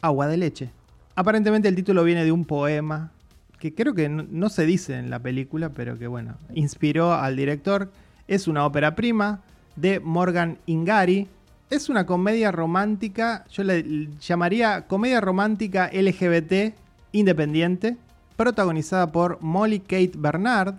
Agua 0.00 0.26
de 0.26 0.36
leche. 0.36 0.70
Aparentemente 1.14 1.68
el 1.68 1.76
título 1.76 2.02
viene 2.02 2.24
de 2.24 2.32
un 2.32 2.44
poema 2.44 3.12
que 3.60 3.72
creo 3.74 3.94
que 3.94 4.08
no 4.08 4.48
se 4.48 4.66
dice 4.66 4.98
en 4.98 5.08
la 5.08 5.20
película, 5.20 5.68
pero 5.68 5.96
que 5.96 6.08
bueno, 6.08 6.34
inspiró 6.52 7.12
al 7.12 7.36
director. 7.36 7.92
Es 8.26 8.48
una 8.48 8.66
ópera 8.66 8.96
prima 8.96 9.40
de 9.76 10.00
Morgan 10.00 10.58
Ingari. 10.66 11.28
Es 11.70 11.88
una 11.88 12.06
comedia 12.06 12.50
romántica, 12.50 13.44
yo 13.52 13.62
le 13.62 14.08
llamaría 14.18 14.88
comedia 14.88 15.20
romántica 15.20 15.90
LGBT 15.92 16.74
independiente, 17.12 17.96
protagonizada 18.36 19.12
por 19.12 19.40
Molly 19.40 19.78
Kate 19.78 20.12
Bernard. 20.16 20.74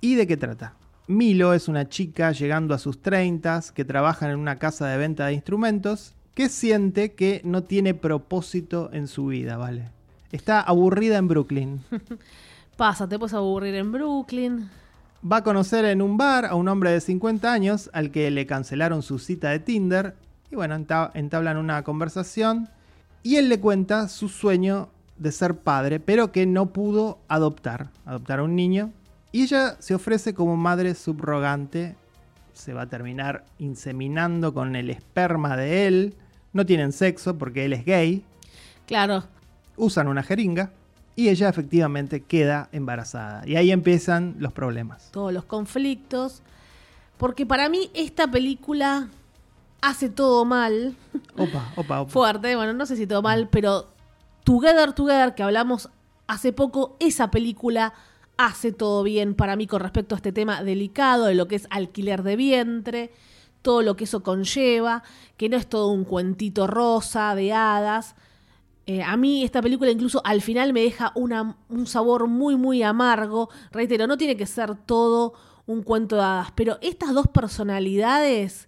¿Y 0.00 0.14
de 0.14 0.28
qué 0.28 0.36
trata? 0.36 0.77
Milo 1.08 1.54
es 1.54 1.68
una 1.68 1.88
chica 1.88 2.32
llegando 2.32 2.74
a 2.74 2.78
sus 2.78 3.00
30 3.00 3.62
que 3.74 3.86
trabaja 3.86 4.30
en 4.30 4.38
una 4.38 4.58
casa 4.58 4.86
de 4.86 4.98
venta 4.98 5.26
de 5.26 5.32
instrumentos 5.32 6.14
que 6.34 6.50
siente 6.50 7.14
que 7.14 7.40
no 7.44 7.64
tiene 7.64 7.94
propósito 7.94 8.90
en 8.92 9.08
su 9.08 9.26
vida, 9.26 9.56
¿vale? 9.56 9.88
Está 10.32 10.60
aburrida 10.60 11.16
en 11.16 11.26
Brooklyn. 11.26 11.80
Pasa, 12.76 13.08
te 13.08 13.18
puedes 13.18 13.32
aburrir 13.32 13.74
en 13.74 13.90
Brooklyn. 13.90 14.68
Va 15.20 15.38
a 15.38 15.42
conocer 15.42 15.86
en 15.86 16.02
un 16.02 16.18
bar 16.18 16.44
a 16.44 16.54
un 16.54 16.68
hombre 16.68 16.90
de 16.90 17.00
50 17.00 17.50
años 17.50 17.88
al 17.94 18.10
que 18.10 18.30
le 18.30 18.46
cancelaron 18.46 19.02
su 19.02 19.18
cita 19.18 19.48
de 19.48 19.60
Tinder. 19.60 20.14
Y 20.50 20.56
bueno, 20.56 20.74
entablan 20.74 21.56
una 21.56 21.82
conversación. 21.84 22.68
Y 23.22 23.36
él 23.36 23.48
le 23.48 23.60
cuenta 23.60 24.08
su 24.08 24.28
sueño 24.28 24.90
de 25.16 25.32
ser 25.32 25.56
padre, 25.56 26.00
pero 26.00 26.32
que 26.32 26.44
no 26.44 26.66
pudo 26.66 27.18
adoptar. 27.28 27.88
Adoptar 28.04 28.40
a 28.40 28.42
un 28.42 28.54
niño. 28.54 28.92
Y 29.32 29.42
ella 29.42 29.76
se 29.78 29.94
ofrece 29.94 30.34
como 30.34 30.56
madre 30.56 30.94
subrogante. 30.94 31.96
Se 32.52 32.72
va 32.72 32.82
a 32.82 32.86
terminar 32.86 33.44
inseminando 33.58 34.54
con 34.54 34.74
el 34.74 34.90
esperma 34.90 35.56
de 35.56 35.86
él. 35.86 36.14
No 36.52 36.66
tienen 36.66 36.92
sexo 36.92 37.36
porque 37.36 37.64
él 37.64 37.72
es 37.72 37.84
gay. 37.84 38.24
Claro. 38.86 39.24
Usan 39.76 40.08
una 40.08 40.22
jeringa 40.22 40.72
y 41.14 41.28
ella 41.28 41.48
efectivamente 41.48 42.22
queda 42.22 42.68
embarazada. 42.72 43.46
Y 43.46 43.56
ahí 43.56 43.70
empiezan 43.70 44.36
los 44.38 44.52
problemas. 44.52 45.10
Todos 45.10 45.32
los 45.32 45.44
conflictos. 45.44 46.42
Porque 47.16 47.44
para 47.44 47.68
mí 47.68 47.90
esta 47.94 48.30
película 48.30 49.08
hace 49.80 50.08
todo 50.08 50.44
mal. 50.44 50.96
Opa, 51.36 51.72
opa, 51.76 52.00
opa. 52.00 52.10
Fuerte, 52.10 52.56
bueno, 52.56 52.72
no 52.72 52.86
sé 52.86 52.96
si 52.96 53.06
todo 53.06 53.22
mal, 53.22 53.48
pero 53.50 53.88
Together, 54.44 54.92
Together, 54.92 55.34
que 55.34 55.42
hablamos 55.42 55.90
hace 56.26 56.52
poco, 56.52 56.96
esa 57.00 57.30
película 57.30 57.92
hace 58.38 58.72
todo 58.72 59.02
bien 59.02 59.34
para 59.34 59.56
mí 59.56 59.66
con 59.66 59.80
respecto 59.80 60.14
a 60.14 60.16
este 60.16 60.32
tema 60.32 60.62
delicado 60.62 61.26
de 61.26 61.34
lo 61.34 61.46
que 61.46 61.56
es 61.56 61.66
alquiler 61.68 62.22
de 62.22 62.36
vientre, 62.36 63.12
todo 63.60 63.82
lo 63.82 63.96
que 63.96 64.04
eso 64.04 64.22
conlleva, 64.22 65.02
que 65.36 65.50
no 65.50 65.56
es 65.58 65.68
todo 65.68 65.88
un 65.88 66.04
cuentito 66.04 66.66
rosa 66.66 67.34
de 67.34 67.52
hadas, 67.52 68.14
eh, 68.86 69.02
a 69.02 69.18
mí 69.18 69.44
esta 69.44 69.60
película 69.60 69.90
incluso 69.90 70.22
al 70.24 70.40
final 70.40 70.72
me 70.72 70.80
deja 70.80 71.12
un 71.14 71.86
sabor 71.86 72.26
muy, 72.26 72.56
muy 72.56 72.82
amargo. 72.82 73.50
Reitero, 73.70 74.06
no 74.06 74.16
tiene 74.16 74.34
que 74.34 74.46
ser 74.46 74.76
todo 74.76 75.34
un 75.66 75.82
cuento 75.82 76.16
de 76.16 76.22
hadas, 76.22 76.52
pero 76.54 76.78
estas 76.80 77.12
dos 77.12 77.26
personalidades 77.26 78.67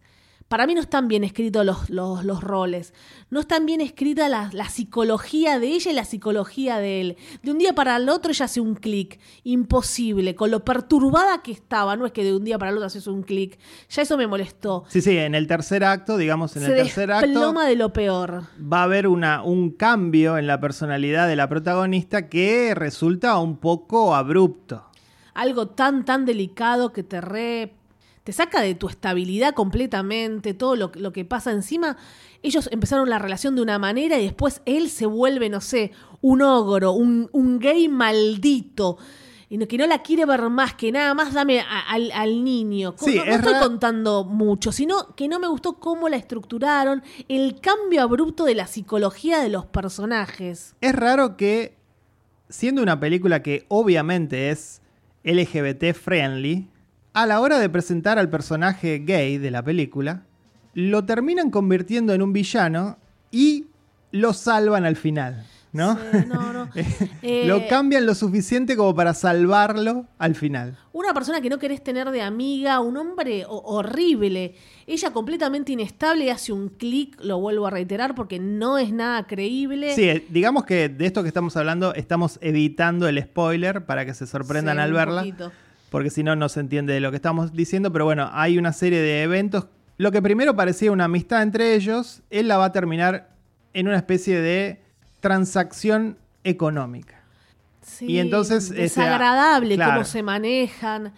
para 0.51 0.67
mí 0.67 0.75
no 0.75 0.81
están 0.81 1.07
bien 1.07 1.23
escritos 1.23 1.65
los, 1.65 1.91
los, 2.25 2.43
roles. 2.43 2.93
No 3.31 3.39
están 3.39 3.67
bien 3.67 3.81
escrita 3.81 4.29
la, 4.29 4.51
psicología 4.69 5.61
de 5.61 5.69
ella 5.69 5.93
y 5.93 5.95
la 5.95 6.05
psicología 6.05 6.79
de 6.79 7.01
él. 7.01 7.17
De 7.45 7.53
un 7.53 7.59
día 7.59 7.73
para 7.73 7.95
el 7.95 8.09
otro 8.09 8.33
ella 8.33 8.47
hace 8.47 8.61
un 8.61 8.75
clic. 8.75 9.21
Imposible. 9.45 10.35
Con 10.35 10.51
lo 10.51 10.65
perturbada 10.65 11.41
que 11.43 11.53
estaba. 11.53 11.95
No 11.95 12.05
es 12.05 12.11
que 12.11 12.25
de 12.25 12.35
un 12.35 12.43
día 12.43 12.59
para 12.59 12.73
el 12.73 12.79
otro 12.79 12.89
hace 12.89 13.09
un 13.09 13.23
clic. 13.23 13.61
Ya 13.91 14.03
eso 14.03 14.17
me 14.17 14.27
molestó. 14.27 14.83
Sí, 14.89 15.01
sí, 15.01 15.17
en 15.17 15.37
el 15.37 15.47
tercer 15.47 15.85
acto, 15.85 16.17
digamos, 16.17 16.57
en 16.57 16.65
el 16.65 16.75
tercer 16.75 17.13
acto. 17.13 17.53
de 17.53 17.77
lo 17.77 17.93
peor. 17.93 18.43
Va 18.61 18.81
a 18.81 18.85
haber 18.85 19.07
una, 19.07 19.45
un 19.45 19.71
cambio 19.71 20.37
en 20.37 20.49
la 20.49 20.59
personalidad 20.59 21.29
de 21.29 21.37
la 21.37 21.49
protagonista 21.49 22.29
que 22.29 22.75
resulta 22.75 23.39
un 23.39 23.59
poco 23.59 24.17
abrupto. 24.17 24.85
Algo 25.33 25.69
tan, 25.69 26.05
tan 26.05 26.25
delicado 26.25 26.93
que 26.93 27.05
te 27.05 27.21
re 27.21 27.80
te 28.25 28.33
saca 28.33 28.61
de 28.61 28.75
tu 28.75 28.89
estabilidad 28.89 29.55
completamente, 29.55 30.55
todo 30.55 30.77
lo, 30.77 30.93
lo, 30.95 31.13
que 31.13 31.25
pasa 31.25 31.53
encima. 31.53 31.97
Ellos 32.43 32.69
empezaron 32.73 33.09
la 33.09 33.19
relación 33.19 33.57
de 33.57 33.63
una 33.63 33.79
manera 33.79 34.19
y 34.19 34.25
después 34.25 34.63
él 34.67 34.91
se 34.91 35.07
vuelve, 35.07 35.49
no 35.49 35.61
sé, 35.61 35.93
un 36.21 36.43
ogro, 36.43 36.93
un, 36.93 37.59
gay 37.59 37.89
maldito. 37.89 38.99
Y 39.49 39.59
que 39.67 39.79
no 39.79 39.87
la 39.89 40.03
quiere 40.03 40.27
ver 40.27 40.49
más, 40.49 40.75
que 40.75 40.93
nada 40.93 41.13
más 41.13 41.33
dame 41.33 41.61
al, 41.61 42.45
niño. 42.45 42.95
Sí, 42.97 43.17
no, 43.17 43.25
estoy 43.25 43.55
contando 43.55 44.23
mucho, 44.25 44.71
sino 44.71 45.17
que 45.17 45.27
no 45.27 45.41
me 45.41 45.49
gustó 45.49 45.81
cómo 45.81 46.09
la 46.09 46.17
estructuraron, 46.17 47.03
el 47.29 47.61
cambio 47.61 48.03
abrupto 48.03 48.45
de 48.45 48.55
la 48.55 48.69
psicología 48.69 49.41
de 49.41 49.49
los 49.49 49.67
personajes. 49.67 50.77
Es 50.81 50.95
raro 50.95 51.37
que, 51.37 51.77
siendo 52.49 52.81
una 52.81 53.01
película 53.01 53.43
que 53.43 53.65
obviamente 53.69 54.51
es 54.51 54.83
LGBT 55.25 55.95
friendly, 55.95 56.69
a 57.13 57.27
la 57.27 57.41
hora 57.41 57.59
de 57.59 57.69
presentar 57.69 58.19
al 58.19 58.31
personaje 58.31 59.01
gay 59.01 59.39
de 59.39 59.51
la 59.51 59.63
película, 59.63 60.25
lo 60.75 61.05
terminan 61.05 61.51
convirtiendo 61.51 62.15
en 62.15 62.23
un 62.23 62.33
villano 62.33 62.99
y 63.31 63.67
lo 64.13 64.33
salvan 64.33 64.85
al 64.85 64.97
final. 64.97 65.47
¿No? 65.73 65.97
no, 66.27 66.53
no. 66.53 66.69
Eh, 67.23 67.45
lo 67.47 67.69
cambian 67.69 68.07
lo 68.07 68.15
suficiente 68.15 68.77
como 68.77 68.95
para 68.95 69.15
salvarlo 69.15 70.07
al 70.19 70.35
final. 70.35 70.77
Una 70.93 71.15
persona 71.15 71.41
que 71.41 71.49
no 71.49 71.59
querés 71.59 71.85
tener 71.85 72.11
de 72.11 72.23
amiga, 72.23 72.81
un 72.81 72.97
hombre 72.97 73.45
horrible. 73.47 74.55
Ella 74.87 75.13
completamente 75.13 75.73
inestable 75.73 76.25
y 76.25 76.31
hace 76.31 76.53
un 76.53 76.71
clic, 76.71 77.17
lo 77.23 77.39
vuelvo 77.39 77.67
a 77.67 77.71
reiterar, 77.71 78.15
porque 78.15 78.41
no 78.41 78.79
es 78.79 78.93
nada 78.93 79.27
creíble. 79.27 79.95
Sí, 79.95 80.09
eh, 80.09 80.27
digamos 80.29 80.65
que 80.65 80.89
de 80.89 81.07
esto 81.07 81.23
que 81.23 81.29
estamos 81.29 81.57
hablando 81.57 81.95
estamos 81.95 82.39
evitando 82.41 83.07
el 83.07 83.23
spoiler 83.23 83.85
para 83.85 84.05
que 84.05 84.15
se 84.15 84.27
sorprendan 84.27 84.79
al 84.79 84.93
verla 84.93 85.25
porque 85.91 86.11
si 86.11 86.23
no, 86.23 86.37
no 86.37 86.49
se 86.49 86.61
entiende 86.61 86.95
de 86.95 87.01
lo 87.01 87.11
que 87.11 87.17
estamos 87.17 87.53
diciendo, 87.53 87.93
pero 87.93 88.05
bueno, 88.05 88.31
hay 88.33 88.57
una 88.57 88.73
serie 88.73 89.01
de 89.01 89.23
eventos. 89.23 89.67
Lo 89.99 90.13
que 90.13 90.23
primero 90.23 90.57
parecía 90.57 90.93
una 90.93 91.05
amistad 91.05 91.43
entre 91.43 91.75
ellos, 91.75 92.23
él 92.31 92.49
la 92.49 92.57
va 92.57 92.67
a 92.67 92.73
terminar 92.73 93.31
en 93.75 93.89
una 93.89 93.97
especie 93.97 94.41
de 94.41 94.81
transacción 95.21 96.17
económica. 96.45 97.21
Sí, 97.83 98.07
y 98.07 98.19
entonces 98.19 98.71
desagradable 98.71 99.77
cómo 99.77 100.05
se 100.05 100.23
manejan. 100.23 101.13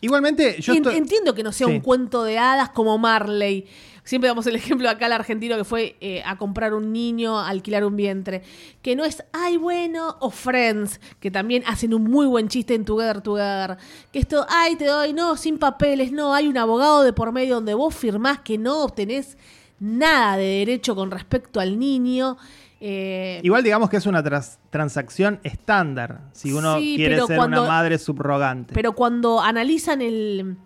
Igualmente, 0.00 0.60
yo 0.60 0.72
entiendo 0.72 1.34
que 1.34 1.42
no 1.42 1.52
sea 1.52 1.66
un 1.66 1.80
cuento 1.80 2.24
de 2.24 2.38
hadas 2.38 2.70
como 2.70 2.96
Marley, 2.96 3.66
Siempre 4.10 4.26
damos 4.26 4.44
el 4.48 4.56
ejemplo 4.56 4.90
acá 4.90 5.06
al 5.06 5.12
argentino 5.12 5.56
que 5.56 5.62
fue 5.62 5.94
eh, 6.00 6.20
a 6.26 6.36
comprar 6.36 6.74
un 6.74 6.92
niño, 6.92 7.38
a 7.38 7.48
alquilar 7.48 7.84
un 7.84 7.94
vientre. 7.94 8.42
Que 8.82 8.96
no 8.96 9.04
es, 9.04 9.22
ay, 9.32 9.56
bueno, 9.56 10.16
o 10.18 10.30
Friends, 10.30 11.00
que 11.20 11.30
también 11.30 11.62
hacen 11.64 11.94
un 11.94 12.10
muy 12.10 12.26
buen 12.26 12.48
chiste 12.48 12.74
en 12.74 12.84
Together 12.84 13.20
Together. 13.20 13.76
Que 14.12 14.18
esto, 14.18 14.44
ay, 14.48 14.74
te 14.74 14.86
doy, 14.86 15.12
no, 15.12 15.36
sin 15.36 15.58
papeles, 15.58 16.10
no, 16.10 16.34
hay 16.34 16.48
un 16.48 16.58
abogado 16.58 17.04
de 17.04 17.12
por 17.12 17.30
medio 17.30 17.54
donde 17.54 17.72
vos 17.72 17.94
firmás 17.94 18.40
que 18.40 18.58
no 18.58 18.82
obtenés 18.82 19.38
nada 19.78 20.36
de 20.36 20.44
derecho 20.44 20.96
con 20.96 21.12
respecto 21.12 21.60
al 21.60 21.78
niño. 21.78 22.36
Eh, 22.80 23.38
Igual 23.44 23.62
digamos 23.62 23.90
que 23.90 23.98
es 23.98 24.06
una 24.06 24.24
transacción 24.70 25.38
estándar, 25.44 26.22
si 26.32 26.52
uno 26.52 26.78
quiere 26.78 27.20
ser 27.28 27.38
una 27.38 27.62
madre 27.62 27.96
subrogante. 27.96 28.74
Pero 28.74 28.92
cuando 28.92 29.40
analizan 29.40 30.02
el, 30.02 30.56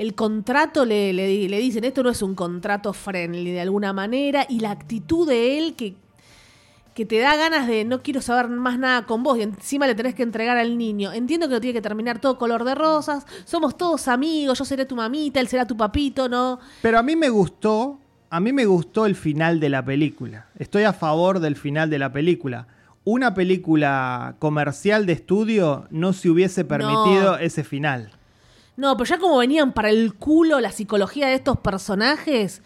el 0.00 0.14
contrato 0.14 0.86
le, 0.86 1.12
le, 1.12 1.26
dicen, 1.58 1.84
esto 1.84 2.02
no 2.02 2.08
es 2.08 2.22
un 2.22 2.34
contrato 2.34 2.94
friendly 2.94 3.50
de 3.50 3.60
alguna 3.60 3.92
manera, 3.92 4.46
y 4.48 4.60
la 4.60 4.70
actitud 4.70 5.28
de 5.28 5.58
él 5.58 5.74
que, 5.74 5.94
que 6.94 7.04
te 7.04 7.18
da 7.18 7.36
ganas 7.36 7.68
de 7.68 7.84
no 7.84 8.02
quiero 8.02 8.22
saber 8.22 8.48
más 8.48 8.78
nada 8.78 9.04
con 9.04 9.22
vos 9.22 9.36
y 9.36 9.42
encima 9.42 9.86
le 9.86 9.94
tenés 9.94 10.14
que 10.14 10.22
entregar 10.22 10.56
al 10.56 10.78
niño. 10.78 11.12
Entiendo 11.12 11.48
que 11.48 11.52
no 11.52 11.60
tiene 11.60 11.74
que 11.74 11.82
terminar 11.82 12.18
todo 12.18 12.38
color 12.38 12.64
de 12.64 12.74
rosas, 12.74 13.26
somos 13.44 13.76
todos 13.76 14.08
amigos, 14.08 14.58
yo 14.58 14.64
seré 14.64 14.86
tu 14.86 14.96
mamita, 14.96 15.38
él 15.38 15.48
será 15.48 15.66
tu 15.66 15.76
papito, 15.76 16.30
¿no? 16.30 16.60
Pero 16.80 16.98
a 16.98 17.02
mí 17.02 17.14
me 17.14 17.28
gustó, 17.28 17.98
a 18.30 18.40
mí 18.40 18.54
me 18.54 18.64
gustó 18.64 19.04
el 19.04 19.16
final 19.16 19.60
de 19.60 19.68
la 19.68 19.84
película. 19.84 20.46
Estoy 20.56 20.84
a 20.84 20.94
favor 20.94 21.40
del 21.40 21.56
final 21.56 21.90
de 21.90 21.98
la 21.98 22.10
película. 22.10 22.68
Una 23.04 23.34
película 23.34 24.36
comercial 24.38 25.04
de 25.04 25.12
estudio 25.12 25.88
no 25.90 26.14
se 26.14 26.30
hubiese 26.30 26.64
permitido 26.64 27.36
ese 27.36 27.64
final. 27.64 28.12
No, 28.80 28.96
pero 28.96 29.10
ya 29.10 29.18
como 29.18 29.36
venían 29.36 29.74
para 29.74 29.90
el 29.90 30.14
culo 30.14 30.58
la 30.58 30.72
psicología 30.72 31.26
de 31.26 31.34
estos 31.34 31.58
personajes, 31.58 32.62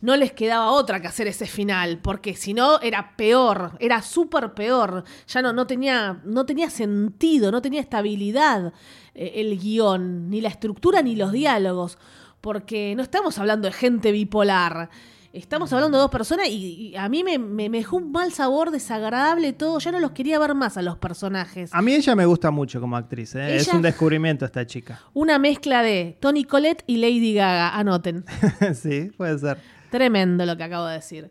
no 0.00 0.16
les 0.16 0.32
quedaba 0.32 0.72
otra 0.72 1.00
que 1.00 1.06
hacer 1.06 1.28
ese 1.28 1.46
final, 1.46 2.00
porque 2.02 2.34
si 2.34 2.52
no 2.52 2.80
era 2.80 3.16
peor, 3.16 3.76
era 3.78 4.02
súper 4.02 4.54
peor. 4.54 5.04
Ya 5.28 5.40
no, 5.40 5.52
no, 5.52 5.64
tenía, 5.68 6.20
no 6.24 6.44
tenía 6.46 6.68
sentido, 6.68 7.52
no 7.52 7.62
tenía 7.62 7.80
estabilidad 7.80 8.72
eh, 9.14 9.34
el 9.36 9.56
guion, 9.56 10.30
ni 10.30 10.40
la 10.40 10.48
estructura 10.48 11.00
ni 11.00 11.14
los 11.14 11.30
diálogos, 11.30 11.96
porque 12.40 12.96
no 12.96 13.04
estamos 13.04 13.38
hablando 13.38 13.68
de 13.68 13.72
gente 13.72 14.10
bipolar. 14.10 14.90
Estamos 15.32 15.72
hablando 15.72 15.96
de 15.96 16.02
dos 16.02 16.10
personas 16.10 16.46
y, 16.50 16.94
a 16.94 17.08
mí 17.08 17.24
me, 17.24 17.38
me, 17.38 17.70
dejó 17.70 17.96
un 17.96 18.12
mal 18.12 18.32
sabor 18.32 18.70
desagradable 18.70 19.54
todo. 19.54 19.78
Ya 19.78 19.90
no 19.90 19.98
los 19.98 20.10
quería 20.10 20.38
ver 20.38 20.54
más 20.54 20.76
a 20.76 20.82
los 20.82 20.98
personajes. 20.98 21.70
A 21.72 21.80
mí 21.80 21.94
ella 21.94 22.14
me 22.14 22.26
gusta 22.26 22.50
mucho 22.50 22.82
como 22.82 22.96
actriz. 22.98 23.34
¿eh? 23.34 23.56
es 23.56 23.68
un 23.68 23.80
descubrimiento 23.80 24.44
esta 24.44 24.66
chica. 24.66 25.00
Una 25.14 25.38
mezcla 25.38 25.82
de 25.82 26.18
Tony 26.20 26.44
Collette 26.44 26.84
y 26.86 26.98
Lady 26.98 27.32
Gaga. 27.32 27.70
Anoten. 27.78 28.26
sí, 28.74 29.10
puede 29.16 29.38
ser. 29.38 29.56
Tremendo 29.90 30.44
lo 30.44 30.56
que 30.58 30.64
acabo 30.64 30.86
de 30.86 30.94
decir. 30.96 31.30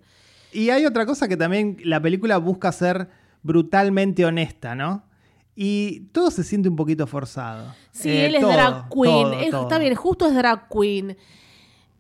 Y 0.52 0.72
hay 0.72 0.86
otra 0.88 1.06
cosa 1.06 1.28
que 1.28 1.38
también 1.38 1.78
la 1.84 2.02
película 2.02 2.38
busca 2.38 2.72
ser 2.72 3.08
brutalmente 3.44 4.26
honesta, 4.26 4.74
¿no? 4.74 5.04
Y 5.56 6.08
todo 6.12 6.32
se 6.32 6.44
siente 6.44 6.70
un 6.70 6.76
poquito 6.76 7.06
forzado. 7.06 7.76
Sí, 7.92 8.10
eh, 8.10 8.26
él 8.26 8.36
es 8.36 8.42
drag 8.42 8.90
queen. 8.90 9.34
está 9.44 9.78
bien, 9.78 9.94
justo 9.94 10.26
es 10.26 10.34
drag 10.34 10.68
queen. 10.70 11.18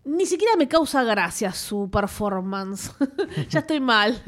Ni 0.03 0.25
siquiera 0.25 0.55
me 0.55 0.67
causa 0.67 1.03
gracia 1.03 1.53
su 1.53 1.89
performance. 1.89 2.91
ya 3.49 3.59
estoy 3.59 3.79
mal. 3.79 4.21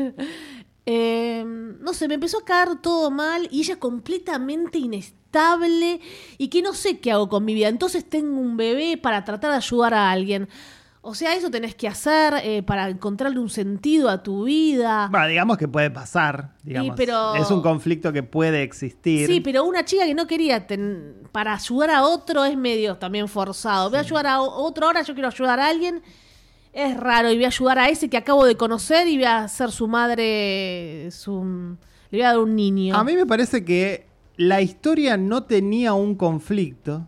Eh, 0.85 1.43
no 1.45 1.93
sé, 1.93 2.07
me 2.07 2.15
empezó 2.15 2.39
a 2.39 2.45
caer 2.45 2.75
todo 2.81 3.09
mal 3.09 3.47
y 3.51 3.61
ella 3.61 3.79
completamente 3.79 4.79
inestable 4.79 6.01
y 6.37 6.49
que 6.49 6.61
no 6.61 6.73
sé 6.73 6.99
qué 6.99 7.11
hago 7.11 7.29
con 7.29 7.45
mi 7.45 7.53
vida. 7.53 7.69
Entonces 7.69 8.07
tengo 8.07 8.39
un 8.39 8.57
bebé 8.57 8.97
para 8.97 9.23
tratar 9.23 9.51
de 9.51 9.57
ayudar 9.57 9.93
a 9.93 10.11
alguien. 10.11 10.49
O 11.05 11.13
sea, 11.15 11.35
eso 11.35 11.51
tenés 11.51 11.75
que 11.75 11.85
hacer 11.89 12.33
eh, 12.43 12.63
para 12.63 12.87
encontrarle 12.89 13.37
un 13.37 13.49
sentido 13.49 14.07
a 14.09 14.23
tu 14.23 14.45
vida. 14.45 15.09
Bueno, 15.11 15.27
digamos 15.27 15.57
que 15.57 15.67
puede 15.67 15.91
pasar. 15.91 16.51
Digamos. 16.63 16.93
pero- 16.95 17.35
Es 17.35 17.51
un 17.51 17.61
conflicto 17.61 18.13
que 18.13 18.23
puede 18.23 18.63
existir. 18.63 19.27
Sí, 19.27 19.41
pero 19.41 19.65
una 19.65 19.83
chica 19.83 20.05
que 20.05 20.13
no 20.15 20.25
quería 20.27 20.65
ten- 20.65 21.15
para 21.33 21.53
ayudar 21.55 21.89
a 21.89 22.03
otro 22.03 22.45
es 22.45 22.55
medio 22.55 22.95
también 22.95 23.27
forzado. 23.27 23.89
Voy 23.89 23.97
a 23.97 24.01
ayudar 24.01 24.27
a 24.27 24.39
otro 24.41 24.85
ahora, 24.87 25.01
yo 25.01 25.13
quiero 25.13 25.27
ayudar 25.27 25.59
a 25.59 25.67
alguien. 25.67 26.01
Es 26.71 26.95
raro 26.97 27.29
y 27.29 27.35
voy 27.35 27.43
a 27.43 27.47
ayudar 27.47 27.79
a 27.79 27.89
ese 27.89 28.09
que 28.09 28.15
acabo 28.15 28.45
de 28.45 28.55
conocer 28.55 29.05
y 29.09 29.17
voy 29.17 29.25
a 29.25 29.45
ser 29.49 29.71
su 29.71 29.89
madre, 29.89 31.09
su, 31.11 31.43
le 32.11 32.17
voy 32.17 32.21
a 32.21 32.29
dar 32.29 32.39
un 32.39 32.55
niño. 32.55 32.95
A 32.95 33.03
mí 33.03 33.13
me 33.15 33.25
parece 33.25 33.65
que 33.65 34.05
la 34.37 34.61
historia 34.61 35.17
no 35.17 35.43
tenía 35.43 35.93
un 35.93 36.15
conflicto 36.15 37.07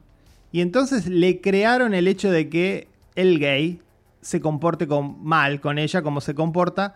y 0.51 0.59
entonces 0.61 1.07
le 1.07 1.39
crearon 1.41 1.93
el 1.93 2.07
hecho 2.09 2.29
de 2.29 2.49
que 2.49 2.89
el 3.15 3.39
gay 3.39 3.79
se 4.25 4.41
comporte 4.41 4.87
con, 4.87 5.23
mal 5.23 5.61
con 5.61 5.77
ella 5.77 6.01
como 6.01 6.19
se 6.19 6.33
comporta 6.33 6.95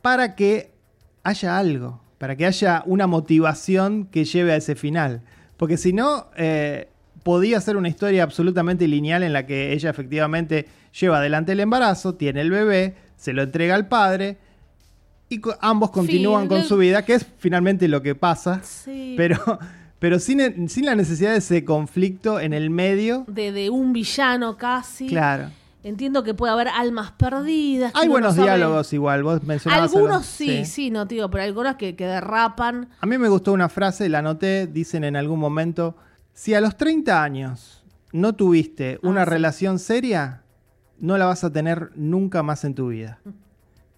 para 0.00 0.34
que 0.34 0.72
haya 1.22 1.58
algo, 1.58 2.00
para 2.16 2.34
que 2.34 2.46
haya 2.46 2.82
una 2.86 3.06
motivación 3.06 4.06
que 4.06 4.24
lleve 4.24 4.52
a 4.52 4.56
ese 4.56 4.74
final. 4.74 5.20
Porque 5.58 5.76
si 5.76 5.92
no, 5.92 6.28
eh, 6.36 6.88
podía 7.22 7.60
ser 7.60 7.76
una 7.76 7.88
historia 7.90 8.22
absolutamente 8.22 8.88
lineal 8.88 9.22
en 9.22 9.34
la 9.34 9.44
que 9.44 9.74
ella 9.74 9.90
efectivamente 9.90 10.66
lleva 10.98 11.18
adelante 11.18 11.52
el 11.52 11.60
embarazo, 11.60 12.14
tiene 12.14 12.40
el 12.40 12.50
bebé, 12.50 12.94
se 13.16 13.34
lo 13.34 13.42
entrega 13.42 13.74
al 13.74 13.86
padre 13.86 14.38
y 15.28 15.38
co- 15.40 15.54
ambos 15.60 15.90
continúan 15.90 16.48
con 16.48 16.62
su 16.64 16.78
vida, 16.78 17.04
que 17.04 17.14
es 17.14 17.26
finalmente 17.38 17.86
lo 17.86 18.00
que 18.02 18.14
pasa, 18.14 18.60
Sí. 18.64 19.14
pero, 19.16 19.36
pero 19.98 20.18
sin, 20.18 20.68
sin 20.70 20.86
la 20.86 20.94
necesidad 20.94 21.32
de 21.32 21.38
ese 21.38 21.64
conflicto 21.66 22.40
en 22.40 22.54
el 22.54 22.70
medio. 22.70 23.24
de, 23.28 23.52
de 23.52 23.68
un 23.70 23.92
villano 23.92 24.56
casi. 24.56 25.06
Claro. 25.06 25.50
Entiendo 25.84 26.22
que 26.22 26.32
puede 26.34 26.52
haber 26.52 26.68
almas 26.68 27.12
perdidas. 27.12 27.92
Hay 27.96 28.06
no 28.06 28.12
buenos 28.12 28.34
sabe- 28.36 28.46
diálogos 28.46 28.92
igual, 28.92 29.22
vos 29.24 29.42
mencionabas. 29.42 29.92
Algunos 29.92 30.12
algo- 30.16 30.24
sí, 30.24 30.64
sí, 30.64 30.90
no, 30.90 31.08
tío, 31.08 31.28
pero 31.30 31.42
algunos 31.44 31.74
que, 31.76 31.96
que 31.96 32.06
derrapan. 32.06 32.88
A 33.00 33.06
mí 33.06 33.18
me 33.18 33.28
gustó 33.28 33.52
una 33.52 33.68
frase, 33.68 34.08
la 34.08 34.18
anoté, 34.20 34.66
dicen 34.68 35.02
en 35.04 35.16
algún 35.16 35.40
momento, 35.40 35.96
si 36.34 36.54
a 36.54 36.60
los 36.60 36.76
30 36.76 37.22
años 37.22 37.82
no 38.12 38.34
tuviste 38.34 38.98
una 39.02 39.22
Ah, 39.22 39.24
sí. 39.24 39.30
relación 39.30 39.78
seria, 39.80 40.42
no 40.98 41.18
la 41.18 41.26
vas 41.26 41.42
a 41.42 41.52
tener 41.52 41.90
nunca 41.96 42.42
más 42.44 42.64
en 42.64 42.74
tu 42.76 42.88
vida. 42.88 43.18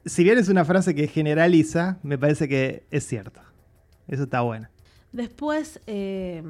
Si 0.06 0.24
bien 0.24 0.38
es 0.38 0.48
una 0.48 0.64
frase 0.64 0.94
que 0.94 1.06
generaliza, 1.08 1.98
me 2.02 2.16
parece 2.16 2.48
que 2.48 2.86
es 2.90 3.06
cierto. 3.06 3.40
Eso 4.08 4.22
está 4.24 4.40
bueno. 4.40 4.68
Después, 5.14 5.80
eh, 5.86 6.42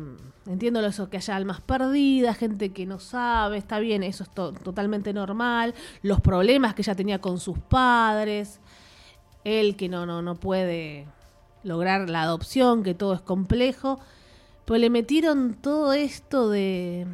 entiendo 0.46 0.80
eso, 0.86 1.10
que 1.10 1.18
haya 1.18 1.36
almas 1.36 1.60
perdidas, 1.60 2.38
gente 2.38 2.70
que 2.72 2.86
no 2.86 2.98
sabe, 2.98 3.58
está 3.58 3.78
bien, 3.78 4.02
eso 4.02 4.24
es 4.24 4.30
to- 4.30 4.52
totalmente 4.54 5.12
normal. 5.12 5.74
Los 6.00 6.22
problemas 6.22 6.74
que 6.74 6.80
ella 6.80 6.94
tenía 6.94 7.20
con 7.20 7.38
sus 7.38 7.58
padres, 7.58 8.60
él 9.44 9.76
que 9.76 9.90
no, 9.90 10.06
no, 10.06 10.22
no 10.22 10.36
puede 10.36 11.06
lograr 11.62 12.08
la 12.08 12.22
adopción, 12.22 12.82
que 12.82 12.94
todo 12.94 13.12
es 13.12 13.20
complejo. 13.20 14.00
Pero 14.64 14.78
le 14.78 14.88
metieron 14.88 15.52
todo 15.60 15.92
esto 15.92 16.48
de 16.48 17.06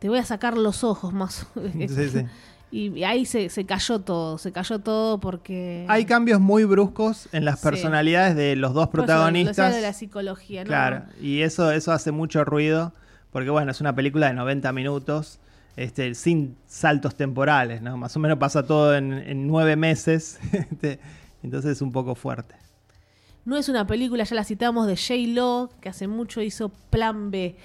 te 0.00 0.08
voy 0.08 0.18
a 0.18 0.24
sacar 0.24 0.58
los 0.58 0.82
ojos 0.82 1.12
más. 1.12 1.46
Sí, 1.88 2.08
sí. 2.10 2.26
Y 2.76 3.04
ahí 3.04 3.24
se, 3.24 3.48
se 3.48 3.64
cayó 3.64 4.00
todo, 4.00 4.36
se 4.38 4.52
cayó 4.52 4.78
todo 4.80 5.18
porque... 5.18 5.86
Hay 5.88 6.04
cambios 6.04 6.40
muy 6.40 6.64
bruscos 6.64 7.28
en 7.32 7.44
las 7.44 7.60
Sí. 7.60 7.64
personalidades 7.68 8.36
de 8.36 8.54
los 8.56 8.74
dos 8.74 8.88
Por 8.88 9.00
eso, 9.00 9.02
lo 9.02 9.06
protagonistas. 9.06 9.74
de 9.74 9.80
la 9.80 9.92
psicología, 9.92 10.64
¿no? 10.64 10.68
Claro, 10.68 11.02
y 11.20 11.40
eso, 11.42 11.70
eso 11.70 11.92
hace 11.92 12.12
mucho 12.12 12.44
ruido, 12.44 12.92
porque 13.30 13.50
bueno, 13.50 13.70
es 13.70 13.80
una 13.80 13.94
película 13.94 14.26
de 14.26 14.34
90 14.34 14.72
minutos, 14.72 15.38
este, 15.76 16.14
sin 16.14 16.56
saltos 16.66 17.14
temporales, 17.16 17.80
¿no? 17.82 17.96
Más 17.96 18.14
o 18.16 18.20
menos 18.20 18.38
pasa 18.38 18.66
todo 18.66 18.94
en, 18.96 19.12
en 19.12 19.46
nueve 19.46 19.76
meses, 19.76 20.38
este, 20.52 21.00
entonces 21.42 21.72
es 21.72 21.82
un 21.82 21.92
poco 21.92 22.14
fuerte. 22.14 22.56
No 23.44 23.56
es 23.56 23.68
una 23.68 23.86
película, 23.86 24.24
ya 24.24 24.34
la 24.34 24.44
citamos, 24.44 24.86
de 24.88 24.96
J-Lo, 24.96 25.70
que 25.80 25.88
hace 25.88 26.08
mucho 26.08 26.40
hizo 26.42 26.68
Plan 26.90 27.30
B, 27.30 27.56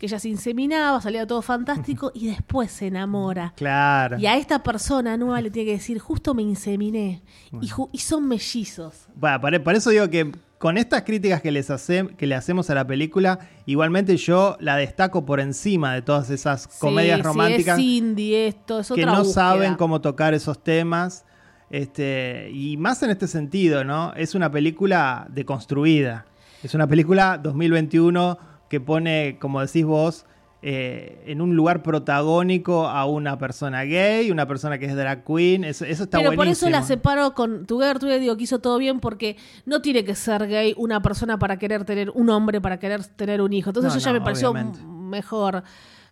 que 0.00 0.06
ella 0.06 0.18
se 0.18 0.30
inseminaba, 0.30 0.98
salía 1.02 1.26
todo 1.26 1.42
fantástico 1.42 2.10
y 2.14 2.28
después 2.28 2.70
se 2.72 2.86
enamora. 2.86 3.52
Claro. 3.54 4.18
Y 4.18 4.26
a 4.26 4.36
esta 4.38 4.62
persona 4.62 5.16
nueva 5.18 5.40
le 5.42 5.50
tiene 5.50 5.66
que 5.66 5.72
decir, 5.76 5.98
justo 5.98 6.32
me 6.34 6.40
inseminé. 6.42 7.22
Y, 7.60 7.68
ju- 7.68 7.90
y 7.92 7.98
son 7.98 8.26
mellizos. 8.26 8.94
Bueno, 9.14 9.40
por, 9.42 9.62
por 9.62 9.74
eso 9.74 9.90
digo 9.90 10.08
que 10.08 10.32
con 10.56 10.78
estas 10.78 11.02
críticas 11.02 11.42
que, 11.42 11.50
les 11.50 11.68
hace, 11.70 12.08
que 12.16 12.26
le 12.26 12.34
hacemos 12.34 12.70
a 12.70 12.74
la 12.74 12.86
película, 12.86 13.40
igualmente 13.66 14.16
yo 14.16 14.56
la 14.58 14.76
destaco 14.76 15.26
por 15.26 15.38
encima 15.38 15.92
de 15.94 16.00
todas 16.02 16.30
esas 16.30 16.66
comedias 16.66 17.18
Sí, 17.18 17.22
sí, 17.22 17.26
románticas 17.28 17.78
es 17.78 17.84
indie 17.84 18.46
esto, 18.48 18.80
es 18.80 18.86
que 18.88 18.94
otra 19.02 19.12
no 19.12 19.18
búsqueda. 19.18 19.34
saben 19.34 19.74
cómo 19.74 20.00
tocar 20.00 20.32
esos 20.32 20.64
temas. 20.64 21.26
Este, 21.68 22.50
y 22.52 22.76
más 22.78 23.02
en 23.02 23.10
este 23.10 23.28
sentido, 23.28 23.84
¿no? 23.84 24.12
Es 24.14 24.34
una 24.34 24.50
película 24.50 25.26
deconstruida. 25.30 26.24
Es 26.62 26.74
una 26.74 26.86
película 26.86 27.38
2021 27.38 28.38
que 28.70 28.80
pone, 28.80 29.36
como 29.38 29.60
decís 29.60 29.84
vos, 29.84 30.24
eh, 30.62 31.22
en 31.26 31.40
un 31.40 31.56
lugar 31.56 31.82
protagónico 31.82 32.86
a 32.86 33.04
una 33.06 33.36
persona 33.38 33.82
gay, 33.84 34.30
una 34.30 34.46
persona 34.46 34.78
que 34.78 34.86
es 34.86 34.94
drag 34.94 35.24
queen. 35.24 35.64
Eso, 35.64 35.84
eso 35.84 36.04
está 36.04 36.18
Pero 36.18 36.30
por 36.30 36.36
buenísimo. 36.36 36.68
eso 36.68 36.78
la 36.78 36.82
separo 36.82 37.34
con 37.34 37.66
Together 37.66 37.98
Together, 37.98 38.20
digo 38.20 38.36
que 38.36 38.44
hizo 38.44 38.58
todo 38.60 38.78
bien 38.78 39.00
porque 39.00 39.36
no 39.66 39.80
tiene 39.82 40.04
que 40.04 40.14
ser 40.14 40.46
gay 40.46 40.74
una 40.76 41.02
persona 41.02 41.38
para 41.38 41.58
querer 41.58 41.84
tener 41.84 42.10
un 42.10 42.28
hombre, 42.30 42.60
para 42.60 42.78
querer 42.78 43.04
tener 43.04 43.40
un 43.42 43.52
hijo. 43.52 43.70
Entonces 43.70 43.92
No, 43.92 43.98
eso 43.98 44.04
ya 44.04 44.12
no, 44.12 44.18
me 44.20 44.24
pareció 44.24 44.50
obviamente. 44.50 44.80
mejor. 44.84 45.62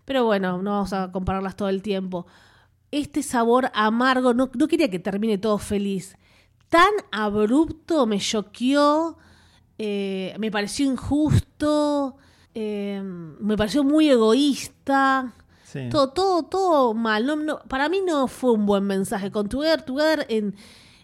Pero 0.04 0.24
bueno, 0.24 0.62
no 0.62 0.70
vamos 0.72 0.92
a 0.94 1.12
compararlas 1.12 1.54
todo 1.54 1.68
el 1.68 1.82
tiempo. 1.82 2.26
Este 2.90 3.22
sabor 3.22 3.70
amargo, 3.74 4.32
no, 4.32 4.50
no 4.54 4.66
quería 4.66 4.88
que 4.90 4.98
termine 4.98 5.36
todo 5.36 5.58
feliz. 5.58 6.16
Tan 6.70 6.90
abrupto, 7.12 8.06
me 8.06 8.18
choqueó, 8.18 9.18
eh, 9.76 10.34
me 10.38 10.50
pareció 10.50 10.86
injusto, 10.86 12.16
eh, 12.60 13.00
me 13.40 13.56
pareció 13.56 13.84
muy 13.84 14.08
egoísta. 14.10 15.32
Sí. 15.64 15.88
Todo, 15.90 16.08
todo, 16.08 16.42
todo 16.44 16.94
mal. 16.94 17.24
No, 17.26 17.36
no, 17.36 17.58
para 17.68 17.88
mí 17.88 18.00
no 18.04 18.26
fue 18.26 18.52
un 18.52 18.66
buen 18.66 18.84
mensaje. 18.84 19.30
Con 19.30 19.48
Together, 19.48 19.82
Together 19.82 20.26
en, 20.28 20.54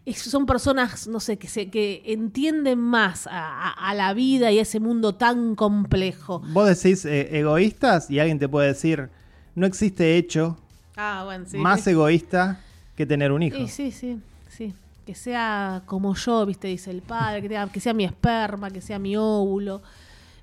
es- 0.06 0.22
son 0.22 0.46
personas, 0.46 1.06
no 1.06 1.20
sé, 1.20 1.36
que, 1.36 1.48
se, 1.48 1.70
que 1.70 2.02
entienden 2.06 2.78
más 2.80 3.26
a, 3.26 3.68
a- 3.68 3.90
a 3.90 3.94
la 3.94 4.14
vida 4.14 4.50
y 4.50 4.58
a 4.58 4.62
ese 4.62 4.80
mundo 4.80 5.14
tan 5.14 5.54
complejo. 5.54 6.42
Vos 6.48 6.66
decís 6.66 7.04
eh, 7.04 7.38
egoístas 7.38 8.10
y 8.10 8.18
alguien 8.18 8.38
te 8.38 8.48
puede 8.48 8.68
decir, 8.68 9.10
no 9.54 9.66
existe 9.66 10.16
hecho 10.16 10.56
Ah, 10.96 11.22
bueno, 11.24 11.44
sí. 11.46 11.58
más 11.58 11.86
egoísta 11.86 12.60
que 12.96 13.04
tener 13.06 13.32
un 13.32 13.42
hijo. 13.42 13.56
Sí, 13.58 13.68
sí, 13.68 13.90
sí, 13.92 14.18
sí. 14.48 14.74
Que 15.04 15.14
sea 15.14 15.82
como 15.84 16.14
yo, 16.14 16.46
viste, 16.46 16.68
dice 16.68 16.90
el 16.90 17.02
padre, 17.02 17.42
que, 17.42 17.48
tenga- 17.50 17.70
que 17.70 17.80
sea 17.80 17.92
mi 17.92 18.04
esperma, 18.04 18.70
que 18.70 18.80
sea 18.80 18.98
mi 18.98 19.14
óvulo. 19.16 19.82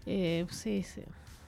Eh, 0.05 0.45
sí, 0.49 0.83
sí. 0.83 1.01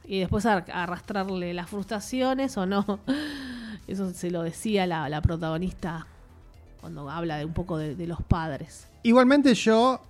Y 0.06 0.20
después 0.20 0.46
ar- 0.46 0.66
arrastrarle 0.74 1.54
las 1.54 1.70
frustraciones 1.70 2.58
o 2.58 2.66
no. 2.66 3.00
Eso 3.88 4.12
se 4.14 4.32
lo 4.32 4.44
decía 4.44 4.86
la, 4.86 5.10
la 5.10 5.22
protagonista 5.22 6.08
cuando 6.82 7.10
habla 7.10 7.38
de 7.38 7.46
un 7.46 7.54
poco 7.54 7.78
de, 7.78 7.96
de 7.96 8.08
los 8.08 8.22
padres. 8.22 8.88
Igualmente 9.04 9.54
yo 9.56 10.02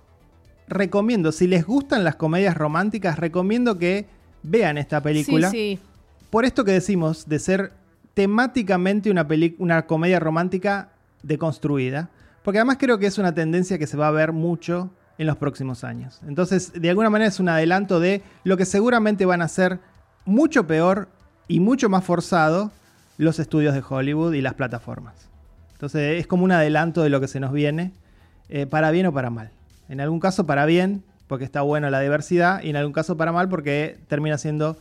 recomiendo, 0.68 1.30
si 1.32 1.46
les 1.46 1.64
gustan 1.66 2.04
las 2.04 2.16
comedias 2.16 2.56
románticas, 2.56 3.18
recomiendo 3.18 3.78
que 3.78 4.06
vean 4.42 4.78
esta 4.78 5.00
película. 5.00 5.50
Sí, 5.50 5.78
sí. 5.80 5.88
Por 6.30 6.44
esto 6.44 6.64
que 6.64 6.72
decimos, 6.72 7.28
de 7.28 7.38
ser 7.38 7.72
temáticamente 8.14 9.10
una, 9.10 9.26
una 9.58 9.86
comedia 9.86 10.20
romántica 10.20 10.90
deconstruida. 11.22 12.10
Porque 12.42 12.58
además 12.58 12.76
creo 12.78 12.98
que 12.98 13.06
es 13.06 13.18
una 13.18 13.34
tendencia 13.34 13.78
que 13.78 13.86
se 13.86 13.96
va 13.96 14.08
a 14.08 14.12
ver 14.12 14.32
mucho 14.32 14.90
en 15.18 15.26
los 15.26 15.36
próximos 15.36 15.84
años. 15.84 16.20
Entonces, 16.26 16.72
de 16.74 16.90
alguna 16.90 17.10
manera 17.10 17.28
es 17.28 17.40
un 17.40 17.48
adelanto 17.48 18.00
de 18.00 18.22
lo 18.42 18.56
que 18.56 18.64
seguramente 18.64 19.26
van 19.26 19.42
a 19.42 19.48
ser 19.48 19.78
mucho 20.24 20.66
peor 20.66 21.08
y 21.48 21.60
mucho 21.60 21.88
más 21.88 22.04
forzado 22.04 22.72
los 23.18 23.38
estudios 23.38 23.74
de 23.74 23.82
Hollywood 23.88 24.34
y 24.34 24.40
las 24.40 24.54
plataformas. 24.54 25.28
Entonces, 25.72 26.20
es 26.20 26.26
como 26.26 26.44
un 26.44 26.52
adelanto 26.52 27.02
de 27.02 27.10
lo 27.10 27.20
que 27.20 27.28
se 27.28 27.40
nos 27.40 27.52
viene, 27.52 27.92
eh, 28.48 28.66
para 28.66 28.90
bien 28.90 29.06
o 29.06 29.12
para 29.12 29.30
mal. 29.30 29.50
En 29.88 30.00
algún 30.00 30.20
caso 30.20 30.46
para 30.46 30.66
bien, 30.66 31.04
porque 31.26 31.44
está 31.44 31.62
bueno 31.62 31.90
la 31.90 32.00
diversidad, 32.00 32.62
y 32.62 32.70
en 32.70 32.76
algún 32.76 32.92
caso 32.92 33.16
para 33.16 33.32
mal, 33.32 33.48
porque 33.48 33.98
termina 34.08 34.38
siendo 34.38 34.78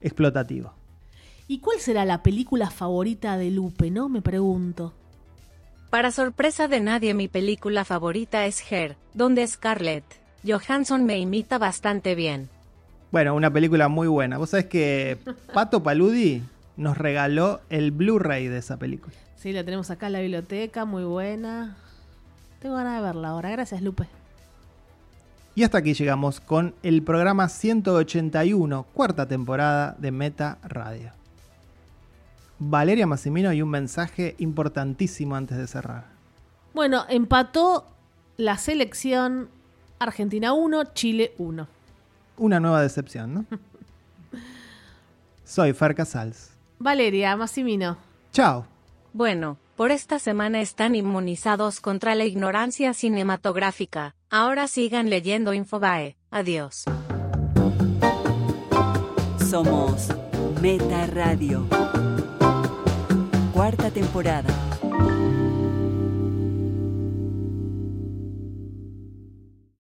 explotativo. 0.00 0.74
¿Y 1.48 1.58
cuál 1.58 1.78
será 1.80 2.04
la 2.04 2.22
película 2.22 2.70
favorita 2.70 3.36
de 3.36 3.50
Lupe, 3.50 3.90
no? 3.90 4.08
Me 4.08 4.22
pregunto. 4.22 4.94
Para 5.92 6.10
sorpresa 6.10 6.68
de 6.68 6.80
nadie 6.80 7.12
mi 7.12 7.28
película 7.28 7.84
favorita 7.84 8.46
es 8.46 8.64
Her, 8.72 8.96
donde 9.12 9.46
Scarlett 9.46 10.04
Johansson 10.42 11.04
me 11.04 11.18
imita 11.18 11.58
bastante 11.58 12.14
bien. 12.14 12.48
Bueno, 13.10 13.34
una 13.34 13.52
película 13.52 13.88
muy 13.88 14.08
buena. 14.08 14.38
Vos 14.38 14.48
sabés 14.48 14.64
que 14.64 15.18
Pato 15.52 15.82
Paludi 15.82 16.42
nos 16.78 16.96
regaló 16.96 17.60
el 17.68 17.90
Blu-ray 17.90 18.48
de 18.48 18.56
esa 18.56 18.78
película. 18.78 19.14
Sí, 19.36 19.52
la 19.52 19.64
tenemos 19.64 19.90
acá 19.90 20.06
en 20.06 20.14
la 20.14 20.20
biblioteca, 20.20 20.86
muy 20.86 21.04
buena. 21.04 21.76
Tengo 22.60 22.76
ganas 22.76 22.96
de 22.96 23.02
verla 23.02 23.28
ahora. 23.28 23.50
Gracias, 23.50 23.82
Lupe. 23.82 24.06
Y 25.54 25.62
hasta 25.62 25.76
aquí 25.76 25.92
llegamos 25.92 26.40
con 26.40 26.74
el 26.82 27.02
programa 27.02 27.50
181, 27.50 28.86
cuarta 28.94 29.28
temporada 29.28 29.94
de 29.98 30.10
Meta 30.10 30.56
Radio. 30.62 31.12
Valeria 32.70 33.06
Massimino 33.06 33.52
y 33.52 33.60
un 33.60 33.70
mensaje 33.70 34.36
importantísimo 34.38 35.34
antes 35.34 35.58
de 35.58 35.66
cerrar. 35.66 36.06
Bueno, 36.74 37.04
empató 37.08 37.86
la 38.36 38.56
selección 38.56 39.48
Argentina 39.98 40.52
1, 40.52 40.84
Chile 40.94 41.34
1. 41.38 41.68
Una 42.38 42.60
nueva 42.60 42.80
decepción, 42.80 43.34
¿no? 43.34 43.44
Soy 45.44 45.72
Fer 45.72 45.94
Casals. 45.94 46.50
Valeria 46.78 47.36
Massimino. 47.36 47.98
Chao. 48.32 48.66
Bueno, 49.12 49.58
por 49.76 49.90
esta 49.90 50.18
semana 50.18 50.60
están 50.60 50.94
inmunizados 50.94 51.80
contra 51.80 52.14
la 52.14 52.24
ignorancia 52.24 52.94
cinematográfica. 52.94 54.14
Ahora 54.30 54.66
sigan 54.68 55.10
leyendo 55.10 55.52
Infobae. 55.52 56.16
Adiós. 56.30 56.84
Somos 59.50 60.08
Meta 60.62 61.06
Radio. 61.08 61.66
Cuarta 63.62 63.92
temporada. 63.92 64.81